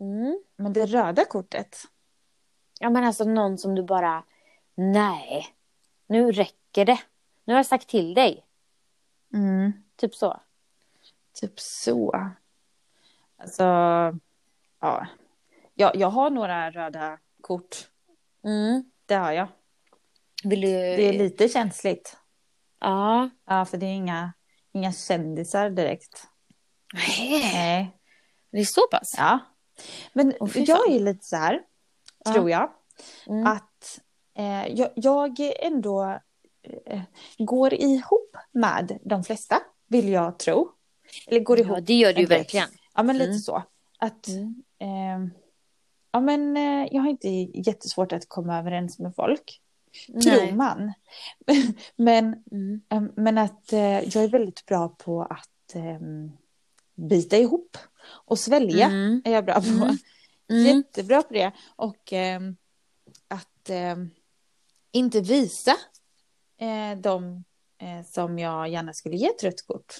Mm. 0.00 0.42
Men 0.56 0.72
det 0.72 0.86
röda 0.86 1.24
kortet, 1.24 1.82
Ja 2.80 2.90
men 2.90 3.04
alltså 3.04 3.24
någon 3.24 3.58
som 3.58 3.74
du 3.74 3.82
bara, 3.82 4.24
nej, 4.74 5.46
nu 6.06 6.32
räcker 6.32 6.84
det. 6.84 7.00
Nu 7.44 7.52
har 7.52 7.58
jag 7.58 7.66
sagt 7.66 7.88
till 7.88 8.14
dig. 8.14 8.46
mm, 9.32 9.72
Typ 9.96 10.14
så. 10.14 10.40
typ 11.32 11.60
så. 11.60 12.30
Alltså, 13.36 13.62
ja. 14.80 15.06
Jag, 15.74 15.96
jag 15.96 16.10
har 16.10 16.30
några 16.30 16.70
röda 16.70 17.18
kort, 17.40 17.88
Mm. 18.44 18.90
det 19.06 19.14
har 19.14 19.32
jag. 19.32 19.48
Du? 20.42 20.56
Det 20.56 21.08
är 21.08 21.12
lite 21.12 21.48
känsligt. 21.48 22.16
Ja. 22.80 23.30
Ja, 23.46 23.64
för 23.64 23.76
det 23.78 23.86
är 23.86 23.94
inga, 23.94 24.32
inga 24.72 24.92
kändisar 24.92 25.70
direkt. 25.70 26.26
Nej. 26.94 27.40
Nej. 27.54 27.96
Det 28.52 28.58
är 28.58 28.64
så 28.64 28.80
pass? 28.90 29.14
Ja. 29.16 29.38
Men 30.12 30.34
fy 30.52 30.60
jag 30.64 30.90
är 30.92 31.00
lite 31.00 31.24
så 31.24 31.36
här, 31.36 31.60
Ja. 32.24 32.32
tror 32.32 32.50
jag, 32.50 32.70
Mm. 33.26 33.46
att 33.46 34.00
eh, 34.38 34.66
jag, 34.66 34.90
jag 34.94 35.40
ändå 35.66 36.18
eh, 36.86 37.02
går 37.38 37.74
ihop 37.74 38.36
med 38.52 38.98
de 39.04 39.24
flesta, 39.24 39.56
vill 39.88 40.08
jag 40.08 40.38
tro. 40.38 40.70
Eller 41.26 41.40
går 41.40 41.58
ihop. 41.60 41.76
Ja 41.76 41.80
det 41.80 41.94
gör 41.94 42.12
du 42.12 42.20
ju 42.20 42.26
verkligen. 42.26 42.68
Ja, 42.94 43.02
men 43.02 43.18
lite 43.18 43.30
Mm. 43.30 43.38
så. 43.38 43.62
Att, 43.98 44.28
Mm. 44.28 44.62
eh, 44.78 45.32
ja, 46.12 46.20
men 46.20 46.56
eh, 46.56 46.88
jag 46.92 47.02
har 47.02 47.08
inte 47.10 47.28
jättesvårt 47.68 48.12
att 48.12 48.28
komma 48.28 48.58
överens 48.58 48.98
med 48.98 49.14
folk. 49.14 49.60
Tror 50.22 50.52
man. 50.52 50.92
men, 51.96 52.42
Mm. 52.52 52.80
eh, 52.88 53.02
men 53.16 53.38
att 53.38 53.72
eh, 53.72 53.80
jag 54.00 54.16
är 54.24 54.28
väldigt 54.28 54.66
bra 54.66 54.88
på 54.88 55.22
att 55.22 55.74
eh, 55.74 55.98
bita 56.94 57.36
ihop 57.36 57.76
och 58.06 58.38
svälja. 58.38 58.86
Mm. 58.86 59.22
Är 59.24 59.32
jag 59.32 59.44
bra 59.44 59.54
på. 59.54 59.60
Mm. 59.68 59.96
Mm. 60.50 60.66
Jättebra 60.66 61.22
på 61.22 61.34
det. 61.34 61.52
Och 61.76 62.12
ehm, 62.12 62.56
att 63.28 63.70
ehm, 63.70 64.10
inte 64.92 65.20
visa 65.20 65.70
eh, 66.60 66.98
de 66.98 67.44
eh, 67.78 68.06
som 68.06 68.38
jag 68.38 68.68
gärna 68.68 68.92
skulle 68.92 69.16
ge 69.16 69.26
ett 69.26 69.42
rött 69.44 69.66
kort. 69.66 69.94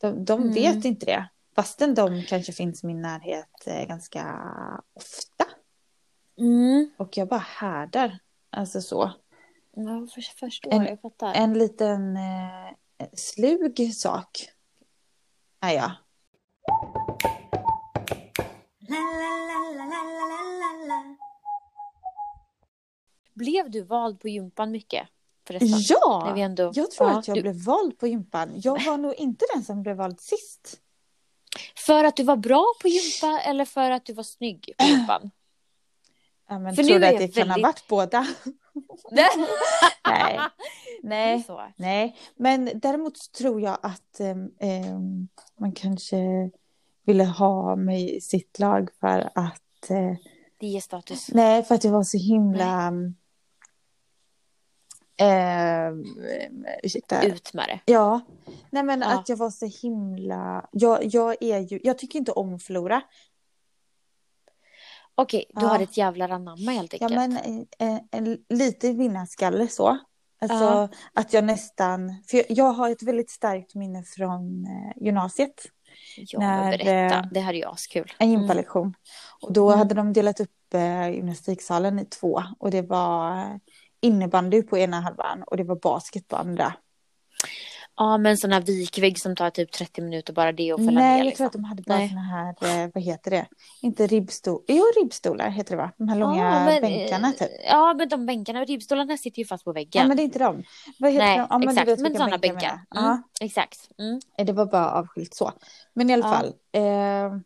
De, 0.00 0.24
de 0.24 0.42
Mm. 0.42 0.54
vet 0.54 0.84
inte 0.84 1.06
det. 1.06 1.28
Fastän 1.56 1.94
de 1.94 2.22
kanske 2.22 2.52
finns 2.52 2.84
i 2.84 2.86
min 2.86 3.02
närhet 3.02 3.66
eh, 3.66 3.84
ganska 3.86 4.22
ofta. 4.94 5.44
Mm. 6.38 6.90
Och 6.96 7.16
jag 7.16 7.28
bara 7.28 7.44
härdar. 7.46 8.18
Alltså 8.50 8.80
så. 8.80 9.12
Ja, 9.76 10.06
för, 10.14 10.20
förstår, 10.20 10.72
En- 10.72 10.84
jag 10.86 11.00
fattar. 11.00 11.34
En 11.34 11.54
liten 11.54 12.16
eh, 12.16 12.72
slug 13.12 13.94
sak 13.94 14.48
är 15.60 15.72
jag. 15.72 15.90
Blev 23.34 23.70
du 23.70 23.82
vald 23.82 24.20
på 24.20 24.28
gympan 24.28 24.70
mycket? 24.70 25.08
Förresten? 25.46 25.68
Ja! 25.88 26.32
vi 26.34 26.40
ändå... 26.40 26.72
Jag 26.74 26.90
tror 26.90 27.10
Ja, 27.10 27.18
att 27.18 27.28
jag 27.28 27.36
du- 27.36 27.42
blev 27.42 27.54
vald 27.54 27.98
på 27.98 28.06
gympan. 28.06 28.50
Jag 28.54 28.84
var 28.84 28.96
nog 28.98 29.14
inte 29.14 29.44
den 29.54 29.64
som 29.64 29.82
blev 29.82 29.96
vald 29.96 30.20
sist. 30.20 30.80
För 31.86 32.04
att 32.04 32.16
du 32.16 32.22
var 32.24 32.36
bra 32.36 32.64
på 32.82 32.88
gympa 32.88 33.40
eller 33.40 33.64
för 33.64 33.90
att 33.90 34.06
du 34.06 34.12
var 34.12 34.22
snygg 34.22 34.74
på 34.78 34.84
gympan? 34.84 35.30
Ja, 36.48 36.58
men 36.58 36.76
För 36.76 36.82
tror 36.82 36.94
nu 36.94 37.00
du 37.00 37.06
att 37.06 37.18
det 37.18 37.24
jag 37.24 37.34
kan 37.34 37.48
ha 37.48 37.54
väldigt- 37.54 37.64
varit 37.64 37.86
båda? 37.88 38.26
Nej. 40.06 40.38
Nej. 41.02 41.44
Nej. 41.76 42.16
Men 42.36 42.70
däremot 42.74 43.32
tror 43.32 43.60
jag 43.60 43.78
att 43.82 44.20
ehm, 44.20 44.50
ehm, 44.60 45.28
man 45.60 45.72
kanske 45.72 46.50
ville 47.06 47.24
ha 47.24 47.76
mig 47.76 48.16
i 48.16 48.20
sitt 48.20 48.58
lag 48.58 48.88
för 49.00 49.30
att... 49.34 49.90
eh, 49.90 50.14
Det 50.60 50.66
ger 50.66 50.80
status. 50.80 51.28
nej, 51.32 51.62
för 51.62 51.74
att 51.74 51.84
jag 51.84 51.92
var 51.92 52.02
så 52.04 52.18
himla... 52.18 52.92
ehm, 55.16 56.04
ursäkta. 56.82 57.22
Ut 57.22 57.54
med 57.54 57.64
det. 57.68 57.92
Ja. 57.92 58.20
Nej, 58.70 58.82
men 58.82 59.00
Ja. 59.00 59.18
att 59.18 59.28
jag 59.28 59.36
var 59.36 59.50
så 59.50 59.66
himla... 59.82 60.68
Jag, 60.72 61.04
jag 61.04 61.36
är 61.42 61.58
ju... 61.58 61.80
Jag 61.84 61.98
tycker 61.98 62.18
inte 62.18 62.32
om 62.32 62.54
att 62.54 62.62
förlora. 62.62 63.02
Okej, 65.14 65.44
du 65.54 65.62
Ja. 65.62 65.68
har 65.68 65.80
ett 65.80 65.96
jävla 65.96 66.24
anamma 66.24 66.70
helt 66.70 66.92
Ja, 66.92 67.06
enkelt. 67.06 67.14
men 67.14 67.36
en, 67.36 67.66
en, 67.78 68.00
en 68.10 68.38
lite 68.58 68.92
vinnarskalle 68.92 69.68
så. 69.68 69.98
Alltså 70.40 70.64
Ja. 70.64 70.88
att 71.12 71.32
jag 71.32 71.44
nästan, 71.44 72.22
för 72.30 72.36
jag, 72.36 72.46
jag 72.48 72.72
har 72.72 72.90
ett 72.90 73.02
väldigt 73.02 73.30
starkt 73.30 73.74
minne 73.74 74.02
från 74.02 74.66
eh, 74.66 75.02
gymnasiet. 75.04 75.62
Ja, 76.16 76.38
När, 76.38 76.60
men 76.60 76.70
berätta. 76.70 77.16
eh, 77.18 77.24
Det 77.32 77.40
här 77.40 77.52
är 77.54 77.58
ju 77.58 77.64
askul. 77.64 78.12
En 78.18 78.28
Mm. 78.28 78.40
gympalektion. 78.40 78.94
Och 79.42 79.52
då 79.52 79.66
Mm. 79.68 79.78
hade 79.78 79.94
de 79.94 80.12
delat 80.12 80.40
upp 80.40 80.74
eh, 80.74 81.08
gymnastiksalen 81.08 81.98
i 81.98 82.04
två. 82.04 82.42
Och 82.58 82.70
det 82.70 82.82
var 82.82 83.38
eh, 83.38 83.56
innebandy 84.00 84.62
på 84.62 84.78
ena 84.78 85.00
halvan 85.00 85.42
och 85.42 85.56
det 85.56 85.64
var 85.64 85.76
basket 85.76 86.28
på 86.28 86.36
andra. 86.36 86.74
Ja, 87.96 88.18
men 88.18 88.36
sån 88.38 88.52
här 88.52 88.60
vikvägg 88.60 89.18
som 89.18 89.36
tar 89.36 89.50
typ 89.50 89.72
30 89.72 90.00
minuter 90.02 90.32
bara 90.32 90.52
det 90.52 90.72
och 90.72 90.78
fälla 90.80 90.90
Nej, 91.00 91.10
ner. 91.10 91.18
jag 91.18 91.24
liksom. 91.24 91.36
tror 91.36 91.46
att 91.46 91.52
de 91.52 91.64
hade 91.64 91.82
bara 91.82 91.98
Nej. 91.98 92.08
såna 92.08 92.20
här, 92.20 92.84
eh, 92.84 92.90
vad 92.94 93.02
heter 93.02 93.30
det? 93.30 93.46
Inte 93.82 94.06
ribbstolar, 94.06 94.62
jo 94.68 94.84
ribbstolar 95.02 95.48
heter 95.50 95.70
det 95.70 95.76
va? 95.76 95.90
De 95.96 96.08
här 96.08 96.18
långa 96.18 96.42
Ja, 96.42 96.64
men, 96.64 96.80
bänkarna 96.80 97.28
eh, 97.28 97.34
typ. 97.34 97.48
Ja, 97.68 97.94
men 97.98 98.08
de 98.08 98.26
bänkarna, 98.26 98.64
ribbstolarna 98.64 99.16
sitter 99.16 99.38
ju 99.38 99.44
fast 99.44 99.64
på 99.64 99.72
väggen. 99.72 100.02
Ja 100.02 100.08
men 100.08 100.16
det 100.16 100.22
är 100.22 100.24
inte 100.24 100.38
de. 100.38 100.64
Vad 100.98 101.12
heter 101.12 101.26
Nej, 101.26 101.38
de? 101.38 101.46
Ja, 101.50 101.58
men 101.58 101.68
exakt. 101.68 102.00
Men 102.00 102.12
sådana 102.12 102.38
bänkar 102.38 102.80
jag. 102.90 103.04
Mm, 103.04 103.22
Exakt. 103.40 103.88
Mm. 103.98 104.20
Ja, 104.36 104.44
det 104.44 104.52
var 104.52 104.66
bara 104.66 104.90
avskilt 104.90 105.34
så. 105.34 105.52
Men 105.94 106.10
i 106.10 106.12
alla 106.12 106.26
Ja. 106.26 106.32
fall. 106.32 106.52
Eh, 106.72 107.40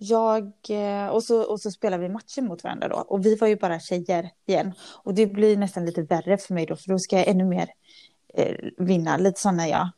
jag, 0.00 0.52
eh, 0.68 1.06
och, 1.08 1.24
så, 1.24 1.42
och 1.42 1.60
så 1.60 1.70
spelade 1.70 2.02
vi 2.02 2.08
matcher 2.08 2.42
mot 2.42 2.64
varandra 2.64 2.88
då. 2.88 2.96
Och 2.96 3.26
vi 3.26 3.36
var 3.36 3.48
ju 3.48 3.56
bara 3.56 3.80
tjejer 3.80 4.30
igen. 4.46 4.72
Och 5.04 5.14
det 5.14 5.26
blir 5.26 5.56
nästan 5.56 5.86
lite 5.86 6.02
värre 6.02 6.38
för 6.38 6.54
mig 6.54 6.66
då. 6.66 6.76
För 6.76 6.88
då 6.88 6.98
ska 6.98 7.16
jag 7.16 7.28
ännu 7.28 7.44
mer 7.44 7.68
vinna. 8.78 9.16
Lite 9.16 9.40
sådana 9.40 9.68
jag. 9.68 9.90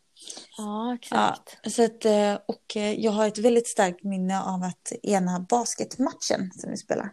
Ja, 0.57 0.95
exakt. 0.95 1.59
Ja, 1.63 1.71
så 1.71 1.85
att, 1.85 2.05
eh, 2.05 2.35
och 2.49 2.77
eh, 2.77 3.01
jag 3.01 3.13
har 3.13 3.27
ett 3.27 3.39
väldigt 3.39 3.69
starkt 3.69 4.05
minne 4.05 4.43
av 4.43 4.63
att 4.63 4.93
ena 5.03 5.41
basketmatchen 5.41 6.51
som 6.57 6.71
vi 6.71 6.77
spelar. 6.77 7.13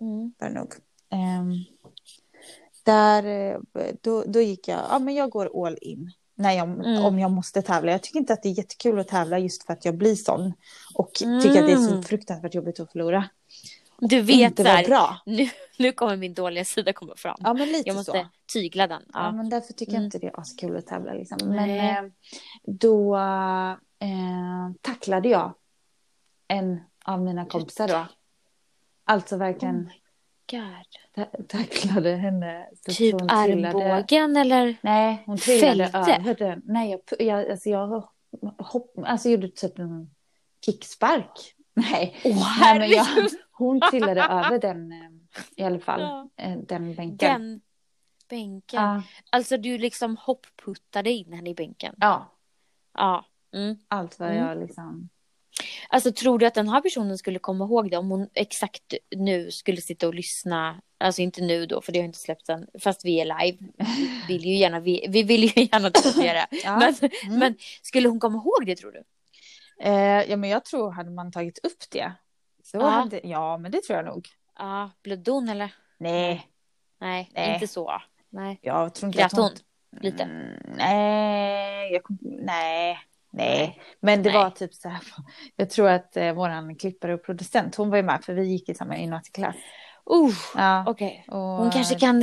Mm. 0.00 0.32
Var 0.38 0.48
det 0.48 0.54
nog. 0.54 0.74
Ehm, 1.12 1.52
där, 2.84 3.24
eh, 3.24 3.58
då, 4.00 4.24
då 4.26 4.40
gick 4.40 4.68
jag, 4.68 4.80
ja 4.90 4.98
men 4.98 5.14
jag 5.14 5.30
går 5.30 5.66
all 5.66 5.78
in. 5.80 6.12
När 6.34 6.52
jag, 6.52 6.68
Mm. 6.68 7.04
Om 7.04 7.18
jag 7.18 7.30
måste 7.30 7.62
tävla. 7.62 7.92
Jag 7.92 8.02
tycker 8.02 8.18
inte 8.18 8.32
att 8.32 8.42
det 8.42 8.48
är 8.48 8.58
jättekul 8.58 8.98
att 8.98 9.08
tävla 9.08 9.38
just 9.38 9.66
för 9.66 9.72
att 9.72 9.84
jag 9.84 9.96
blir 9.96 10.14
sån. 10.14 10.52
Och 10.94 11.12
tycker 11.12 11.60
att 11.60 11.66
det 11.66 11.72
är 11.72 11.76
så 11.76 11.90
Mm. 11.90 12.02
fruktansvärt 12.02 12.54
jobbigt 12.54 12.80
att 12.80 12.92
förlora. 12.92 13.28
Du 14.00 14.20
vet 14.22 14.50
inte 14.58 14.62
här, 14.70 14.84
bra. 14.84 15.16
nu, 15.26 15.48
nu 15.78 15.92
kommer 15.92 16.16
min 16.16 16.34
dåliga 16.34 16.64
sida 16.64 16.92
komma 16.92 17.12
fram. 17.16 17.36
Ja 17.40 17.54
men 17.54 17.68
lite 17.68 17.88
jag 17.88 17.96
måste 17.96 18.12
så. 18.12 18.26
tygla 18.52 18.86
den. 18.86 19.02
Ja. 19.12 19.24
Ja. 19.24 19.32
men 19.32 19.48
därför 19.48 19.72
tycker 19.72 19.92
jag 19.92 19.96
Mm. 19.98 20.04
inte 20.04 20.18
det 20.18 20.26
är 20.26 20.40
askul 20.40 20.76
att 20.76 20.86
tävla. 20.86 21.12
Liksom. 21.12 21.38
Men 21.48 21.70
eh, 22.06 22.10
då 22.64 23.16
eh, 23.16 24.70
tacklade 24.80 25.28
jag 25.28 25.54
en 26.48 26.80
av 27.04 27.20
mina 27.22 27.46
kompisar 27.46 27.88
då. 27.88 28.06
Alltså 29.04 29.36
verkligen 29.36 29.90
Oh 30.52 30.60
ta- 31.14 31.42
tacklade 31.48 32.16
henne. 32.16 32.66
Typ 32.86 32.96
trillade- 32.96 33.32
armbågen 33.34 34.36
eller? 34.36 34.76
Nej, 34.82 35.22
hon 35.26 35.36
trillade 35.38 35.90
Fälte. 35.92 36.12
över 36.20 36.34
den. 36.34 36.62
Nej, 36.64 36.90
jag, 36.90 37.26
jag, 37.26 37.50
alltså 37.50 37.68
jag 37.68 38.08
hopp, 38.58 38.98
alltså 39.06 39.28
jag 39.28 39.32
gjorde 39.40 39.48
typ 39.54 39.78
en 39.78 40.10
kickspark. 40.66 41.54
Nej, 41.74 42.16
Åh 42.24 42.30
jag, 42.30 42.36
herregud. 42.38 43.30
Hon 43.64 43.80
trillade 43.90 44.22
över 44.22 44.58
den 44.58 44.92
eh, 44.92 44.98
i 45.56 45.62
alla 45.62 45.78
fall. 45.80 46.00
Ja. 46.00 46.28
eh, 46.36 46.56
Den 46.58 46.94
bänken. 46.94 47.18
Den 47.18 47.60
bänken. 48.28 48.82
Ja, 48.82 49.02
Alltså 49.30 49.56
du 49.56 49.78
liksom 49.78 50.16
hoppputtade 50.16 51.10
in 51.10 51.32
henne 51.32 51.50
i 51.50 51.54
bänken. 51.54 51.94
ja, 51.98 52.32
Ja. 52.94 53.24
Mm. 53.54 53.76
allt 53.88 54.18
vad 54.18 54.28
Mm. 54.30 54.46
jag 54.46 54.58
liksom... 54.58 55.08
Alltså 55.88 56.12
tror 56.12 56.38
du 56.38 56.46
att 56.46 56.54
den 56.54 56.68
här 56.68 56.80
personen 56.80 57.18
skulle 57.18 57.38
komma 57.38 57.64
ihåg 57.64 57.90
det 57.90 57.96
om 57.96 58.10
hon 58.10 58.28
exakt 58.34 58.94
nu 59.16 59.50
skulle 59.50 59.80
sitta 59.80 60.06
och 60.08 60.14
lyssna? 60.14 60.80
Alltså 60.98 61.22
inte 61.22 61.42
nu 61.42 61.66
då, 61.66 61.80
för 61.80 61.92
det 61.92 61.98
har 61.98 62.04
inte 62.04 62.18
släppts 62.18 62.48
än. 62.48 62.66
Fast 62.80 63.04
vi 63.04 63.20
är 63.20 63.24
live. 63.24 63.58
Vi 64.28 64.38
vill 64.38 64.44
ju 64.44 64.54
gärna, 64.56 64.80
vi, 64.80 65.06
vi 65.08 65.22
vill 65.22 65.42
ju 65.44 65.62
gärna 65.72 65.90
diskutera. 65.94 66.46
Ja. 66.64 66.78
Men, 66.78 66.94
Mm. 67.26 67.38
men 67.38 67.56
skulle 67.82 68.08
hon 68.08 68.20
komma 68.20 68.36
ihåg 68.38 68.66
det 68.66 68.76
tror 68.76 68.92
du? 68.92 69.02
Eh, 69.80 70.30
ja, 70.30 70.36
men 70.36 70.50
jag 70.50 70.64
tror 70.64 70.90
hade 70.90 71.10
man 71.10 71.32
tagit 71.32 71.58
upp 71.62 71.90
det. 71.90 72.12
Så 72.70 72.76
Ja. 72.78 72.88
hade, 72.88 73.20
ja, 73.24 73.58
men 73.58 73.70
det 73.72 73.82
tror 73.82 73.96
jag 73.96 74.06
nog. 74.06 74.28
Ja, 74.58 74.90
blödde 75.02 75.30
hon 75.30 75.48
eller? 75.48 75.74
Nej, 75.98 76.46
Nej, 77.00 77.30
Nej. 77.34 77.54
inte 77.54 77.66
så. 77.66 77.92
Nej. 78.30 78.58
jag 78.62 78.94
tror 78.94 79.08
inte 79.08 79.18
Grät 79.18 79.32
hon? 79.32 79.50
Lite? 80.00 80.22
Mm, 80.22 80.62
nej, 80.76 81.92
jag 81.92 82.02
nej, 82.20 82.98
nej. 83.32 83.82
Men 84.00 84.22
det 84.22 84.30
Nej. 84.30 84.38
var 84.38 84.50
typ 84.50 84.74
så 84.74 84.88
här. 84.88 85.00
Jag 85.56 85.70
tror 85.70 85.88
att 85.88 86.16
eh, 86.16 86.32
våran 86.32 86.76
klippare 86.76 87.14
och 87.14 87.24
producent, 87.24 87.76
hon 87.76 87.90
var 87.90 87.96
ju 87.96 88.02
med 88.02 88.24
för 88.24 88.34
vi 88.34 88.44
gick 88.44 88.68
i 88.68 88.74
samma 88.74 88.98
gymnasieklass. 88.98 89.56
Uh, 90.10 90.30
Ja. 90.56 90.84
Okej. 90.86 91.24
och, 91.28 91.36
Hon 91.38 91.70
kanske 91.70 91.98
kan, 91.98 92.22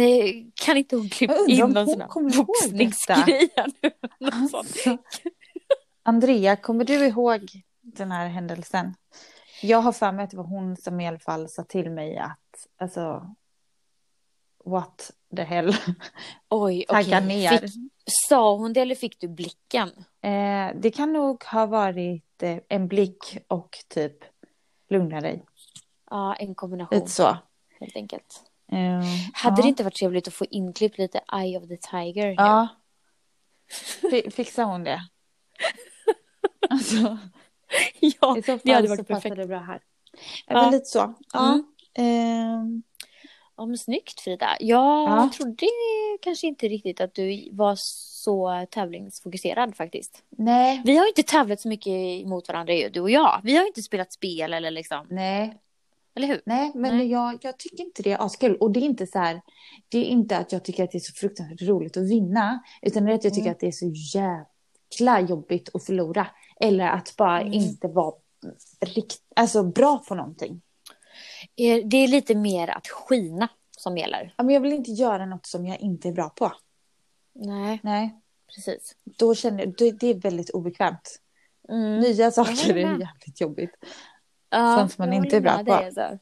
kan 0.66 0.78
inte 0.78 0.96
hon 0.96 1.10
klippa 1.10 1.36
in 1.48 1.60
någon 1.60 1.76
hon 1.78 1.88
sån 1.88 2.02
här 2.02 2.44
boxningsgrej. 2.44 3.50
Alltså, 4.32 4.64
Andrea, 6.04 6.56
kommer 6.56 6.84
du 6.86 6.94
ihåg 7.06 7.42
den 7.82 8.12
här 8.12 8.28
händelsen? 8.28 8.94
Jag 9.62 9.78
har 9.82 9.92
för 9.92 10.12
mig 10.12 10.24
att 10.24 10.32
det 10.32 10.38
var 10.38 10.44
hon 10.44 10.78
som 10.78 11.00
i 11.00 11.08
alla 11.08 11.20
fall 11.20 11.50
sa 11.50 11.64
till 11.64 11.92
mig 11.92 12.18
att, 12.18 12.68
alltså, 12.78 13.36
what 14.66 15.12
the 15.36 15.44
hell, 15.44 15.76
Oj, 16.50 16.86
tagga 16.88 17.18
okej. 17.18 17.28
ner. 17.28 17.58
Fick, 17.58 17.72
sa 18.30 18.56
hon 18.56 18.74
det 18.74 18.82
eller 18.82 18.96
fick 18.96 19.20
du 19.20 19.28
blicken? 19.28 19.90
Eh, 20.22 20.72
det 20.76 20.92
kan 20.96 21.14
nog 21.14 21.44
ha 21.44 21.66
varit 21.66 22.44
eh, 22.44 22.58
en 22.70 22.88
blick 22.88 23.38
och 23.48 23.78
typ 23.88 24.18
lugna 24.90 25.22
dig. 25.22 25.46
Ja, 26.10 26.36
en 26.36 26.56
kombination 26.56 27.00
Lite 27.00 27.12
så. 27.12 27.38
helt 27.80 27.96
enkelt. 27.96 28.44
Eh, 28.72 28.78
Hade 29.34 29.56
ja. 29.58 29.62
det 29.64 29.68
inte 29.68 29.84
varit 29.84 29.96
trevligt 29.96 30.28
att 30.28 30.34
få 30.34 30.46
inklippt 30.46 30.98
lite 30.98 31.22
Eye 31.34 31.58
of 31.58 31.68
the 31.68 31.78
Tiger? 31.78 32.34
Ja. 32.38 32.68
Fi- 34.12 34.32
Fixar 34.32 34.64
hon 34.64 34.84
det? 34.84 35.00
Alltså, 36.70 37.18
ja 38.00 38.38
I 38.38 38.42
så 38.42 38.52
fall 38.52 38.60
det 38.64 38.72
hade 38.72 38.88
så 38.88 38.96
varit 38.96 39.08
passar 39.08 39.22
perfekt. 39.22 39.36
det 39.42 39.48
bra 39.48 39.60
här. 39.60 39.82
Ja. 40.48 40.62
Men 40.62 40.72
lite 40.72 40.86
så. 40.86 41.14
Ja. 41.34 41.54
Mm. 41.54 41.64
Ehm, 41.98 42.84
Ja, 43.60 43.66
men 43.66 43.78
snyggt 43.78 44.20
Frida. 44.22 44.48
Jag 44.60 45.10
Ja. 45.10 45.30
trodde 45.38 45.66
kanske 46.22 46.48
inte 46.48 46.68
riktigt 46.68 47.02
att 47.02 47.14
du 47.16 47.50
var 47.52 47.76
så 47.78 48.66
tävlingsfokuserad 48.72 49.76
faktiskt. 49.76 50.24
nej. 50.30 50.82
Vi 50.86 50.98
har 50.98 51.08
inte 51.08 51.24
tävlat 51.24 51.62
så 51.62 51.68
mycket 51.68 52.28
mot 52.28 52.48
varandra 52.48 52.74
ju, 52.74 52.90
du 52.90 53.00
och 53.02 53.10
jag. 53.12 53.40
Vi 53.44 53.58
har 53.58 53.68
inte 53.68 53.82
spelat 53.84 54.14
spel 54.14 54.54
eller 54.54 54.72
liksom, 54.72 55.08
Nej, 55.10 55.58
eller 56.16 56.28
hur? 56.28 56.42
nej, 56.46 56.72
men 56.76 56.98
Nej. 56.98 57.08
Jag, 57.12 57.38
jag 57.42 57.58
tycker 57.60 57.84
inte 57.84 58.04
det 58.04 58.12
är 58.12 58.26
askul. 58.26 58.56
Och 58.56 58.72
det 58.72 58.80
är 58.80 58.86
inte 58.86 59.08
så 59.08 59.20
här, 59.20 59.42
det 59.90 59.98
är 59.98 60.04
inte 60.06 60.38
att 60.38 60.52
jag 60.52 60.64
tycker 60.64 60.84
att 60.84 60.92
det 60.92 60.98
är 60.98 61.00
så 61.00 61.14
fruktansvärt 61.14 61.62
roligt 61.62 61.98
att 61.98 62.10
vinna. 62.10 62.64
Utan 62.82 63.06
det 63.06 63.12
är 63.12 63.16
att 63.16 63.24
jag 63.24 63.34
tycker 63.34 63.46
Mm. 63.48 63.52
att 63.54 63.60
det 63.60 63.68
är 63.68 63.72
så 63.72 63.92
jäkla 64.18 65.22
jobbigt 65.22 65.70
att 65.76 65.86
förlora. 65.86 66.28
Eller 66.60 66.88
att 66.88 67.16
bara 67.18 67.42
Mm. 67.42 67.54
inte 67.54 67.88
vara 67.88 68.14
rikt, 68.80 69.16
alltså 69.36 69.64
bra 69.64 70.04
på 70.08 70.16
någonting. 70.16 70.62
Det 71.86 71.98
är 71.98 72.08
lite 72.08 72.36
mer 72.36 72.68
att 72.68 72.88
skina 72.88 73.48
som 73.78 73.98
gäller. 73.98 74.34
Ja, 74.38 74.44
men 74.44 74.54
jag 74.54 74.62
vill 74.62 74.74
inte 74.74 74.92
göra 74.92 75.26
något 75.26 75.46
som 75.46 75.66
jag 75.66 75.80
inte 75.80 76.08
är 76.08 76.14
bra 76.14 76.30
på. 76.30 76.52
Nej, 77.34 77.80
Nej, 77.84 78.16
precis. 78.56 78.96
då 79.04 79.36
känner 79.36 79.60
jag, 79.66 79.98
det, 80.00 80.04
är 80.10 80.14
väldigt 80.22 80.50
obekvämt. 80.50 81.22
Mm. 81.70 82.00
Nya 82.00 82.32
saker 82.32 82.70
är 82.70 82.78
jävligt 82.78 83.42
jobbigt. 83.42 83.72
Ja, 84.50 84.78
sånt 84.78 84.98
man 84.98 85.14
inte 85.14 85.38
är 85.38 85.42
bra 85.42 85.64
på. 85.64 85.74
alltså. 85.74 86.18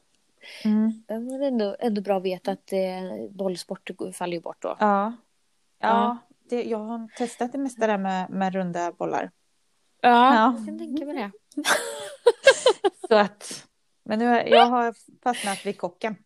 Mm. 0.64 1.04
Men 1.08 1.42
ändå, 1.42 1.76
ändå 1.78 2.00
bra 2.02 2.16
att 2.16 2.22
veta 2.22 2.50
att 2.52 2.72
eh, 2.72 3.30
bollsport 3.30 3.90
faller 4.12 4.32
ju 4.34 4.40
bort 4.40 4.62
då. 4.62 4.76
Ja, 4.80 4.84
ja, 4.84 5.12
Ja. 5.78 6.16
Det, 6.48 6.64
jag 6.64 6.78
har 6.78 7.08
testat 7.18 7.52
det 7.52 7.58
mesta 7.58 7.86
där 7.86 7.98
med, 7.98 8.30
med 8.30 8.54
runda 8.54 8.92
bollar. 8.92 9.30
Ja, 10.10 10.34
Ja. 10.34 10.54
jag 10.56 10.66
kan 10.66 10.78
tänka 10.78 11.04
mig 11.04 11.14
det. 11.16 11.30
Så 13.08 13.14
att, 13.14 13.66
men 14.04 14.18
nu, 14.18 14.24
jag 14.46 14.66
har 14.66 14.94
fastnat 15.22 15.66
vid 15.66 15.78
kocken. 15.78 16.16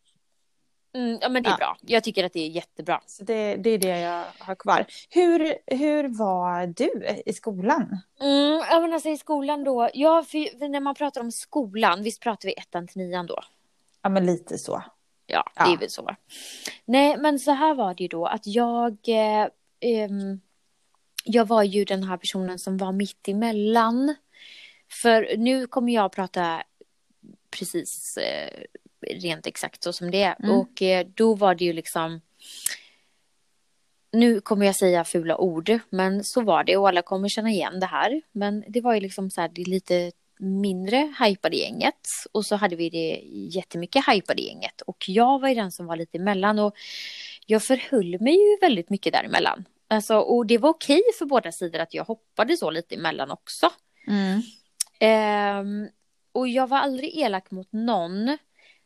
Mm, 0.94 1.18
ja, 1.22 1.28
men 1.28 1.42
det 1.42 1.48
är 1.48 1.50
Ja. 1.50 1.56
bra. 1.56 1.76
Jag 1.80 2.04
tycker 2.04 2.24
att 2.24 2.32
det 2.32 2.40
är 2.40 2.48
jättebra. 2.48 3.00
Så 3.06 3.24
det, 3.24 3.56
det 3.56 3.70
är 3.70 3.78
det 3.78 4.00
jag 4.00 4.24
har 4.38 4.54
kvar. 4.54 4.86
Hur, 5.10 5.54
hur 5.66 6.08
var 6.18 6.66
du 6.66 7.06
i 7.26 7.32
skolan? 7.32 7.98
Mm, 8.20 8.62
ja, 8.70 8.80
men 8.80 8.92
alltså 8.92 9.08
i 9.08 9.18
skolan 9.18 9.64
då. 9.64 9.88
Ja, 9.94 10.22
för, 10.24 10.68
när 10.68 10.80
man 10.80 10.94
pratar 10.94 11.20
om 11.20 11.32
skolan, 11.32 12.02
visst 12.02 12.20
pratar 12.22 12.46
vi 12.48 12.52
ettan 12.54 12.86
till 12.86 12.98
nian 13.02 13.26
då? 13.26 13.38
Ja, 14.02 14.08
men 14.08 14.26
lite 14.26 14.58
så. 14.58 14.82
Ja, 15.26 15.50
Ja. 15.56 15.64
det 15.64 15.72
är 15.72 15.76
väl 15.78 15.90
så. 15.90 16.10
Nej, 16.84 17.16
men 17.16 17.38
så 17.38 17.50
här 17.50 17.74
var 17.74 17.94
det 17.94 18.02
ju 18.04 18.08
då 18.08 18.26
att 18.26 18.46
jag... 18.46 18.92
Eh, 19.08 19.46
ehm, 19.80 20.40
jag 21.24 21.48
var 21.48 21.62
ju 21.62 21.84
den 21.84 22.02
här 22.02 22.16
personen 22.16 22.58
som 22.58 22.76
var 22.76 22.92
mitt 22.92 23.28
emellan. 23.28 24.14
För 25.02 25.36
nu 25.36 25.66
kommer 25.66 25.92
jag 25.92 26.12
prata 26.12 26.62
precis 27.50 28.16
eh, 28.16 28.62
rent 29.22 29.46
exakt 29.46 29.82
så 29.82 29.92
som 29.92 30.10
det 30.10 30.22
är. 30.22 30.36
Mm. 30.38 30.56
Och 30.56 30.82
eh, 30.82 31.06
då 31.14 31.34
var 31.34 31.54
det 31.54 31.64
ju 31.64 31.72
liksom... 31.72 32.20
Nu 34.12 34.40
kommer 34.40 34.66
jag 34.66 34.76
säga 34.76 35.04
fula 35.04 35.36
ord, 35.36 35.78
men 35.90 36.24
så 36.24 36.40
var 36.40 36.64
det 36.64 36.76
och 36.76 36.88
alla 36.88 37.02
kommer 37.02 37.28
känna 37.28 37.50
igen 37.50 37.80
det 37.80 37.86
här. 37.86 38.22
Men 38.32 38.64
det 38.68 38.80
var 38.80 38.94
ju 38.94 39.00
liksom 39.00 39.30
så 39.30 39.40
här, 39.40 39.48
det 39.48 39.64
lite 39.64 40.12
mindre 40.40 41.14
hypade 41.18 41.56
gänget 41.56 42.00
och 42.32 42.46
så 42.46 42.56
hade 42.56 42.76
vi 42.76 42.90
det 42.90 43.20
jättemycket 43.56 44.08
hypade 44.08 44.42
gänget 44.42 44.80
och 44.80 45.04
jag 45.08 45.40
var 45.40 45.48
ju 45.48 45.54
den 45.54 45.72
som 45.72 45.86
var 45.86 45.96
lite 45.96 46.18
emellan 46.18 46.58
och 46.58 46.74
jag 47.46 47.62
förhöll 47.62 48.20
mig 48.20 48.34
ju 48.34 48.58
väldigt 48.60 48.90
mycket 48.90 49.12
däremellan. 49.12 49.64
Alltså, 49.90 50.16
och 50.16 50.46
det 50.46 50.58
var 50.58 50.70
okej 50.70 51.02
för 51.18 51.26
båda 51.26 51.52
sidor 51.52 51.78
att 51.80 51.94
jag 51.94 52.04
hoppade 52.04 52.56
så 52.56 52.70
lite 52.70 52.94
emellan 52.94 53.30
också. 53.30 53.70
Mm. 54.06 54.42
Ehm, 55.00 55.88
och 56.32 56.48
jag 56.48 56.66
var 56.66 56.78
aldrig 56.78 57.18
elak 57.18 57.50
mot 57.50 57.72
någon. 57.72 58.38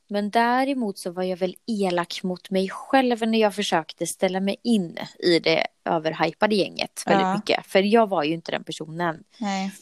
Men 0.08 0.30
däremot 0.30 0.98
så 0.98 1.10
var 1.10 1.22
jag 1.22 1.36
väl 1.36 1.56
elak 1.66 2.22
mot 2.22 2.50
mig 2.50 2.68
själv 2.68 3.28
när 3.28 3.38
jag 3.38 3.54
försökte 3.54 4.06
ställa 4.06 4.40
mig 4.40 4.56
in 4.64 4.98
i 5.18 5.38
det 5.38 5.66
överhypade 5.84 6.54
gänget 6.54 7.02
väldigt 7.06 7.24
Ja. 7.26 7.34
mycket. 7.36 7.66
För 7.66 7.82
jag 7.82 8.08
var 8.08 8.24
ju 8.24 8.34
inte 8.34 8.52
den 8.52 8.64
personen. 8.64 9.24
Nej. 9.38 9.72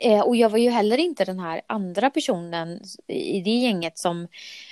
Eh, 0.00 0.20
och 0.20 0.36
jag 0.36 0.48
var 0.48 0.58
ju 0.58 0.70
heller 0.70 0.98
inte 0.98 1.24
den 1.24 1.38
här 1.40 1.60
andra 1.66 2.10
personen 2.10 2.80
i 3.06 3.40
det 3.40 3.50
gänget 3.50 3.98
som 3.98 4.28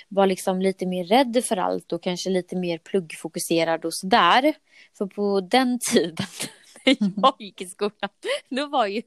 var 0.09 0.27
liksom 0.27 0.61
lite 0.61 0.85
mer 0.85 1.03
rädd 1.03 1.43
för 1.45 1.57
allt 1.57 1.93
och 1.93 2.03
kanske 2.03 2.29
lite 2.29 2.55
mer 2.55 2.77
pluggfokuserad 2.77 3.85
och 3.85 3.93
sådär. 3.93 4.53
För 4.97 5.05
på 5.05 5.41
den 5.41 5.79
tiden 5.91 6.25
när 6.85 6.97
jag 7.21 7.35
gick 7.39 7.61
i 7.61 7.65
skolan, 7.65 8.09
då 8.49 8.67
var 8.67 8.85
ju 8.85 9.01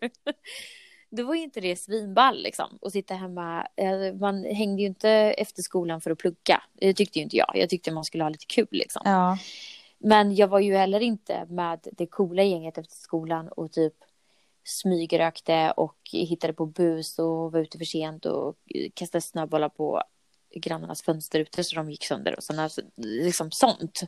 då 1.10 1.24
var 1.24 1.34
ju 1.34 1.42
inte 1.42 1.60
det 1.60 1.76
svinball 1.76 2.42
liksom 2.42 2.78
att 2.82 2.92
sitta 2.92 3.14
hemma. 3.14 3.66
Eh, 3.76 4.14
Man 4.20 4.44
hängde 4.44 4.82
ju 4.82 4.88
inte 4.88 5.10
efter 5.10 5.62
skolan 5.62 6.00
för 6.00 6.10
att 6.10 6.18
plugga. 6.18 6.62
Det 6.74 6.94
tyckte 6.94 7.18
ju 7.18 7.22
inte 7.22 7.36
jag. 7.36 7.50
Jag 7.54 7.68
tyckte 7.68 7.92
man 7.92 8.04
skulle 8.04 8.24
ha 8.24 8.28
lite 8.28 8.46
kul 8.46 8.68
liksom. 8.70 9.02
Ja. 9.04 9.38
Men 9.98 10.34
jag 10.34 10.48
var 10.48 10.60
ju 10.60 10.76
heller 10.76 11.00
inte 11.00 11.46
med 11.48 11.86
det 11.92 12.06
coola 12.06 12.42
gänget 12.42 12.78
efter 12.78 12.96
skolan 12.96 13.48
och 13.48 13.72
typ 13.72 13.94
smygrökte 14.64 15.72
och 15.76 15.96
hittade 16.12 16.52
på 16.52 16.66
bus 16.66 17.18
och 17.18 17.52
var 17.52 17.58
ute 17.60 17.78
för 17.78 17.84
sent 17.84 18.26
och 18.26 18.56
kastade 18.94 19.22
snöbollar 19.22 19.68
på 19.68 20.02
grannarnas 20.54 21.02
fönsterrutor 21.02 21.62
så 21.62 21.76
de 21.76 21.90
gick 21.90 22.04
sönder 22.04 22.36
och 22.36 22.42
sådana, 22.42 22.70
liksom 22.96 23.50
sånt. 23.50 24.02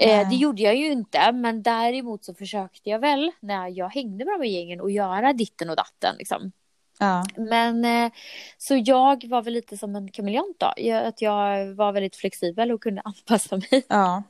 Eh, 0.00 0.28
det 0.28 0.36
gjorde 0.36 0.62
jag 0.62 0.76
ju 0.76 0.92
inte, 0.92 1.32
men 1.32 1.62
däremot 1.62 2.24
så 2.24 2.34
försökte 2.34 2.90
jag 2.90 2.98
väl 2.98 3.30
när 3.40 3.68
jag 3.68 3.88
hängde 3.88 4.24
med 4.24 4.34
de 4.34 4.46
här 4.46 4.52
gängen 4.52 4.80
och 4.80 4.90
göra 4.90 5.32
ditten 5.32 5.70
och 5.70 5.76
datten 5.76 6.16
liksom. 6.18 6.52
Ja. 6.98 7.24
Men 7.36 7.84
eh, 7.84 8.12
så 8.58 8.76
jag 8.76 9.24
var 9.28 9.42
väl 9.42 9.52
lite 9.52 9.76
som 9.76 9.96
en 9.96 10.10
kameleont 10.10 10.56
då, 10.58 10.72
jag, 10.76 11.06
att 11.06 11.22
jag 11.22 11.74
var 11.74 11.92
väldigt 11.92 12.16
flexibel 12.16 12.72
och 12.72 12.82
kunde 12.82 13.02
anpassa 13.04 13.56
mig. 13.56 13.84
Ja. 13.88 14.22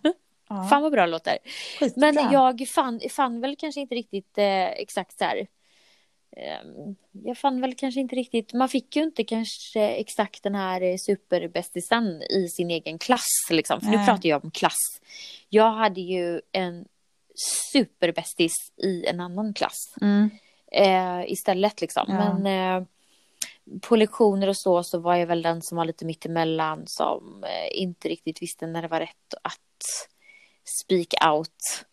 Ja. 0.57 0.67
Fan 0.71 0.83
vad 0.83 0.93
bra 0.93 1.03
det 1.07 1.11
låter. 1.13 1.39
Skitbra. 1.81 2.13
Men 2.13 2.33
jag 2.33 2.69
fann, 2.69 3.01
fann 3.11 3.41
väl 3.41 3.57
kanske 3.57 3.81
inte 3.81 3.95
riktigt 3.95 4.39
eh, 4.39 4.67
exakt 4.69 5.19
så 5.19 5.25
här. 5.25 5.47
ehm, 6.37 6.97
jag 7.13 7.39
fann 7.39 7.61
väl 7.61 7.75
kanske 7.75 8.01
inte 8.01 8.17
riktigt, 8.17 8.53
man 8.53 8.69
fick 8.69 8.97
ju 8.97 9.03
inte 9.03 9.25
kanske 9.25 9.81
exakt 9.89 10.43
den 10.43 10.55
här 10.55 10.81
eh, 10.81 10.97
superbästisen 10.97 12.23
i 12.23 12.49
sin 12.49 12.71
egen 12.71 12.99
klass 12.99 13.29
liksom. 13.51 13.81
För 13.81 13.89
nu 13.89 13.97
Nej. 13.97 14.07
pratar 14.07 14.29
jag 14.29 14.45
om 14.45 14.51
klass. 14.51 14.79
Jag 15.49 15.73
hade 15.73 16.01
ju 16.01 16.41
en 16.53 16.85
superbästis 17.73 18.53
i 18.83 19.07
en 19.07 19.21
annan 19.21 19.55
klass 19.55 19.95
Mm. 20.01 20.31
eh, 20.73 21.33
istället 21.33 21.81
liksom. 21.81 22.05
Ja. 22.09 22.35
Men 22.35 22.47
eh, 22.81 22.87
på 23.81 23.97
lektioner 23.97 24.49
och 24.49 24.57
så 24.57 24.83
så 24.83 24.99
var 24.99 25.17
jag 25.17 25.27
väl 25.27 25.43
den 25.43 25.63
som 25.63 25.77
var 25.77 25.85
lite 25.85 26.05
mittemellan 26.05 26.83
som 26.87 27.45
eh, 27.45 27.83
inte 27.83 28.09
riktigt 28.09 28.43
visste 28.43 28.67
när 28.67 28.83
det 28.83 28.89
var 28.89 29.01
rätt 29.01 29.35
att 29.43 29.59
speak 30.65 31.15
out. 31.27 31.85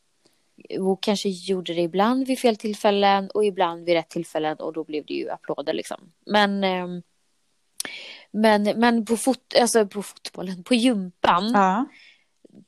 Och 0.79 1.03
kanske 1.03 1.29
gjorde 1.29 1.73
det 1.73 1.81
ibland 1.81 2.27
vid 2.27 2.39
fel 2.39 2.55
tillfällen 2.57 3.29
och 3.29 3.45
ibland 3.45 3.85
vid 3.85 3.93
rätt 3.95 4.09
tillfällen 4.09 4.57
och 4.57 4.73
då 4.73 4.83
blev 4.83 5.05
det 5.05 5.13
ju 5.13 5.29
applåder 5.29 5.73
liksom. 5.73 6.11
Men 6.25 6.63
ehm, 6.63 7.01
men, 8.31 8.63
men 8.63 9.05
på, 9.05 9.17
fot, 9.17 9.53
alltså 9.61 9.87
på 9.87 10.03
fotbollen, 10.03 10.63
på 10.63 10.75
gympan, 10.75 11.51
Ja. 11.53 11.85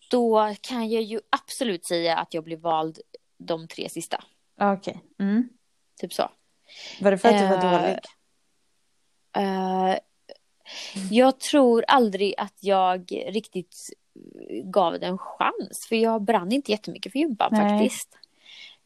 då 0.10 0.56
kan 0.62 0.90
jag 0.90 1.04
ju 1.04 1.20
absolut 1.30 1.86
säga 1.86 2.18
att 2.18 2.34
jag 2.34 2.44
blev 2.44 2.60
vald 2.60 3.00
de 3.38 3.68
tre 3.68 3.90
sista. 3.90 4.24
Okej. 4.62 5.02
Mm. 5.20 5.50
Typ 6.02 6.14
så. 6.14 6.32
Var 7.02 7.12
det 7.12 7.18
för 7.18 7.30
att 7.30 7.40
du 7.40 7.48
var 7.48 7.58
Eh, 7.58 7.82
dålig? 7.82 8.00
Eh, 9.36 9.98
jag 11.12 11.40
tror 11.40 11.86
aldrig 11.88 12.34
att 12.38 12.58
jag 12.60 13.12
riktigt 13.28 13.90
gav 14.64 15.00
det 15.00 15.06
en 15.06 15.18
chans. 15.18 15.86
För 15.90 15.96
jag 15.96 16.22
brann 16.22 16.52
inte 16.52 16.72
jättemycket 16.72 17.12
för 17.12 17.20
gympan 17.20 17.50
Nej. 17.52 17.80
faktiskt. 17.80 18.18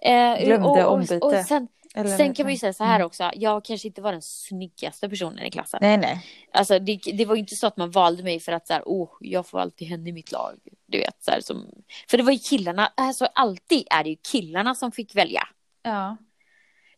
Eh, 0.01 0.45
Glömde 0.45 0.67
och, 0.67 0.78
och, 0.88 0.93
ombyte. 0.93 1.17
och 1.17 1.34
sen, 1.47 1.67
Eller- 1.95 2.17
sen 2.17 2.34
kan 2.34 2.45
man 2.45 2.53
ju 2.53 2.57
säga 2.59 2.73
så 2.73 2.84
här 2.84 2.95
Mm. 2.95 3.05
också. 3.07 3.32
Jag 3.36 3.65
kanske 3.65 3.88
inte 3.88 4.01
var 4.01 4.11
den 4.11 4.21
snyggaste 4.21 5.09
personen 5.09 5.45
i 5.45 5.51
klassen. 5.51 5.80
Nej, 5.82 5.97
nej. 5.97 6.26
Alltså 6.51 6.80
det, 6.80 6.99
det 7.13 7.26
var 7.26 7.36
ju 7.36 7.39
inte 7.41 7.55
så 7.55 7.67
att 7.67 7.78
man 7.78 7.91
valde 7.91 8.23
mig 8.23 8.39
för 8.39 8.51
att 8.51 8.67
så 8.67 8.73
här, 8.73 8.84
oh, 8.86 9.09
jag 9.19 9.47
får 9.47 9.59
alltid 9.59 9.88
henne 9.88 10.09
i 10.09 10.13
mitt 10.13 10.32
lag. 10.32 10.53
Du 10.86 10.97
vet, 10.97 11.23
så 11.23 11.32
här, 11.32 11.41
som, 11.41 11.65
för 12.09 12.17
det 12.17 12.23
var 12.23 12.32
ju 12.32 12.38
killarna, 12.39 12.91
alltså 12.97 13.26
alltid 13.26 13.88
är 13.91 14.03
det 14.03 14.09
ju 14.09 14.15
killarna 14.32 14.76
som 14.76 14.91
fick 14.91 15.15
välja. 15.15 15.47
Ja. 15.84 16.17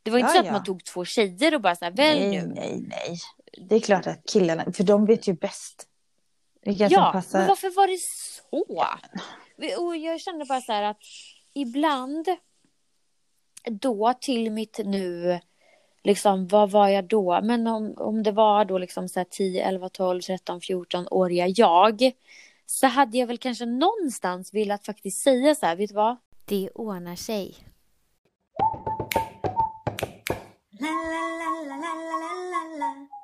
Det 0.03 0.11
var 0.11 0.19
inte 0.19 0.29
Ja, 0.29 0.33
så 0.33 0.39
att 0.39 0.45
ja. 0.45 0.51
man 0.51 0.63
tog 0.63 0.83
två 0.83 1.05
tjejer 1.05 1.55
och 1.55 1.61
bara 1.61 1.75
så 1.75 1.85
här, 1.85 1.91
välj 1.91 2.27
Nej, 2.27 2.41
nu. 2.41 2.53
nej, 2.55 2.83
nej. 2.87 3.17
Det 3.69 3.75
är 3.75 3.79
klart 3.79 4.07
att 4.07 4.21
killarna, 4.33 4.65
för 4.73 4.83
de 4.83 5.05
vet 5.05 5.27
ju 5.27 5.33
bäst. 5.33 5.87
Vilka 6.67 6.87
ja, 6.87 6.89
som 6.89 7.11
passar. 7.11 7.39
men 7.39 7.47
varför 7.47 7.69
var 7.69 7.87
det 7.87 7.97
så? 7.99 8.87
Och 9.85 9.97
jag 9.97 10.21
kände 10.21 10.45
bara 10.45 10.61
så 10.61 10.71
här 10.71 10.83
att 10.83 10.97
ibland 11.53 12.27
då 13.69 14.13
till 14.21 14.51
mitt 14.51 14.79
nu, 14.85 15.39
liksom 16.03 16.47
vad 16.47 16.71
var 16.71 16.87
jag 16.87 17.05
då? 17.05 17.41
Men 17.43 17.67
om, 17.67 17.93
om 17.97 18.23
det 18.23 18.31
var 18.31 18.65
då 18.65 18.77
liksom 18.77 19.09
så 19.09 19.19
här 19.19 19.27
10, 19.29 19.63
11, 19.67 19.89
12, 19.89 20.21
13, 20.21 20.61
14 20.61 21.07
åriga 21.11 21.47
jag 21.47 22.11
så 22.65 22.87
hade 22.87 23.17
jag 23.17 23.27
väl 23.27 23.37
kanske 23.37 23.65
någonstans 23.65 24.53
velat 24.53 24.85
faktiskt 24.85 25.21
säga 25.21 25.55
så 25.55 25.65
här, 25.65 25.75
vet 25.75 25.89
du 25.89 25.95
vad? 25.95 26.17
Det 26.45 26.69
ordnar 26.75 27.15
sig. 27.15 27.55
La, 30.79 30.87
la, 30.87 31.75
la, 32.79 33.16